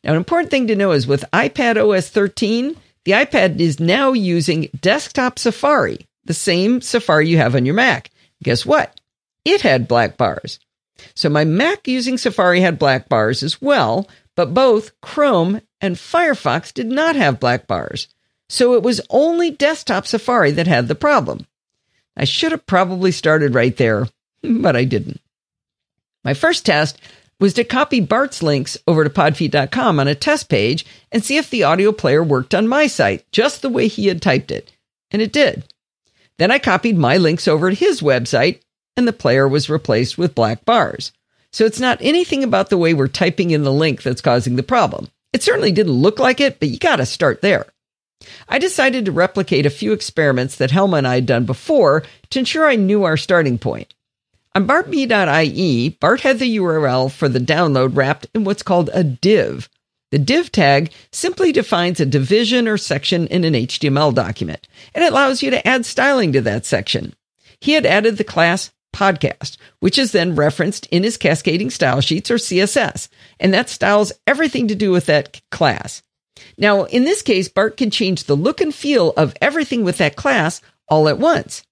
Now, 0.02 0.12
an 0.12 0.16
important 0.16 0.50
thing 0.50 0.68
to 0.68 0.76
know 0.76 0.92
is 0.92 1.06
with 1.06 1.24
iPad 1.32 1.76
OS 1.76 2.08
13, 2.08 2.76
the 3.04 3.12
iPad 3.12 3.60
is 3.60 3.78
now 3.78 4.12
using 4.12 4.70
desktop 4.80 5.38
Safari, 5.38 6.06
the 6.24 6.32
same 6.32 6.80
Safari 6.80 7.28
you 7.28 7.36
have 7.36 7.54
on 7.54 7.66
your 7.66 7.74
Mac. 7.74 8.10
Guess 8.42 8.64
what? 8.64 8.98
It 9.44 9.60
had 9.60 9.88
black 9.88 10.16
bars. 10.16 10.58
So 11.14 11.28
my 11.28 11.44
Mac 11.44 11.86
using 11.86 12.16
Safari 12.16 12.60
had 12.60 12.78
black 12.78 13.08
bars 13.10 13.42
as 13.42 13.60
well, 13.60 14.08
but 14.36 14.54
both 14.54 14.98
Chrome 15.02 15.60
and 15.80 15.96
Firefox 15.96 16.72
did 16.72 16.86
not 16.86 17.16
have 17.16 17.40
black 17.40 17.66
bars. 17.66 18.08
So 18.48 18.74
it 18.74 18.82
was 18.82 19.00
only 19.10 19.50
desktop 19.50 20.06
Safari 20.06 20.50
that 20.52 20.66
had 20.66 20.88
the 20.88 20.94
problem. 20.94 21.46
I 22.16 22.24
should 22.24 22.52
have 22.52 22.66
probably 22.66 23.10
started 23.12 23.54
right 23.54 23.76
there, 23.76 24.08
but 24.42 24.76
I 24.76 24.84
didn't. 24.84 25.20
My 26.24 26.34
first 26.34 26.64
test 26.64 26.98
was 27.40 27.54
to 27.54 27.64
copy 27.64 28.00
Bart's 28.00 28.42
links 28.42 28.78
over 28.86 29.04
to 29.04 29.10
podfeet.com 29.10 30.00
on 30.00 30.08
a 30.08 30.14
test 30.14 30.48
page 30.48 30.86
and 31.12 31.24
see 31.24 31.36
if 31.36 31.50
the 31.50 31.64
audio 31.64 31.92
player 31.92 32.22
worked 32.22 32.54
on 32.54 32.68
my 32.68 32.86
site, 32.86 33.30
just 33.32 33.60
the 33.60 33.68
way 33.68 33.88
he 33.88 34.06
had 34.06 34.22
typed 34.22 34.50
it. 34.50 34.72
And 35.10 35.20
it 35.20 35.32
did. 35.32 35.64
Then 36.38 36.50
I 36.50 36.58
copied 36.58 36.96
my 36.96 37.16
links 37.16 37.46
over 37.46 37.70
to 37.70 37.76
his 37.76 38.00
website, 38.00 38.60
and 38.96 39.06
the 39.06 39.12
player 39.12 39.46
was 39.46 39.68
replaced 39.70 40.16
with 40.16 40.34
black 40.34 40.64
bars. 40.64 41.12
So 41.52 41.64
it's 41.64 41.80
not 41.80 41.98
anything 42.00 42.42
about 42.42 42.70
the 42.70 42.78
way 42.78 42.94
we're 42.94 43.08
typing 43.08 43.50
in 43.50 43.62
the 43.62 43.72
link 43.72 44.02
that's 44.02 44.20
causing 44.20 44.56
the 44.56 44.62
problem. 44.62 45.08
It 45.32 45.42
certainly 45.42 45.72
didn't 45.72 45.92
look 45.92 46.18
like 46.18 46.40
it, 46.40 46.58
but 46.58 46.68
you 46.68 46.78
got 46.78 46.96
to 46.96 47.06
start 47.06 47.42
there. 47.42 47.66
I 48.48 48.58
decided 48.58 49.04
to 49.04 49.12
replicate 49.12 49.66
a 49.66 49.70
few 49.70 49.92
experiments 49.92 50.56
that 50.56 50.70
Helma 50.70 50.98
and 50.98 51.06
I 51.06 51.16
had 51.16 51.26
done 51.26 51.44
before 51.44 52.02
to 52.30 52.38
ensure 52.38 52.66
I 52.66 52.76
knew 52.76 53.04
our 53.04 53.16
starting 53.16 53.58
point. 53.58 53.94
On 54.54 54.66
bartb.ie, 54.66 55.88
Bart 56.00 56.20
had 56.20 56.38
the 56.38 56.56
URL 56.58 57.10
for 57.10 57.28
the 57.28 57.40
download 57.40 57.96
wrapped 57.96 58.28
in 58.34 58.44
what's 58.44 58.62
called 58.62 58.88
a 58.92 59.02
div. 59.02 59.68
The 60.12 60.18
div 60.20 60.52
tag 60.52 60.92
simply 61.10 61.50
defines 61.50 61.98
a 61.98 62.06
division 62.06 62.68
or 62.68 62.78
section 62.78 63.26
in 63.26 63.42
an 63.42 63.54
HTML 63.54 64.14
document, 64.14 64.68
and 64.94 65.02
it 65.02 65.10
allows 65.10 65.42
you 65.42 65.50
to 65.50 65.66
add 65.66 65.84
styling 65.84 66.32
to 66.34 66.40
that 66.42 66.64
section. 66.64 67.14
He 67.58 67.72
had 67.72 67.84
added 67.84 68.16
the 68.16 68.22
class 68.22 68.70
podcast, 68.94 69.56
which 69.80 69.98
is 69.98 70.12
then 70.12 70.36
referenced 70.36 70.86
in 70.86 71.02
his 71.02 71.16
cascading 71.16 71.70
style 71.70 72.00
sheets 72.00 72.30
or 72.30 72.36
CSS, 72.36 73.08
and 73.40 73.52
that 73.52 73.68
styles 73.68 74.12
everything 74.24 74.68
to 74.68 74.76
do 74.76 74.92
with 74.92 75.06
that 75.06 75.40
class. 75.50 76.03
Now, 76.58 76.84
in 76.84 77.04
this 77.04 77.22
case, 77.22 77.48
Bart 77.48 77.76
can 77.76 77.90
change 77.90 78.24
the 78.24 78.36
look 78.36 78.60
and 78.60 78.74
feel 78.74 79.12
of 79.16 79.34
everything 79.40 79.84
with 79.84 79.98
that 79.98 80.16
class 80.16 80.60
all 80.88 81.08
at 81.08 81.18
once. 81.18 81.64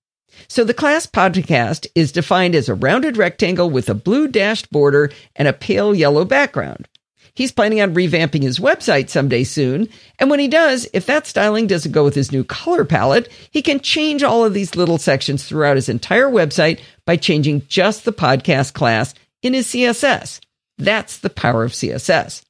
So 0.48 0.64
the 0.64 0.74
class 0.74 1.06
podcast 1.06 1.86
is 1.94 2.12
defined 2.12 2.54
as 2.54 2.68
a 2.68 2.74
rounded 2.74 3.16
rectangle 3.16 3.70
with 3.70 3.88
a 3.88 3.94
blue 3.94 4.28
dashed 4.28 4.70
border 4.70 5.10
and 5.36 5.46
a 5.46 5.52
pale 5.52 5.94
yellow 5.94 6.24
background. 6.24 6.88
He's 7.34 7.52
planning 7.52 7.80
on 7.80 7.94
revamping 7.94 8.42
his 8.42 8.58
website 8.58 9.08
someday 9.08 9.44
soon. 9.44 9.88
And 10.18 10.28
when 10.28 10.40
he 10.40 10.48
does, 10.48 10.86
if 10.92 11.06
that 11.06 11.26
styling 11.26 11.66
doesn't 11.66 11.92
go 11.92 12.04
with 12.04 12.14
his 12.14 12.30
new 12.30 12.44
color 12.44 12.84
palette, 12.84 13.30
he 13.50 13.62
can 13.62 13.80
change 13.80 14.22
all 14.22 14.44
of 14.44 14.52
these 14.52 14.76
little 14.76 14.98
sections 14.98 15.44
throughout 15.44 15.76
his 15.76 15.88
entire 15.88 16.28
website 16.28 16.80
by 17.06 17.16
changing 17.16 17.62
just 17.68 18.04
the 18.04 18.12
podcast 18.12 18.74
class 18.74 19.14
in 19.40 19.54
his 19.54 19.68
CSS. 19.68 20.40
That's 20.76 21.18
the 21.18 21.30
power 21.30 21.64
of 21.64 21.72
CSS. 21.72 22.42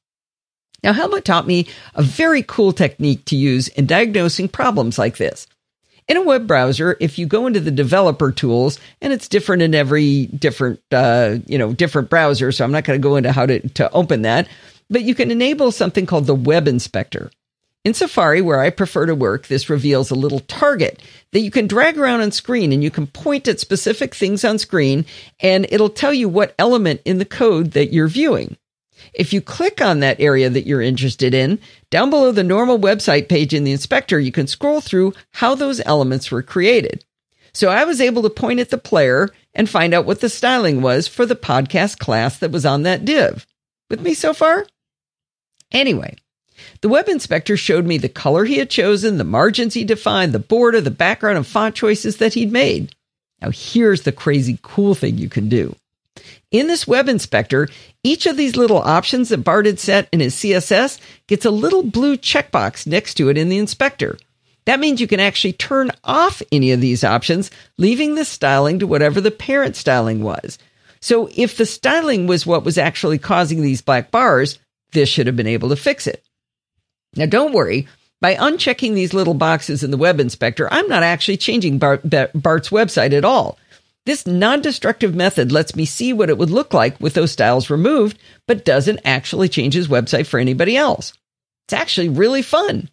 Now, 0.83 0.93
Helma 0.93 1.21
taught 1.21 1.47
me 1.47 1.67
a 1.95 2.03
very 2.03 2.43
cool 2.43 2.73
technique 2.73 3.25
to 3.25 3.35
use 3.35 3.69
in 3.69 3.85
diagnosing 3.85 4.49
problems 4.49 4.99
like 4.99 5.17
this. 5.17 5.47
In 6.09 6.17
a 6.17 6.21
web 6.21 6.47
browser, 6.47 6.97
if 6.99 7.17
you 7.17 7.25
go 7.25 7.47
into 7.47 7.61
the 7.61 7.71
developer 7.71 8.33
tools, 8.33 8.77
and 9.01 9.13
it's 9.13 9.29
different 9.29 9.61
in 9.61 9.73
every 9.73 10.25
different, 10.25 10.81
uh, 10.91 11.37
you 11.45 11.57
know, 11.57 11.71
different 11.73 12.09
browser, 12.09 12.51
so 12.51 12.65
I'm 12.65 12.73
not 12.73 12.83
going 12.83 13.01
to 13.01 13.07
go 13.07 13.15
into 13.15 13.31
how 13.31 13.45
to, 13.45 13.65
to 13.69 13.89
open 13.91 14.23
that, 14.23 14.49
but 14.89 15.03
you 15.03 15.15
can 15.15 15.31
enable 15.31 15.71
something 15.71 16.05
called 16.05 16.25
the 16.25 16.35
Web 16.35 16.67
Inspector. 16.67 17.31
In 17.85 17.93
Safari, 17.93 18.41
where 18.41 18.61
I 18.61 18.69
prefer 18.69 19.05
to 19.05 19.15
work, 19.15 19.47
this 19.47 19.69
reveals 19.69 20.11
a 20.11 20.15
little 20.15 20.39
target 20.41 21.01
that 21.31 21.41
you 21.41 21.51
can 21.51 21.67
drag 21.67 21.97
around 21.97 22.21
on 22.21 22.31
screen 22.31 22.71
and 22.71 22.83
you 22.83 22.91
can 22.91 23.07
point 23.07 23.47
at 23.47 23.59
specific 23.59 24.15
things 24.15 24.45
on 24.45 24.57
screen 24.57 25.05
and 25.41 25.65
it'll 25.69 25.89
tell 25.89 26.13
you 26.13 26.29
what 26.29 26.55
element 26.57 27.01
in 27.03 27.17
the 27.17 27.25
code 27.25 27.71
that 27.71 27.91
you're 27.91 28.07
viewing. 28.07 28.57
If 29.13 29.31
you 29.31 29.41
click 29.41 29.81
on 29.81 29.99
that 29.99 30.19
area 30.19 30.49
that 30.49 30.65
you're 30.65 30.81
interested 30.81 31.33
in, 31.33 31.59
down 31.91 32.09
below 32.09 32.31
the 32.31 32.43
normal 32.43 32.79
website 32.79 33.29
page 33.29 33.53
in 33.53 33.63
the 33.63 33.71
inspector, 33.71 34.19
you 34.19 34.31
can 34.31 34.47
scroll 34.47 34.81
through 34.81 35.13
how 35.31 35.53
those 35.53 35.81
elements 35.85 36.31
were 36.31 36.41
created. 36.41 37.05
So 37.53 37.69
I 37.69 37.83
was 37.83 38.01
able 38.01 38.23
to 38.23 38.29
point 38.29 38.59
at 38.59 38.71
the 38.71 38.79
player 38.79 39.29
and 39.53 39.69
find 39.69 39.93
out 39.93 40.05
what 40.05 40.21
the 40.21 40.29
styling 40.29 40.81
was 40.81 41.07
for 41.07 41.25
the 41.25 41.35
podcast 41.35 41.99
class 41.99 42.39
that 42.39 42.51
was 42.51 42.65
on 42.65 42.83
that 42.83 43.05
div. 43.05 43.45
With 43.89 44.01
me 44.01 44.15
so 44.15 44.33
far? 44.33 44.65
Anyway, 45.71 46.15
the 46.81 46.89
web 46.89 47.07
inspector 47.07 47.55
showed 47.55 47.85
me 47.85 47.99
the 47.99 48.09
color 48.09 48.45
he 48.45 48.57
had 48.57 48.71
chosen, 48.71 49.17
the 49.17 49.23
margins 49.23 49.75
he 49.75 49.83
defined, 49.83 50.33
the 50.33 50.39
border, 50.39 50.81
the 50.81 50.91
background, 50.91 51.37
and 51.37 51.45
font 51.45 51.75
choices 51.75 52.17
that 52.17 52.33
he'd 52.33 52.51
made. 52.51 52.95
Now, 53.41 53.51
here's 53.51 54.01
the 54.01 54.11
crazy 54.11 54.57
cool 54.63 54.95
thing 54.95 55.17
you 55.17 55.29
can 55.29 55.49
do. 55.49 55.75
In 56.53 56.67
this 56.67 56.87
web 56.87 57.09
inspector, 57.09 57.67
each 58.03 58.27
of 58.27 58.37
these 58.37 58.55
little 58.55 58.77
options 58.77 59.29
that 59.29 59.43
Bart 59.43 59.65
had 59.65 59.79
set 59.79 60.07
in 60.11 60.19
his 60.19 60.35
CSS 60.35 60.99
gets 61.25 61.45
a 61.45 61.51
little 61.51 61.81
blue 61.81 62.15
checkbox 62.15 62.85
next 62.85 63.15
to 63.15 63.29
it 63.29 63.39
in 63.39 63.49
the 63.49 63.57
inspector. 63.57 64.19
That 64.65 64.79
means 64.79 65.01
you 65.01 65.07
can 65.07 65.19
actually 65.19 65.53
turn 65.53 65.89
off 66.03 66.43
any 66.51 66.71
of 66.71 66.79
these 66.79 67.03
options, 67.03 67.49
leaving 67.79 68.13
the 68.13 68.23
styling 68.23 68.77
to 68.79 68.87
whatever 68.87 69.19
the 69.19 69.31
parent 69.31 69.75
styling 69.75 70.21
was. 70.21 70.59
So 71.01 71.27
if 71.35 71.57
the 71.57 71.65
styling 71.65 72.27
was 72.27 72.45
what 72.45 72.63
was 72.63 72.77
actually 72.77 73.17
causing 73.17 73.63
these 73.63 73.81
black 73.81 74.11
bars, 74.11 74.59
this 74.91 75.09
should 75.09 75.25
have 75.25 75.35
been 75.35 75.47
able 75.47 75.69
to 75.69 75.75
fix 75.75 76.05
it. 76.05 76.23
Now 77.15 77.25
don't 77.25 77.51
worry, 77.51 77.87
by 78.21 78.35
unchecking 78.35 78.93
these 78.93 79.13
little 79.13 79.33
boxes 79.33 79.83
in 79.83 79.89
the 79.89 79.97
web 79.97 80.19
inspector, 80.19 80.71
I'm 80.71 80.87
not 80.87 81.01
actually 81.01 81.37
changing 81.37 81.79
Bart, 81.79 82.07
Bart's 82.35 82.69
website 82.69 83.11
at 83.11 83.25
all. 83.25 83.57
This 84.05 84.27
non-destructive 84.27 85.15
method 85.15 85.51
lets 85.51 85.75
me 85.75 85.85
see 85.85 86.11
what 86.11 86.29
it 86.29 86.37
would 86.37 86.49
look 86.49 86.73
like 86.73 86.99
with 86.99 87.13
those 87.13 87.31
styles 87.31 87.69
removed, 87.69 88.17
but 88.47 88.65
doesn't 88.65 88.99
actually 89.05 89.47
change 89.47 89.73
his 89.73 89.87
website 89.87 90.27
for 90.27 90.39
anybody 90.39 90.75
else. 90.75 91.13
It's 91.65 91.73
actually 91.73 92.09
really 92.09 92.41
fun. 92.41 92.89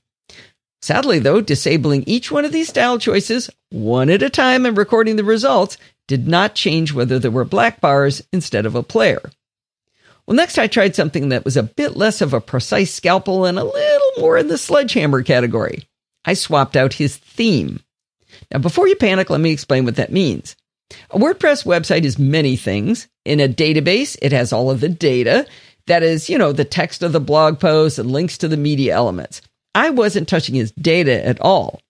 Sadly, 0.83 1.19
though, 1.19 1.41
disabling 1.41 2.05
each 2.07 2.31
one 2.31 2.45
of 2.45 2.53
these 2.53 2.69
style 2.69 2.99
choices 2.99 3.51
one 3.71 4.09
at 4.09 4.23
a 4.23 4.31
time 4.31 4.65
and 4.65 4.77
recording 4.77 5.17
the 5.17 5.25
results 5.25 5.77
did 6.09 6.27
not 6.27 6.55
change 6.55 6.93
whether 6.93 7.19
there 7.19 7.31
were 7.31 7.45
black 7.45 7.81
bars 7.81 8.23
instead 8.33 8.65
of 8.65 8.75
a 8.75 8.83
player. 8.83 9.21
Well, 10.27 10.37
next 10.37 10.59
I 10.59 10.69
tried 10.69 10.95
something 10.95 11.31
that 11.31 11.45
was 11.45 11.57
a 11.57 11.65
bit 11.65 11.97
less 11.97 12.21
of 12.21 12.33
a 12.33 12.41
precise 12.41 12.95
scalpel 12.95 13.45
and 13.45 13.59
a 13.59 13.65
little 13.65 14.13
more 14.19 14.39
in 14.39 14.49
the 14.49 14.57
sledgehammer 14.57 15.23
category. 15.23 15.89
I 16.25 16.35
swapped 16.35 16.77
out 16.77 16.95
his 16.95 17.17
theme. 17.17 17.81
Now, 18.51 18.59
before 18.59 18.87
you 18.87 18.97
panic, 18.97 19.29
let 19.29 19.41
me 19.41 19.51
explain 19.51 19.85
what 19.85 19.97
that 19.97 20.13
means. 20.13 20.57
A 21.11 21.19
WordPress 21.19 21.65
website 21.65 22.05
is 22.05 22.19
many 22.19 22.57
things. 22.57 23.09
In 23.25 23.41
a 23.41 23.49
database, 23.49 24.17
it 24.23 24.33
has 24.33 24.53
all 24.53 24.71
of 24.71 24.81
the 24.81 24.89
data. 24.89 25.47
That 25.87 26.03
is, 26.03 26.29
you 26.29 26.39
know, 26.39 26.53
the 26.53 26.65
text 26.65 27.03
of 27.03 27.13
the 27.13 27.21
blog 27.21 27.59
post 27.59 27.99
and 27.99 28.11
links 28.11 28.39
to 28.39 28.49
the 28.49 28.57
media 28.57 28.95
elements. 28.95 29.43
I 29.75 29.91
wasn't 29.91 30.29
touching 30.29 30.55
his 30.55 30.73
data 30.73 31.25
at 31.25 31.41
all. 31.41 31.81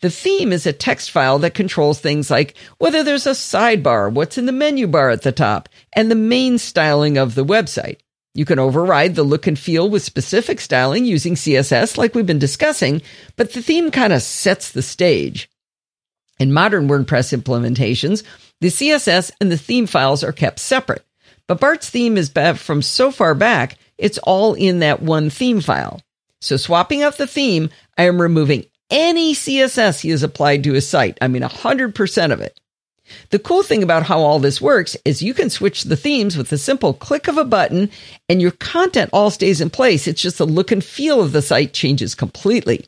The 0.00 0.10
theme 0.10 0.52
is 0.52 0.66
a 0.66 0.72
text 0.72 1.10
file 1.10 1.38
that 1.40 1.54
controls 1.54 2.00
things 2.00 2.30
like 2.30 2.54
whether 2.78 3.02
there's 3.02 3.26
a 3.26 3.30
sidebar, 3.30 4.12
what's 4.12 4.38
in 4.38 4.46
the 4.46 4.52
menu 4.52 4.86
bar 4.86 5.10
at 5.10 5.22
the 5.22 5.32
top, 5.32 5.68
and 5.92 6.10
the 6.10 6.16
main 6.16 6.58
styling 6.58 7.18
of 7.18 7.34
the 7.34 7.44
website. 7.44 7.98
You 8.34 8.44
can 8.44 8.58
override 8.58 9.14
the 9.14 9.24
look 9.24 9.46
and 9.46 9.58
feel 9.58 9.90
with 9.90 10.02
specific 10.02 10.60
styling 10.60 11.04
using 11.04 11.34
CSS 11.34 11.98
like 11.98 12.14
we've 12.14 12.26
been 12.26 12.38
discussing, 12.38 13.02
but 13.36 13.52
the 13.52 13.62
theme 13.62 13.90
kind 13.90 14.12
of 14.12 14.22
sets 14.22 14.72
the 14.72 14.82
stage. 14.82 15.50
In 16.42 16.52
modern 16.52 16.88
WordPress 16.88 17.40
implementations, 17.40 18.24
the 18.60 18.66
CSS 18.66 19.30
and 19.40 19.52
the 19.52 19.56
theme 19.56 19.86
files 19.86 20.24
are 20.24 20.32
kept 20.32 20.58
separate. 20.58 21.06
But 21.46 21.60
Bart's 21.60 21.88
theme 21.88 22.16
is 22.16 22.32
from 22.56 22.82
so 22.82 23.12
far 23.12 23.36
back, 23.36 23.78
it's 23.96 24.18
all 24.18 24.54
in 24.54 24.80
that 24.80 25.00
one 25.00 25.30
theme 25.30 25.60
file. 25.60 26.00
So 26.40 26.56
swapping 26.56 27.04
out 27.04 27.16
the 27.16 27.28
theme, 27.28 27.70
I 27.96 28.08
am 28.08 28.20
removing 28.20 28.64
any 28.90 29.34
CSS 29.34 30.00
he 30.00 30.10
has 30.10 30.24
applied 30.24 30.64
to 30.64 30.72
his 30.72 30.88
site. 30.88 31.16
I 31.22 31.28
mean, 31.28 31.42
100% 31.42 32.32
of 32.32 32.40
it. 32.40 32.58
The 33.30 33.38
cool 33.38 33.62
thing 33.62 33.84
about 33.84 34.02
how 34.02 34.18
all 34.18 34.40
this 34.40 34.60
works 34.60 34.96
is 35.04 35.22
you 35.22 35.34
can 35.34 35.48
switch 35.48 35.84
the 35.84 35.96
themes 35.96 36.36
with 36.36 36.50
a 36.50 36.58
simple 36.58 36.92
click 36.92 37.28
of 37.28 37.38
a 37.38 37.44
button 37.44 37.88
and 38.28 38.42
your 38.42 38.50
content 38.50 39.10
all 39.12 39.30
stays 39.30 39.60
in 39.60 39.70
place. 39.70 40.08
It's 40.08 40.22
just 40.22 40.38
the 40.38 40.46
look 40.46 40.72
and 40.72 40.82
feel 40.82 41.20
of 41.20 41.30
the 41.30 41.40
site 41.40 41.72
changes 41.72 42.16
completely. 42.16 42.84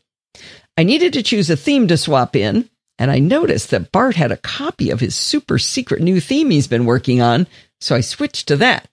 I 0.77 0.83
needed 0.83 1.13
to 1.13 1.23
choose 1.23 1.51
a 1.51 1.57
theme 1.57 1.87
to 1.87 1.97
swap 1.97 2.35
in, 2.35 2.69
and 2.99 3.11
I 3.11 3.19
noticed 3.19 3.71
that 3.71 3.93
Bart 3.93 4.17
had 4.17 4.33
a 4.33 4.37
copy 4.37 4.91
of 4.91 5.01
his 5.01 5.15
super 5.15 5.59
secret 5.59 6.01
new 6.01 6.21
theme 6.21 6.51
he's 6.51 6.69
been 6.69 6.85
working 6.85 7.21
on, 7.21 7.47
so 7.81 7.95
I 7.95 8.01
switched 8.01 8.49
to 8.49 8.57
that. 8.57 8.89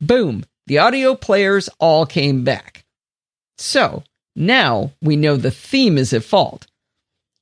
Boom, 0.00 0.44
the 0.66 0.78
audio 0.78 1.14
players 1.14 1.68
all 1.78 2.06
came 2.06 2.44
back. 2.44 2.84
So 3.58 4.04
now 4.34 4.92
we 5.02 5.16
know 5.16 5.36
the 5.36 5.50
theme 5.50 5.98
is 5.98 6.12
at 6.12 6.24
fault. 6.24 6.66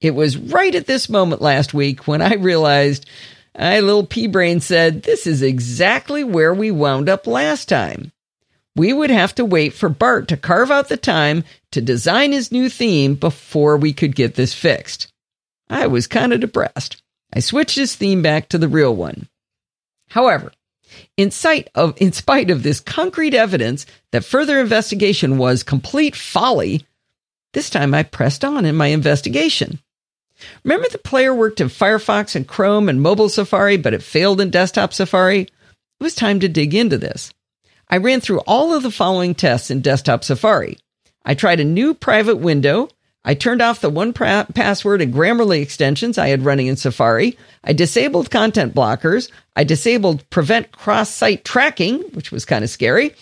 It 0.01 0.14
was 0.14 0.36
right 0.36 0.74
at 0.74 0.86
this 0.86 1.09
moment 1.09 1.40
last 1.40 1.72
week 1.72 2.07
when 2.07 2.20
I 2.20 2.34
realized, 2.34 3.07
I 3.57 3.80
little 3.80 4.07
pea 4.07 4.26
brain 4.26 4.61
said, 4.61 5.03
this 5.03 5.26
is 5.26 5.42
exactly 5.42 6.24
where 6.24 6.53
we 6.53 6.70
wound 6.70 7.09
up 7.09 7.26
last 7.26 7.68
time. 7.68 8.12
We 8.76 8.92
would 8.92 9.11
have 9.11 9.34
to 9.36 9.45
wait 9.45 9.72
for 9.72 9.88
Bart 9.88 10.28
to 10.28 10.36
carve 10.36 10.70
out 10.70 10.88
the 10.88 10.97
time 10.97 11.45
to 11.70 11.80
design 11.80 12.32
his 12.32 12.51
new 12.51 12.68
theme 12.68 13.14
before 13.14 13.76
we 13.76 13.92
could 13.92 14.16
get 14.16 14.34
this 14.34 14.53
fixed. 14.53 15.12
I 15.68 15.86
was 15.86 16.06
kind 16.06 16.32
of 16.32 16.40
depressed. 16.40 17.02
I 17.32 17.40
switched 17.40 17.76
his 17.76 17.96
theme 17.96 18.22
back 18.22 18.48
to 18.50 18.58
the 18.58 18.68
real 18.68 18.94
one. 18.94 19.28
However, 20.08 20.52
In 21.16 21.30
sight 21.30 21.68
of, 21.74 21.94
in 22.00 22.12
spite 22.12 22.50
of 22.50 22.62
this 22.62 22.80
concrete 22.80 23.34
evidence 23.34 23.86
that 24.12 24.24
further 24.24 24.60
investigation 24.60 25.38
was 25.38 25.62
complete 25.62 26.16
folly, 26.16 26.86
this 27.52 27.70
time 27.70 27.94
I 27.94 28.02
pressed 28.02 28.44
on 28.44 28.64
in 28.64 28.76
my 28.76 28.88
investigation. 28.88 29.80
Remember 30.64 30.88
the 30.88 30.98
player 30.98 31.34
worked 31.34 31.60
in 31.60 31.68
Firefox 31.68 32.34
and 32.34 32.46
Chrome 32.46 32.88
and 32.88 33.00
mobile 33.00 33.28
Safari, 33.28 33.76
but 33.76 33.94
it 33.94 34.02
failed 34.02 34.40
in 34.40 34.50
desktop 34.50 34.92
Safari? 34.92 35.42
It 35.42 35.50
was 36.00 36.14
time 36.14 36.40
to 36.40 36.48
dig 36.48 36.74
into 36.74 36.98
this. 36.98 37.32
I 37.88 37.98
ran 37.98 38.20
through 38.20 38.40
all 38.40 38.74
of 38.74 38.82
the 38.82 38.90
following 38.90 39.34
tests 39.34 39.70
in 39.70 39.80
desktop 39.80 40.24
Safari. 40.24 40.78
I 41.24 41.34
tried 41.34 41.60
a 41.60 41.64
new 41.64 41.94
private 41.94 42.36
window. 42.36 42.88
I 43.25 43.35
turned 43.35 43.62
off 43.62 43.81
the 43.81 43.91
1Password 43.91 45.03
and 45.03 45.14
Grammarly 45.14 45.62
extensions 45.62 46.18
I 46.18 46.29
had 46.29 46.45
running 46.45 46.66
in 46.66 46.77
Safari. 46.77 47.39
I 47.62 47.72
disabled 47.72 48.31
content 48.31 48.75
blockers. 48.75 49.31
I 49.57 49.64
disabled 49.64 50.29
prevent 50.29 50.72
cross 50.72 51.09
site 51.09 51.45
tracking, 51.45 52.01
which 52.12 52.31
was 52.31 52.45
kind 52.45 52.62
of 52.62 52.70
scary. 52.70 53.14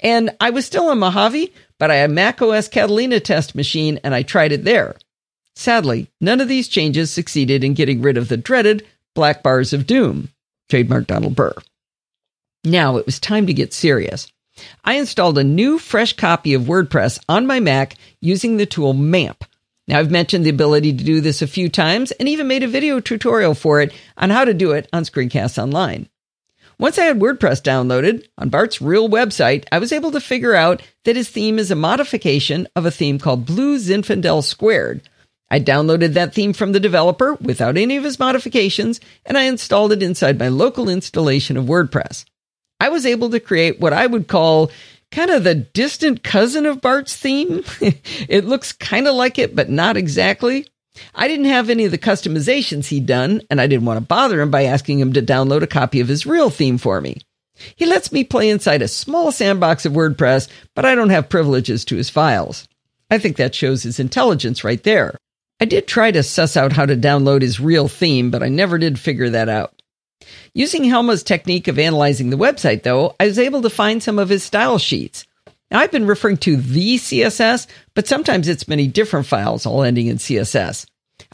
And 0.00 0.30
I 0.40 0.48
was 0.48 0.64
still 0.64 0.88
on 0.88 0.98
Mojave, 0.98 1.52
but 1.78 1.90
I 1.90 1.96
had 1.96 2.10
Mac 2.10 2.40
OS 2.40 2.68
Catalina 2.68 3.20
test 3.20 3.54
machine 3.54 4.00
and 4.02 4.14
I 4.14 4.22
tried 4.22 4.52
it 4.52 4.64
there. 4.64 4.96
Sadly, 5.54 6.08
none 6.22 6.40
of 6.40 6.48
these 6.48 6.68
changes 6.68 7.10
succeeded 7.10 7.62
in 7.62 7.74
getting 7.74 8.00
rid 8.00 8.16
of 8.16 8.28
the 8.28 8.38
dreaded 8.38 8.86
black 9.14 9.42
bars 9.42 9.74
of 9.74 9.86
doom. 9.86 10.30
Trademark 10.70 11.06
Donald 11.06 11.34
Burr. 11.34 11.52
Now 12.64 12.96
it 12.96 13.04
was 13.04 13.18
time 13.18 13.46
to 13.46 13.52
get 13.52 13.74
serious. 13.74 14.32
I 14.84 14.94
installed 14.94 15.36
a 15.38 15.44
new 15.44 15.78
fresh 15.78 16.14
copy 16.14 16.54
of 16.54 16.62
WordPress 16.62 17.22
on 17.28 17.46
my 17.46 17.60
Mac 17.60 17.96
using 18.20 18.56
the 18.56 18.66
tool 18.66 18.94
MAMP. 18.94 19.44
Now 19.90 19.98
I've 19.98 20.10
mentioned 20.12 20.46
the 20.46 20.50
ability 20.50 20.92
to 20.92 21.02
do 21.02 21.20
this 21.20 21.42
a 21.42 21.48
few 21.48 21.68
times 21.68 22.12
and 22.12 22.28
even 22.28 22.46
made 22.46 22.62
a 22.62 22.68
video 22.68 23.00
tutorial 23.00 23.54
for 23.54 23.80
it 23.80 23.92
on 24.16 24.30
how 24.30 24.44
to 24.44 24.54
do 24.54 24.70
it 24.70 24.88
on 24.92 25.02
Screencasts 25.02 25.60
Online. 25.60 26.08
Once 26.78 26.96
I 26.96 27.06
had 27.06 27.18
WordPress 27.18 27.60
downloaded 27.60 28.24
on 28.38 28.50
Bart's 28.50 28.80
real 28.80 29.08
website, 29.08 29.64
I 29.72 29.80
was 29.80 29.90
able 29.90 30.12
to 30.12 30.20
figure 30.20 30.54
out 30.54 30.80
that 31.04 31.16
his 31.16 31.28
theme 31.28 31.58
is 31.58 31.72
a 31.72 31.74
modification 31.74 32.68
of 32.76 32.86
a 32.86 32.92
theme 32.92 33.18
called 33.18 33.44
Blue 33.44 33.78
Zinfandel 33.78 34.44
Squared. 34.44 35.08
I 35.50 35.58
downloaded 35.58 36.14
that 36.14 36.34
theme 36.34 36.52
from 36.52 36.70
the 36.70 36.78
developer 36.78 37.34
without 37.34 37.76
any 37.76 37.96
of 37.96 38.04
his 38.04 38.20
modifications, 38.20 39.00
and 39.26 39.36
I 39.36 39.42
installed 39.42 39.90
it 39.90 40.04
inside 40.04 40.38
my 40.38 40.46
local 40.46 40.88
installation 40.88 41.56
of 41.56 41.64
WordPress. 41.64 42.26
I 42.78 42.90
was 42.90 43.04
able 43.04 43.28
to 43.30 43.40
create 43.40 43.80
what 43.80 43.92
I 43.92 44.06
would 44.06 44.28
call 44.28 44.70
kind 45.10 45.30
of 45.30 45.44
the 45.44 45.54
distant 45.54 46.22
cousin 46.22 46.66
of 46.66 46.80
Bart's 46.80 47.16
theme. 47.16 47.64
it 47.80 48.44
looks 48.44 48.72
kind 48.72 49.08
of 49.08 49.14
like 49.14 49.38
it, 49.38 49.54
but 49.54 49.68
not 49.68 49.96
exactly. 49.96 50.66
I 51.14 51.28
didn't 51.28 51.46
have 51.46 51.70
any 51.70 51.84
of 51.84 51.90
the 51.90 51.98
customizations 51.98 52.86
he'd 52.86 53.06
done, 53.06 53.42
and 53.50 53.60
I 53.60 53.66
didn't 53.66 53.86
want 53.86 53.98
to 53.98 54.06
bother 54.06 54.40
him 54.40 54.50
by 54.50 54.64
asking 54.64 54.98
him 54.98 55.12
to 55.12 55.22
download 55.22 55.62
a 55.62 55.66
copy 55.66 56.00
of 56.00 56.08
his 56.08 56.26
real 56.26 56.50
theme 56.50 56.78
for 56.78 57.00
me. 57.00 57.18
He 57.76 57.86
lets 57.86 58.12
me 58.12 58.24
play 58.24 58.48
inside 58.48 58.82
a 58.82 58.88
small 58.88 59.32
sandbox 59.32 59.84
of 59.84 59.92
WordPress, 59.92 60.48
but 60.74 60.84
I 60.84 60.94
don't 60.94 61.10
have 61.10 61.28
privileges 61.28 61.84
to 61.86 61.96
his 61.96 62.10
files. 62.10 62.66
I 63.10 63.18
think 63.18 63.36
that 63.36 63.54
shows 63.54 63.82
his 63.82 64.00
intelligence 64.00 64.64
right 64.64 64.82
there. 64.82 65.16
I 65.60 65.66
did 65.66 65.86
try 65.86 66.10
to 66.10 66.22
suss 66.22 66.56
out 66.56 66.72
how 66.72 66.86
to 66.86 66.96
download 66.96 67.42
his 67.42 67.60
real 67.60 67.86
theme, 67.86 68.30
but 68.30 68.42
I 68.42 68.48
never 68.48 68.78
did 68.78 68.98
figure 68.98 69.30
that 69.30 69.48
out. 69.48 69.79
Using 70.54 70.84
Helma's 70.84 71.22
technique 71.22 71.68
of 71.68 71.78
analyzing 71.78 72.30
the 72.30 72.36
website, 72.36 72.82
though, 72.82 73.14
I 73.20 73.26
was 73.26 73.38
able 73.38 73.62
to 73.62 73.70
find 73.70 74.02
some 74.02 74.18
of 74.18 74.28
his 74.28 74.42
style 74.42 74.78
sheets. 74.78 75.26
Now, 75.70 75.78
I've 75.78 75.92
been 75.92 76.06
referring 76.06 76.38
to 76.38 76.56
the 76.56 76.96
CSS, 76.96 77.68
but 77.94 78.08
sometimes 78.08 78.48
it's 78.48 78.66
many 78.66 78.88
different 78.88 79.26
files 79.26 79.66
all 79.66 79.82
ending 79.82 80.08
in 80.08 80.16
CSS. 80.16 80.86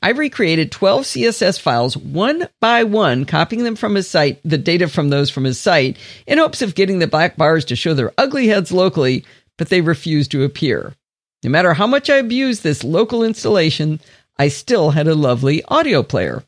I've 0.03 0.18
recreated 0.18 0.70
12 0.70 1.05
CSS 1.05 1.59
files 1.59 1.97
one 1.97 2.49
by 2.61 2.84
one, 2.84 3.24
copying 3.24 3.64
them 3.64 3.76
from 3.76 3.95
his 3.95 4.11
site, 4.11 4.41
the 4.45 4.59
data 4.59 4.89
from 4.89 5.09
those 5.09 5.30
from 5.30 5.45
his 5.45 5.59
site, 5.59 5.97
in 6.26 6.39
hopes 6.39 6.61
of 6.61 6.74
getting 6.74 6.99
the 6.99 7.07
black 7.07 7.37
bars 7.37 7.64
to 7.66 7.76
show 7.76 7.95
their 7.95 8.12
ugly 8.18 8.49
heads 8.49 8.72
locally, 8.72 9.24
but 9.57 9.70
they 9.70 9.80
refuse 9.80 10.28
to 10.28 10.45
appear. 10.45 10.95
No 11.43 11.51
matter 11.51 11.72
how 11.72 11.87
much 11.87 12.11
I 12.11 12.16
abused 12.16 12.62
this 12.62 12.84
local 12.84 13.24
installation, 13.24 14.01
I 14.39 14.49
still 14.49 14.91
had 14.91 15.09
a 15.09 15.14
lovely 15.14 15.62
audio 15.64 16.03
player. 16.03 16.45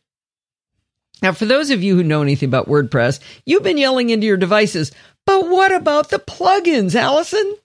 Now, 1.23 1.33
for 1.33 1.47
those 1.47 1.71
of 1.71 1.83
you 1.83 1.97
who 1.97 2.05
know 2.05 2.23
anything 2.23 2.49
about 2.49 2.69
WordPress, 2.69 3.21
you've 3.45 3.63
been 3.63 3.79
yelling 3.79 4.11
into 4.11 4.27
your 4.27 4.37
devices, 4.37 4.93
but 5.27 5.49
what 5.49 5.73
about 5.73 6.11
the 6.11 6.19
plugins, 6.19 6.95
Allison? 6.95 7.57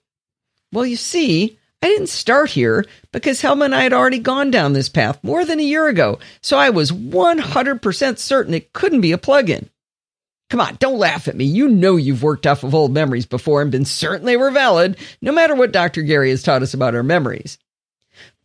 Well, 0.72 0.84
you 0.84 0.96
see, 0.96 1.58
I 1.80 1.86
didn't 1.88 2.08
start 2.08 2.50
here 2.50 2.84
because 3.12 3.40
Helma 3.40 3.66
and 3.66 3.74
I 3.74 3.82
had 3.82 3.92
already 3.92 4.18
gone 4.18 4.50
down 4.50 4.72
this 4.72 4.88
path 4.88 5.22
more 5.22 5.44
than 5.44 5.60
a 5.60 5.64
year 5.64 5.86
ago, 5.86 6.18
so 6.40 6.58
I 6.58 6.70
was 6.70 6.90
100% 6.90 8.18
certain 8.18 8.54
it 8.54 8.72
couldn't 8.72 9.02
be 9.02 9.12
a 9.12 9.18
plugin. 9.18 9.68
Come 10.50 10.60
on, 10.60 10.76
don't 10.76 10.98
laugh 10.98 11.28
at 11.28 11.36
me. 11.36 11.44
You 11.44 11.68
know 11.68 11.96
you've 11.96 12.22
worked 12.22 12.46
off 12.46 12.64
of 12.64 12.74
old 12.74 12.92
memories 12.92 13.26
before 13.26 13.62
and 13.62 13.70
been 13.70 13.84
certain 13.84 14.26
they 14.26 14.36
were 14.36 14.50
valid, 14.50 14.96
no 15.20 15.32
matter 15.32 15.54
what 15.54 15.72
Dr. 15.72 16.02
Gary 16.02 16.30
has 16.30 16.42
taught 16.42 16.62
us 16.62 16.74
about 16.74 16.94
our 16.94 17.02
memories. 17.02 17.58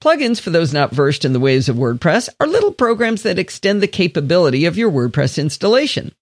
Plugins, 0.01 0.39
for 0.39 0.49
those 0.49 0.71
not 0.71 0.91
versed 0.91 1.25
in 1.25 1.33
the 1.33 1.41
ways 1.41 1.67
of 1.67 1.75
WordPress, 1.75 2.29
are 2.39 2.47
little 2.47 2.71
programs 2.71 3.23
that 3.23 3.37
extend 3.37 3.81
the 3.81 3.87
capability 3.87 4.63
of 4.63 4.77
your 4.77 4.89
WordPress 4.89 5.37
installation. 5.37 6.13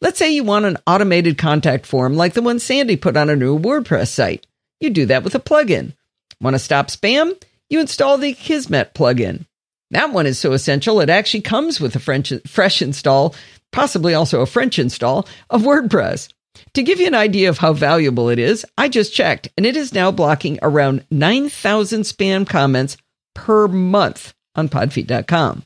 Let's 0.00 0.18
say 0.18 0.30
you 0.30 0.42
want 0.42 0.64
an 0.64 0.78
automated 0.86 1.36
contact 1.36 1.84
form 1.84 2.16
like 2.16 2.32
the 2.32 2.40
one 2.40 2.58
Sandy 2.58 2.96
put 2.96 3.14
on 3.14 3.28
a 3.28 3.36
new 3.36 3.58
WordPress 3.58 4.08
site. 4.08 4.46
You 4.80 4.88
do 4.88 5.04
that 5.06 5.22
with 5.22 5.34
a 5.34 5.40
plugin. 5.40 5.92
Want 6.40 6.54
to 6.54 6.58
stop 6.58 6.88
spam? 6.88 7.38
You 7.68 7.80
install 7.80 8.16
the 8.16 8.34
Akismet 8.34 8.94
plugin. 8.94 9.44
That 9.90 10.12
one 10.12 10.24
is 10.24 10.38
so 10.38 10.52
essential 10.52 11.00
it 11.00 11.10
actually 11.10 11.42
comes 11.42 11.78
with 11.78 11.94
a 11.94 12.00
French, 12.00 12.32
fresh 12.46 12.80
install, 12.80 13.34
possibly 13.70 14.14
also 14.14 14.40
a 14.40 14.46
French 14.46 14.78
install 14.78 15.28
of 15.50 15.62
WordPress. 15.62 16.32
To 16.72 16.82
give 16.82 17.00
you 17.00 17.06
an 17.06 17.14
idea 17.14 17.50
of 17.50 17.58
how 17.58 17.74
valuable 17.74 18.30
it 18.30 18.38
is, 18.38 18.64
I 18.78 18.88
just 18.88 19.14
checked 19.14 19.50
and 19.58 19.66
it 19.66 19.76
is 19.76 19.92
now 19.92 20.10
blocking 20.10 20.58
around 20.62 21.04
9,000 21.10 22.02
spam 22.02 22.48
comments 22.48 22.96
per 23.36 23.68
month 23.68 24.34
on 24.56 24.68
podfeet.com. 24.68 25.62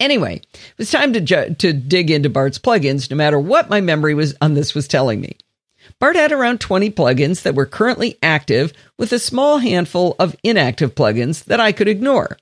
Anyway, 0.00 0.40
it 0.52 0.78
was 0.78 0.90
time 0.90 1.12
to, 1.12 1.20
ju- 1.20 1.54
to 1.58 1.72
dig 1.72 2.10
into 2.10 2.28
Bart's 2.28 2.58
plugins, 2.58 3.08
no 3.08 3.16
matter 3.16 3.38
what 3.38 3.70
my 3.70 3.80
memory 3.80 4.14
was 4.14 4.34
on 4.40 4.54
this 4.54 4.74
was 4.74 4.88
telling 4.88 5.20
me. 5.20 5.36
Bart 6.00 6.16
had 6.16 6.32
around 6.32 6.60
20 6.60 6.90
plugins 6.90 7.42
that 7.42 7.54
were 7.54 7.66
currently 7.66 8.18
active, 8.22 8.72
with 8.98 9.12
a 9.12 9.18
small 9.18 9.58
handful 9.58 10.16
of 10.18 10.34
inactive 10.42 10.94
plugins 10.94 11.44
that 11.44 11.60
I 11.60 11.70
could 11.72 11.88
ignore. 11.88 12.36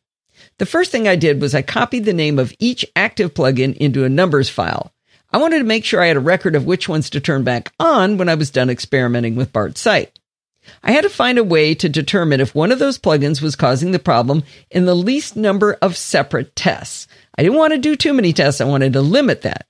The 0.59 0.66
first 0.66 0.91
thing 0.91 1.09
I 1.09 1.16
did 1.16 1.41
was 1.41 1.55
I 1.55 1.62
copied 1.62 2.05
the 2.05 2.12
name 2.12 2.39
of 2.39 2.55
each 2.59 2.87
active 2.95 3.35
plugin 3.35 3.76
into 3.76 4.05
a 4.05 4.09
numbers 4.09 4.49
file. 4.49 4.93
I 5.33 5.39
wanted 5.39 5.59
to 5.59 5.64
make 5.64 5.85
sure 5.85 6.01
I 6.01 6.07
had 6.07 6.16
a 6.16 6.20
record 6.20 6.55
of 6.55 6.66
which 6.66 6.89
ones 6.89 7.11
to 7.11 7.20
turn 7.20 7.45
back 7.45 7.72
on 7.81 8.16
when 8.16 8.28
I 8.28 8.35
was 8.35 8.51
done 8.51 8.70
experimenting 8.70 9.37
with 9.37 9.53
Bart's 9.53 9.81
site. 9.81 10.18
I 10.83 10.93
had 10.93 11.03
to 11.03 11.11
find 11.11 11.39
a 11.39 11.45
way 11.45 11.75
to 11.75 11.89
determine 11.89 12.41
if 12.41 12.55
one 12.55 12.73
of 12.73 12.79
those 12.79 12.99
plugins 12.99 13.41
was 13.41 13.57
causing 13.57 13.91
the 13.91 13.99
problem 13.99 14.43
in 14.71 14.87
the 14.87 14.95
least 14.95 15.37
number 15.37 15.75
of 15.83 15.97
separate 15.97 16.55
tests. 16.55 17.07
I 17.37 17.43
didn't 17.43 17.59
want 17.59 17.73
to 17.73 17.79
do 17.79 17.97
too 17.97 18.13
many 18.13 18.33
tests. 18.33 18.61
I 18.61 18.65
wanted 18.65 18.93
to 18.95 19.01
limit 19.01 19.43
that. 19.43 19.67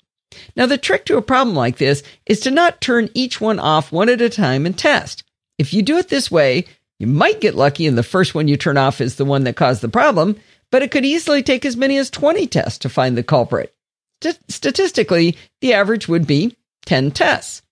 Now, 0.56 0.66
the 0.66 0.78
trick 0.78 1.04
to 1.06 1.16
a 1.16 1.22
problem 1.22 1.56
like 1.56 1.78
this 1.78 2.02
is 2.26 2.40
to 2.40 2.50
not 2.50 2.80
turn 2.80 3.10
each 3.14 3.40
one 3.40 3.58
off 3.58 3.92
one 3.92 4.08
at 4.08 4.20
a 4.20 4.28
time 4.28 4.66
and 4.66 4.76
test. 4.76 5.24
If 5.58 5.72
you 5.72 5.82
do 5.82 5.98
it 5.98 6.08
this 6.08 6.30
way, 6.30 6.66
you 6.98 7.06
might 7.06 7.40
get 7.40 7.54
lucky 7.54 7.86
and 7.86 7.96
the 7.96 8.02
first 8.02 8.34
one 8.34 8.48
you 8.48 8.56
turn 8.56 8.76
off 8.76 9.00
is 9.00 9.16
the 9.16 9.24
one 9.24 9.44
that 9.44 9.56
caused 9.56 9.80
the 9.80 9.88
problem, 9.88 10.36
but 10.70 10.82
it 10.82 10.90
could 10.90 11.04
easily 11.04 11.42
take 11.42 11.64
as 11.64 11.76
many 11.76 11.96
as 11.96 12.10
20 12.10 12.46
tests 12.46 12.78
to 12.80 12.88
find 12.88 13.16
the 13.16 13.22
culprit. 13.22 13.74
St- 14.22 14.38
statistically, 14.48 15.36
the 15.60 15.72
average 15.72 16.08
would 16.08 16.26
be 16.26 16.56
10 16.86 17.10
tests. 17.10 17.62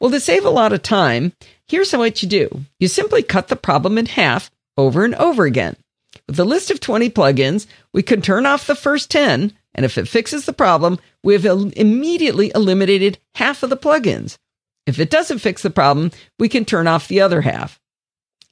Well, 0.00 0.10
to 0.10 0.20
save 0.20 0.44
a 0.44 0.50
lot 0.50 0.72
of 0.72 0.82
time, 0.82 1.32
here's 1.68 1.92
what 1.92 2.22
you 2.22 2.28
do. 2.28 2.64
You 2.78 2.88
simply 2.88 3.22
cut 3.22 3.48
the 3.48 3.56
problem 3.56 3.96
in 3.96 4.06
half 4.06 4.50
over 4.76 5.04
and 5.04 5.14
over 5.14 5.44
again. 5.44 5.76
With 6.28 6.38
a 6.38 6.44
list 6.44 6.70
of 6.70 6.80
20 6.80 7.10
plugins, 7.10 7.66
we 7.92 8.02
can 8.02 8.20
turn 8.20 8.46
off 8.46 8.66
the 8.66 8.74
first 8.74 9.10
10, 9.10 9.52
and 9.74 9.84
if 9.86 9.96
it 9.96 10.08
fixes 10.08 10.44
the 10.44 10.52
problem, 10.52 10.98
we've 11.22 11.44
immediately 11.44 12.52
eliminated 12.54 13.18
half 13.34 13.62
of 13.62 13.70
the 13.70 13.76
plugins. 13.76 14.36
If 14.86 14.98
it 14.98 15.10
doesn't 15.10 15.38
fix 15.38 15.62
the 15.62 15.70
problem, 15.70 16.10
we 16.38 16.48
can 16.48 16.64
turn 16.64 16.86
off 16.86 17.08
the 17.08 17.20
other 17.20 17.40
half. 17.40 17.80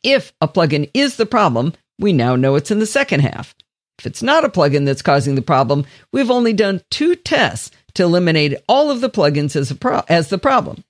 If 0.03 0.33
a 0.41 0.49
plugin 0.49 0.91
is 0.95 1.17
the 1.17 1.27
problem, 1.27 1.75
we 1.99 2.13
now 2.13 2.37
know 2.37 2.57
it's 2.57 2.71
in 2.71 2.79
the 2.79 2.87
second 2.87 3.21
half. 3.21 3.55
If 3.99 4.07
it's 4.07 4.23
not 4.23 4.45
a 4.45 4.49
plugin 4.49 4.87
that's 4.87 5.03
causing 5.03 5.35
the 5.35 5.43
problem, 5.43 5.85
we've 6.13 6.31
only 6.31 6.53
done 6.53 6.83
two 6.91 7.15
tests 7.15 7.71
to 7.95 8.03
eliminate 8.03 8.57
all 8.69 8.91
of 8.91 9.01
the 9.01 9.11
plugins 9.11 9.55
as, 9.55 9.73
pro- 9.73 10.03
as 10.09 10.29
the 10.29 10.39
problem. 10.39 10.83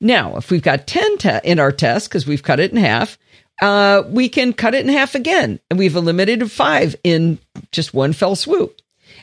Now, 0.00 0.36
if 0.36 0.50
we've 0.50 0.62
got 0.62 0.86
10 0.86 1.18
te- 1.18 1.40
in 1.44 1.58
our 1.58 1.72
test, 1.72 2.08
because 2.08 2.26
we've 2.26 2.42
cut 2.42 2.60
it 2.60 2.70
in 2.70 2.78
half, 2.78 3.18
uh, 3.60 4.02
we 4.08 4.28
can 4.28 4.52
cut 4.52 4.74
it 4.74 4.84
in 4.84 4.92
half 4.92 5.14
again. 5.14 5.60
And 5.68 5.78
we've 5.78 5.96
eliminated 5.96 6.50
five 6.50 6.96
in 7.04 7.38
just 7.72 7.92
one 7.92 8.12
fell 8.12 8.34
swoop. 8.34 8.80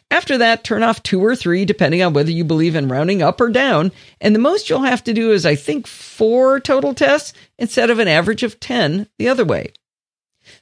After 0.09 0.37
that, 0.37 0.63
turn 0.63 0.83
off 0.83 1.03
two 1.03 1.23
or 1.23 1.35
three, 1.35 1.65
depending 1.65 2.01
on 2.01 2.13
whether 2.13 2.31
you 2.31 2.43
believe 2.43 2.75
in 2.75 2.87
rounding 2.87 3.21
up 3.21 3.41
or 3.41 3.49
down. 3.49 3.91
And 4.21 4.33
the 4.33 4.39
most 4.39 4.69
you'll 4.69 4.83
have 4.83 5.03
to 5.05 5.13
do 5.13 5.31
is, 5.31 5.45
I 5.45 5.55
think, 5.55 5.87
four 5.87 6.59
total 6.59 6.93
tests 6.93 7.33
instead 7.57 7.89
of 7.89 7.99
an 7.99 8.07
average 8.07 8.43
of 8.43 8.59
10 8.59 9.07
the 9.17 9.27
other 9.27 9.43
way. 9.43 9.73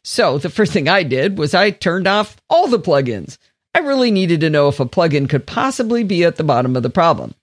So 0.04 0.40
the 0.40 0.50
first 0.50 0.72
thing 0.72 0.88
I 0.88 1.04
did 1.04 1.38
was 1.38 1.54
I 1.54 1.70
turned 1.70 2.08
off 2.08 2.38
all 2.50 2.68
the 2.68 2.80
plugins. 2.80 3.38
I 3.76 3.80
really 3.80 4.10
needed 4.10 4.40
to 4.42 4.50
know 4.50 4.68
if 4.68 4.80
a 4.80 4.86
plugin 4.86 5.30
could 5.30 5.46
possibly 5.46 6.04
be 6.04 6.24
at 6.24 6.38
the 6.38 6.44
bottom 6.44 6.76
of 6.76 6.82
the 6.82 6.90
problem. 6.90 7.36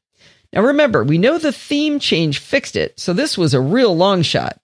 Now 0.53 0.63
remember, 0.63 1.03
we 1.03 1.19
know 1.19 1.39
the 1.39 1.53
theme 1.53 1.99
change 1.99 2.39
fixed 2.39 2.77
it, 2.77 3.01
so 3.01 3.13
this 3.13 3.39
was 3.39 3.55
a 3.55 3.61
real 3.61 3.97
long 3.97 4.23
shot. 4.23 4.61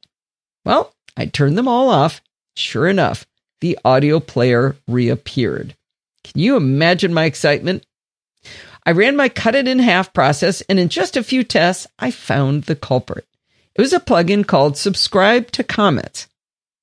Well, 0.64 0.94
I 1.16 1.26
turned 1.26 1.56
them 1.56 1.68
all 1.68 1.88
off. 1.88 2.20
Sure 2.56 2.86
enough, 2.86 3.26
the 3.60 3.78
audio 3.84 4.20
player 4.20 4.76
reappeared. 4.86 5.74
Can 6.24 6.40
you 6.40 6.56
imagine 6.56 7.14
my 7.14 7.24
excitement? 7.24 7.86
I 8.84 8.92
ran 8.92 9.16
my 9.16 9.28
cut 9.28 9.54
it 9.54 9.68
in 9.68 9.78
half 9.78 10.12
process, 10.12 10.60
and 10.62 10.78
in 10.78 10.88
just 10.88 11.16
a 11.16 11.22
few 11.22 11.44
tests, 11.44 11.86
I 11.98 12.10
found 12.10 12.64
the 12.64 12.76
culprit. 12.76 13.26
It 13.74 13.80
was 13.80 13.92
a 13.92 14.00
plugin 14.00 14.46
called 14.46 14.76
Subscribe 14.76 15.50
to 15.52 15.62
Comments. 15.62 16.26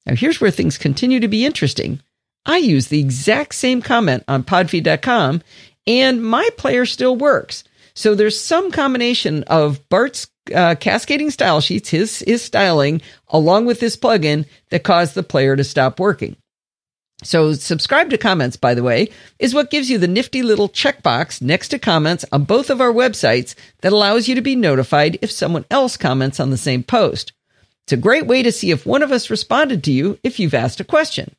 Now, 0.06 0.16
here's 0.16 0.40
where 0.40 0.52
things 0.52 0.78
continue 0.78 1.20
to 1.20 1.28
be 1.28 1.46
interesting. 1.46 2.02
I 2.46 2.58
use 2.58 2.88
the 2.88 3.00
exact 3.00 3.56
same 3.56 3.82
comment 3.82 4.24
on 4.28 4.44
podfeet.com, 4.44 5.42
and 5.88 6.24
my 6.24 6.48
player 6.58 6.86
still 6.86 7.16
works. 7.16 7.64
So 7.96 8.14
there's 8.14 8.40
some 8.40 8.72
combination 8.72 9.44
of 9.44 9.88
Bart's 9.90 10.28
uh, 10.54 10.76
cascading 10.76 11.32
style 11.32 11.62
sheets, 11.62 11.90
his 11.90 12.20
his 12.20 12.44
styling, 12.44 13.02
along 13.30 13.66
with 13.66 13.80
this 13.80 13.96
plugin 13.98 14.46
that 14.70 14.84
caused 14.84 15.16
the 15.16 15.24
player 15.24 15.56
to 15.56 15.64
stop 15.64 16.00
working. 16.00 16.36
So 17.24 17.54
subscribe 17.54 18.10
to 18.10 18.18
comments, 18.18 18.58
by 18.58 18.74
the 18.74 18.84
way, 18.84 19.10
is 19.40 19.54
what 19.54 19.72
gives 19.72 19.90
you 19.90 19.98
the 19.98 20.08
nifty 20.08 20.44
little 20.44 20.68
checkbox 20.68 21.42
next 21.42 21.70
to 21.70 21.80
comments 21.80 22.26
on 22.32 22.44
both 22.44 22.70
of 22.70 22.82
our 22.82 22.92
websites 22.92 23.56
that 23.82 23.94
allows 23.94 24.28
you 24.28 24.36
to 24.36 24.42
be 24.42 24.56
notified 24.56 25.18
if 25.22 25.32
someone 25.32 25.66
else 25.72 25.96
comments 25.96 26.40
on 26.40 26.50
the 26.50 26.58
same 26.58 26.84
post. 26.84 27.32
It's 27.86 27.94
a 27.94 27.98
great 27.98 28.28
way 28.28 28.44
to 28.44 28.52
see 28.52 28.72
if 28.72 28.86
one 28.86 29.02
of 29.02 29.12
us 29.12 29.30
responded 29.30 29.84
to 29.86 29.92
you 29.92 30.20
if 30.24 30.40
you've 30.40 30.54
asked 30.54 30.80
a 30.80 30.84
question. 30.84 31.36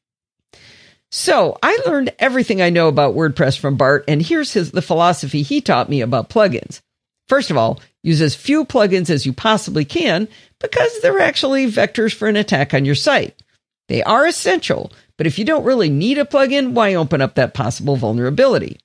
So 1.11 1.57
I 1.63 1.79
learned 1.87 2.15
everything 2.19 2.61
I 2.61 2.71
know 2.71 2.89
about 2.89 3.15
WordPress 3.15 3.59
from 3.59 3.77
Bart, 3.77 4.05
and 4.09 4.21
here's 4.21 4.53
his 4.53 4.73
the 4.73 4.83
philosophy 4.83 5.43
he 5.43 5.61
taught 5.61 5.89
me 5.89 6.01
about 6.01 6.31
plugins. 6.31 6.81
First 7.29 7.51
of 7.51 7.57
all, 7.57 7.81
use 8.03 8.21
as 8.21 8.35
few 8.35 8.65
plugins 8.65 9.11
as 9.11 9.27
you 9.27 9.33
possibly 9.33 9.85
can 9.85 10.29
because 10.61 11.01
they're 11.01 11.21
actually 11.21 11.67
vectors 11.67 12.15
for 12.15 12.29
an 12.29 12.37
attack 12.37 12.75
on 12.75 12.85
your 12.85 12.95
site. 12.95 13.41
They 13.89 14.03
are 14.03 14.27
essential, 14.27 14.93
but 15.17 15.27
if 15.27 15.39
you 15.39 15.45
don't 15.45 15.65
really 15.65 15.91
need 15.91 16.19
a 16.19 16.25
plugin, 16.25 16.73
why 16.73 16.95
open 16.95 17.21
up 17.21 17.35
that 17.35 17.55
possible 17.55 17.97
vulnerability? 17.97 18.79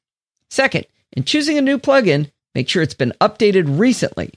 Second, 0.50 0.86
in 1.14 1.24
choosing 1.24 1.58
a 1.58 1.62
new 1.62 1.78
plugin, 1.78 2.32
make 2.56 2.70
sure 2.70 2.82
it's 2.82 2.94
been 2.94 3.14
updated 3.20 3.80
recently. 3.80 4.34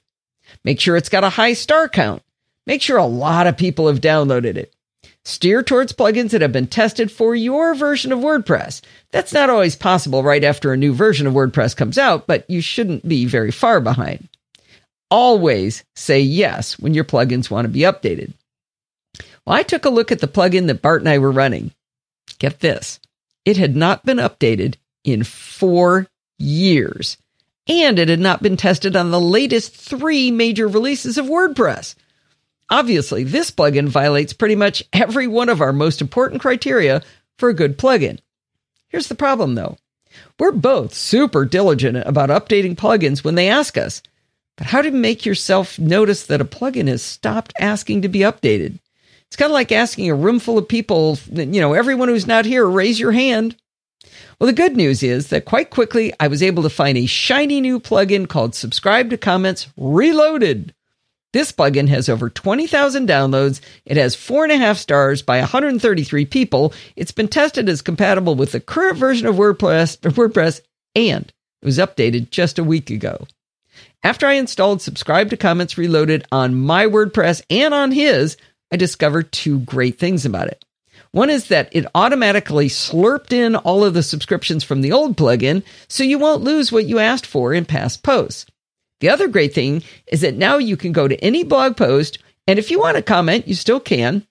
Make 0.65 0.81
sure 0.81 0.97
it's 0.97 1.09
got 1.09 1.25
a 1.25 1.31
high 1.31 1.53
star 1.53 1.89
count. 1.89 2.23
Make 2.67 2.83
sure 2.83 2.97
a 2.97 3.07
lot 3.07 3.47
of 3.47 3.57
people 3.57 3.89
have 3.89 4.01
downloaded 4.01 4.57
it. 4.57 4.74
Steer 5.25 5.63
towards 5.63 5.93
plugins 5.95 6.31
that 6.31 6.43
have 6.43 6.53
been 6.53 6.67
tested 6.67 7.11
for 7.11 7.35
your 7.35 7.75
version 7.75 8.13
of 8.13 8.19
WordPress. 8.19 8.83
That's 9.11 9.33
not 9.33 9.49
always 9.49 9.75
possible 9.75 10.23
right 10.23 10.45
after 10.45 10.73
a 10.73 10.77
new 10.77 10.93
version 10.93 11.27
of 11.27 11.33
WordPress 11.33 11.75
comes 11.75 11.97
out, 11.97 12.27
but 12.27 12.49
you 12.49 12.61
shouldn't 12.61 13.09
be 13.09 13.25
very 13.25 13.51
far 13.51 13.81
behind. 13.81 14.29
Always 15.11 15.83
say 15.97 16.21
yes 16.21 16.79
when 16.79 16.93
your 16.93 17.05
plugins 17.05 17.51
want 17.51 17.65
to 17.65 17.71
be 17.71 17.81
updated. 17.81 18.35
Well, 19.47 19.57
I 19.57 19.63
took 19.63 19.85
a 19.85 19.91
look 19.91 20.13
at 20.13 20.21
the 20.21 20.29
plugin 20.29 20.67
that 20.67 20.83
Bart 20.83 21.01
and 21.01 21.09
I 21.09 21.19
were 21.19 21.31
running. 21.31 21.73
Get 22.39 22.61
this. 22.61 23.01
It 23.45 23.57
had 23.57 23.77
not 23.77 24.05
been 24.05 24.19
updated 24.19 24.77
in 25.05 25.23
four 25.23 26.07
years, 26.39 27.17
and 27.67 27.99
it 27.99 28.09
had 28.09 28.21
not 28.21 28.43
been 28.43 28.57
tested 28.57 28.97
on 28.97 29.11
the 29.11 29.21
latest 29.21 29.75
three 29.75 30.31
major 30.31 30.67
releases 30.67 31.17
of 31.17 31.27
WordPress. 31.27 31.95
Obviously, 32.71 33.25
this 33.25 33.51
plugin 33.51 33.89
violates 33.89 34.33
pretty 34.33 34.57
much 34.57 34.83
every 34.93 35.27
one 35.27 35.49
of 35.49 35.61
our 35.61 35.73
most 35.73 36.01
important 36.01 36.41
criteria 36.41 37.03
for 37.39 37.49
a 37.49 37.55
good 37.55 37.79
plugin. 37.79 38.19
Here's 38.89 39.09
the 39.09 39.15
problem 39.15 39.55
though. 39.55 39.77
We're 40.39 40.53
both 40.53 40.95
super 40.95 41.45
diligent 41.45 41.97
about 41.99 42.31
updating 42.31 42.77
plugins 42.77 43.25
when 43.25 43.35
they 43.35 43.49
ask 43.49 43.77
us. 43.77 44.03
But 44.57 44.69
how 44.69 44.83
to 44.83 44.91
make 44.91 45.27
yourself 45.27 45.79
notice 45.79 46.27
that 46.27 46.41
a 46.41 46.45
plugin 46.45 46.87
has 46.87 47.03
stopped 47.03 47.53
asking 47.59 48.03
to 48.03 48.09
be 48.09 48.21
updated? 48.21 48.79
It's 49.27 49.37
kind 49.37 49.51
of 49.51 49.55
like 49.55 49.73
asking 49.73 50.09
a 50.09 50.15
room 50.15 50.39
full 50.39 50.59
of 50.59 50.69
people, 50.69 51.19
you 51.33 51.61
know, 51.61 51.73
everyone 51.73 52.09
who's 52.09 52.27
not 52.27 52.45
here, 52.45 52.65
raise 52.65 53.01
your 53.01 53.11
hand. 53.11 53.57
Well, 54.39 54.47
the 54.47 54.53
good 54.53 54.77
news 54.77 55.03
is 55.03 55.29
that 55.29 55.45
quite 55.45 55.71
quickly 55.71 56.13
I 56.21 56.29
was 56.29 56.43
able 56.43 56.63
to 56.63 56.71
find 56.71 56.97
a 56.97 57.07
shiny 57.07 57.61
new 57.61 57.81
plugin 57.81 58.29
called 58.29 58.55
Subscribe 58.55 59.11
to 59.11 59.17
Comments 59.17 59.67
Reloaded. 59.77 60.73
This 61.35 61.51
plugin 61.51 61.89
has 61.89 62.09
over 62.09 62.31
20,000 62.31 63.09
downloads. 63.09 63.61
It 63.85 63.97
has 63.97 64.15
four 64.15 64.45
and 64.45 64.53
a 64.53 64.57
half 64.57 64.79
stars 64.79 65.21
by 65.21 65.41
133 65.41 66.27
people. 66.27 66.73
It's 66.95 67.11
been 67.11 67.27
tested 67.27 67.69
as 67.69 67.83
compatible 67.83 68.37
with 68.37 68.53
the 68.53 68.61
current 68.61 68.99
version 68.99 69.27
of 69.27 69.35
WordPress, 69.35 69.99
WordPress 69.99 70.61
and 70.95 71.33
it 71.61 71.67
was 71.67 71.79
updated 71.79 72.31
just 72.31 72.61
a 72.61 72.63
week 72.63 72.89
ago. 72.89 73.27
After 74.05 74.29
I 74.29 74.35
installed 74.35 74.81
Subscribe 74.81 75.29
to 75.31 75.37
Comments 75.37 75.77
Reloaded 75.77 76.25
on 76.31 76.55
my 76.55 76.87
WordPress 76.87 77.43
and 77.51 77.75
on 77.75 77.91
his, 77.91 78.37
I 78.71 78.77
discovered 78.77 79.33
two 79.33 79.59
great 79.59 79.99
things 79.99 80.25
about 80.25 80.47
it. 80.47 80.65
One 81.11 81.31
is 81.31 81.49
that 81.49 81.69
it 81.73 81.87
automatically 81.97 82.69
slurped 82.69 83.33
in 83.33 83.57
all 83.57 83.83
of 83.83 83.95
the 83.95 84.05
subscriptions 84.05 84.63
from 84.63 84.83
the 84.83 84.93
old 84.93 85.17
plugin, 85.17 85.65
so 85.89 86.05
you 86.05 86.21
won't 86.21 86.45
lose 86.45 86.71
what 86.71 86.87
you 86.87 87.01
asked 87.01 87.27
for 87.27 87.53
in 87.53 87.65
past 87.65 88.05
posts. 88.05 88.47
The 89.05 89.11
other 89.11 89.29
great 89.29 89.53
thing 89.53 89.83
is 90.07 90.23
that 90.23 90.35
now 90.35 90.57
you 90.57 90.79
can 90.79 90.93
go 90.93 91.07
to 91.07 91.23
any 91.23 91.45
blog 91.45 91.77
post, 91.77 92.21
and 92.47 92.59
if 92.59 92.71
you 92.71 92.81
want 92.81 92.97
to 92.97 93.03
comment, 93.03 93.47
you 93.47 93.55
still 93.55 93.79
can. 93.79 94.27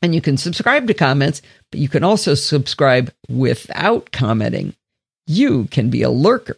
And 0.00 0.14
you 0.14 0.20
can 0.20 0.36
subscribe 0.36 0.86
to 0.86 0.94
comments, 0.94 1.42
but 1.72 1.80
you 1.80 1.88
can 1.88 2.04
also 2.04 2.34
subscribe 2.34 3.12
without 3.28 4.12
commenting. 4.12 4.76
You 5.26 5.64
can 5.72 5.90
be 5.90 6.02
a 6.02 6.08
lurker. 6.10 6.56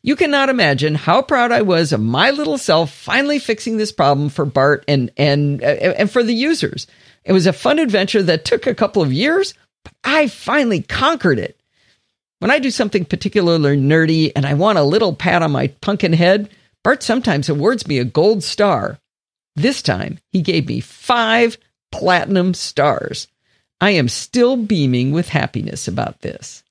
You 0.00 0.14
cannot 0.14 0.48
imagine 0.48 0.94
how 0.94 1.22
proud 1.22 1.50
I 1.50 1.62
was 1.62 1.92
of 1.92 1.98
my 1.98 2.30
little 2.30 2.56
self 2.56 2.92
finally 2.92 3.40
fixing 3.40 3.76
this 3.76 3.90
problem 3.90 4.28
for 4.28 4.44
Bart 4.44 4.84
and 4.86 5.10
and 5.16 5.60
uh, 5.60 5.66
and 5.66 6.08
for 6.08 6.22
the 6.22 6.34
users. 6.34 6.86
It 7.24 7.32
was 7.32 7.48
a 7.48 7.52
fun 7.52 7.80
adventure 7.80 8.22
that 8.22 8.44
took 8.44 8.68
a 8.68 8.76
couple 8.76 9.02
of 9.02 9.12
years, 9.12 9.54
but 9.82 9.94
I 10.04 10.28
finally 10.28 10.82
conquered 10.82 11.40
it. 11.40 11.58
When 12.44 12.50
I 12.50 12.58
do 12.58 12.70
something 12.70 13.06
particularly 13.06 13.78
nerdy 13.78 14.30
and 14.36 14.44
I 14.44 14.52
want 14.52 14.76
a 14.76 14.82
little 14.82 15.14
pat 15.14 15.40
on 15.40 15.50
my 15.50 15.68
pumpkin 15.68 16.12
head, 16.12 16.50
Bart 16.82 17.02
sometimes 17.02 17.48
awards 17.48 17.86
me 17.86 17.98
a 17.98 18.04
gold 18.04 18.44
star. 18.44 18.98
This 19.56 19.80
time, 19.80 20.18
he 20.30 20.42
gave 20.42 20.68
me 20.68 20.80
five 20.80 21.56
platinum 21.90 22.52
stars. 22.52 23.28
I 23.80 23.92
am 23.92 24.10
still 24.10 24.58
beaming 24.58 25.10
with 25.10 25.30
happiness 25.30 25.88
about 25.88 26.20
this. 26.20 26.63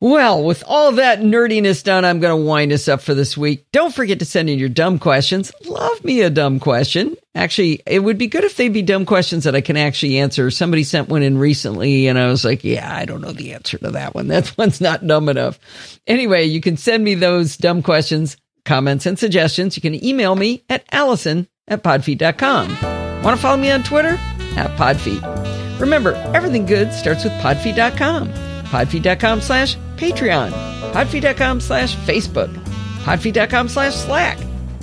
Well, 0.00 0.44
with 0.44 0.62
all 0.66 0.92
that 0.92 1.20
nerdiness 1.20 1.82
done, 1.82 2.04
I'm 2.04 2.20
going 2.20 2.38
to 2.38 2.46
wind 2.46 2.70
us 2.70 2.86
up 2.86 3.00
for 3.00 3.14
this 3.14 3.34
week. 3.34 3.66
Don't 3.72 3.94
forget 3.94 4.18
to 4.18 4.26
send 4.26 4.50
in 4.50 4.58
your 4.58 4.68
dumb 4.68 4.98
questions. 4.98 5.52
Love 5.64 6.04
me 6.04 6.20
a 6.20 6.28
dumb 6.28 6.60
question. 6.60 7.16
Actually, 7.34 7.80
it 7.86 8.00
would 8.00 8.18
be 8.18 8.26
good 8.26 8.44
if 8.44 8.56
they'd 8.56 8.68
be 8.68 8.82
dumb 8.82 9.06
questions 9.06 9.44
that 9.44 9.54
I 9.54 9.62
can 9.62 9.78
actually 9.78 10.18
answer. 10.18 10.50
Somebody 10.50 10.84
sent 10.84 11.08
one 11.08 11.22
in 11.22 11.38
recently 11.38 12.08
and 12.08 12.18
I 12.18 12.26
was 12.26 12.44
like, 12.44 12.62
yeah, 12.62 12.94
I 12.94 13.06
don't 13.06 13.22
know 13.22 13.32
the 13.32 13.54
answer 13.54 13.78
to 13.78 13.90
that 13.92 14.14
one. 14.14 14.26
That 14.36 14.58
one's 14.58 14.82
not 14.82 15.06
dumb 15.06 15.30
enough. 15.30 15.58
Anyway, 16.06 16.44
you 16.44 16.60
can 16.60 16.76
send 16.76 17.02
me 17.02 17.14
those 17.14 17.56
dumb 17.56 17.82
questions, 17.82 18.36
comments, 18.66 19.06
and 19.06 19.18
suggestions. 19.18 19.76
You 19.76 19.80
can 19.80 20.04
email 20.04 20.36
me 20.36 20.62
at 20.68 20.84
allison 20.92 21.48
at 21.68 21.82
podfeet.com. 21.82 23.22
Want 23.22 23.36
to 23.36 23.42
follow 23.42 23.56
me 23.56 23.70
on 23.70 23.82
Twitter? 23.82 24.18
At 24.56 24.76
podfeet. 24.76 25.80
Remember, 25.80 26.12
everything 26.34 26.66
good 26.66 26.92
starts 26.92 27.24
with 27.24 27.32
podfeet.com 27.34 28.45
podfeet.com 28.76 29.40
slash 29.40 29.76
Patreon, 29.96 30.50
podfeet.com 30.92 31.60
slash 31.60 31.96
Facebook, 31.96 32.52
podfeet.com 33.04 33.68
slash 33.68 33.94
Slack. 33.94 34.38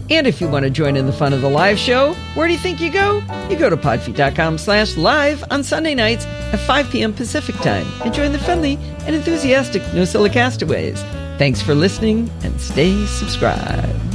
And 0.10 0.28
if 0.28 0.42
you 0.42 0.50
want 0.50 0.64
to 0.64 0.70
join 0.70 0.98
in 0.98 1.06
the 1.06 1.14
fun 1.14 1.32
of 1.32 1.42
the 1.42 1.50
live 1.50 1.78
show, 1.78 2.14
where 2.34 2.48
do 2.48 2.54
you 2.54 2.60
think 2.60 2.82
you 2.82 2.92
go? 2.92 3.24
You 3.50 3.58
go 3.58 3.70
to 3.70 3.78
podfeet.com 3.78 4.58
slash 4.58 4.98
live 4.98 5.44
on 5.52 5.64
Sunday 5.64 5.96
nights 5.96 6.26
at 6.26 6.58
5 6.58 6.90
p.m. 6.90 7.14
Pacific 7.14 7.56
time 7.58 7.86
and 8.04 8.14
join 8.14 8.32
the 8.32 8.40
friendly 8.40 8.76
and 9.06 9.16
enthusiastic 9.16 9.82
NosillaCastaways. 9.84 10.98
Thanks 11.38 11.62
for 11.62 11.74
listening 11.76 12.30
and 12.44 12.60
stay 12.60 13.06
subscribed. 13.06 14.13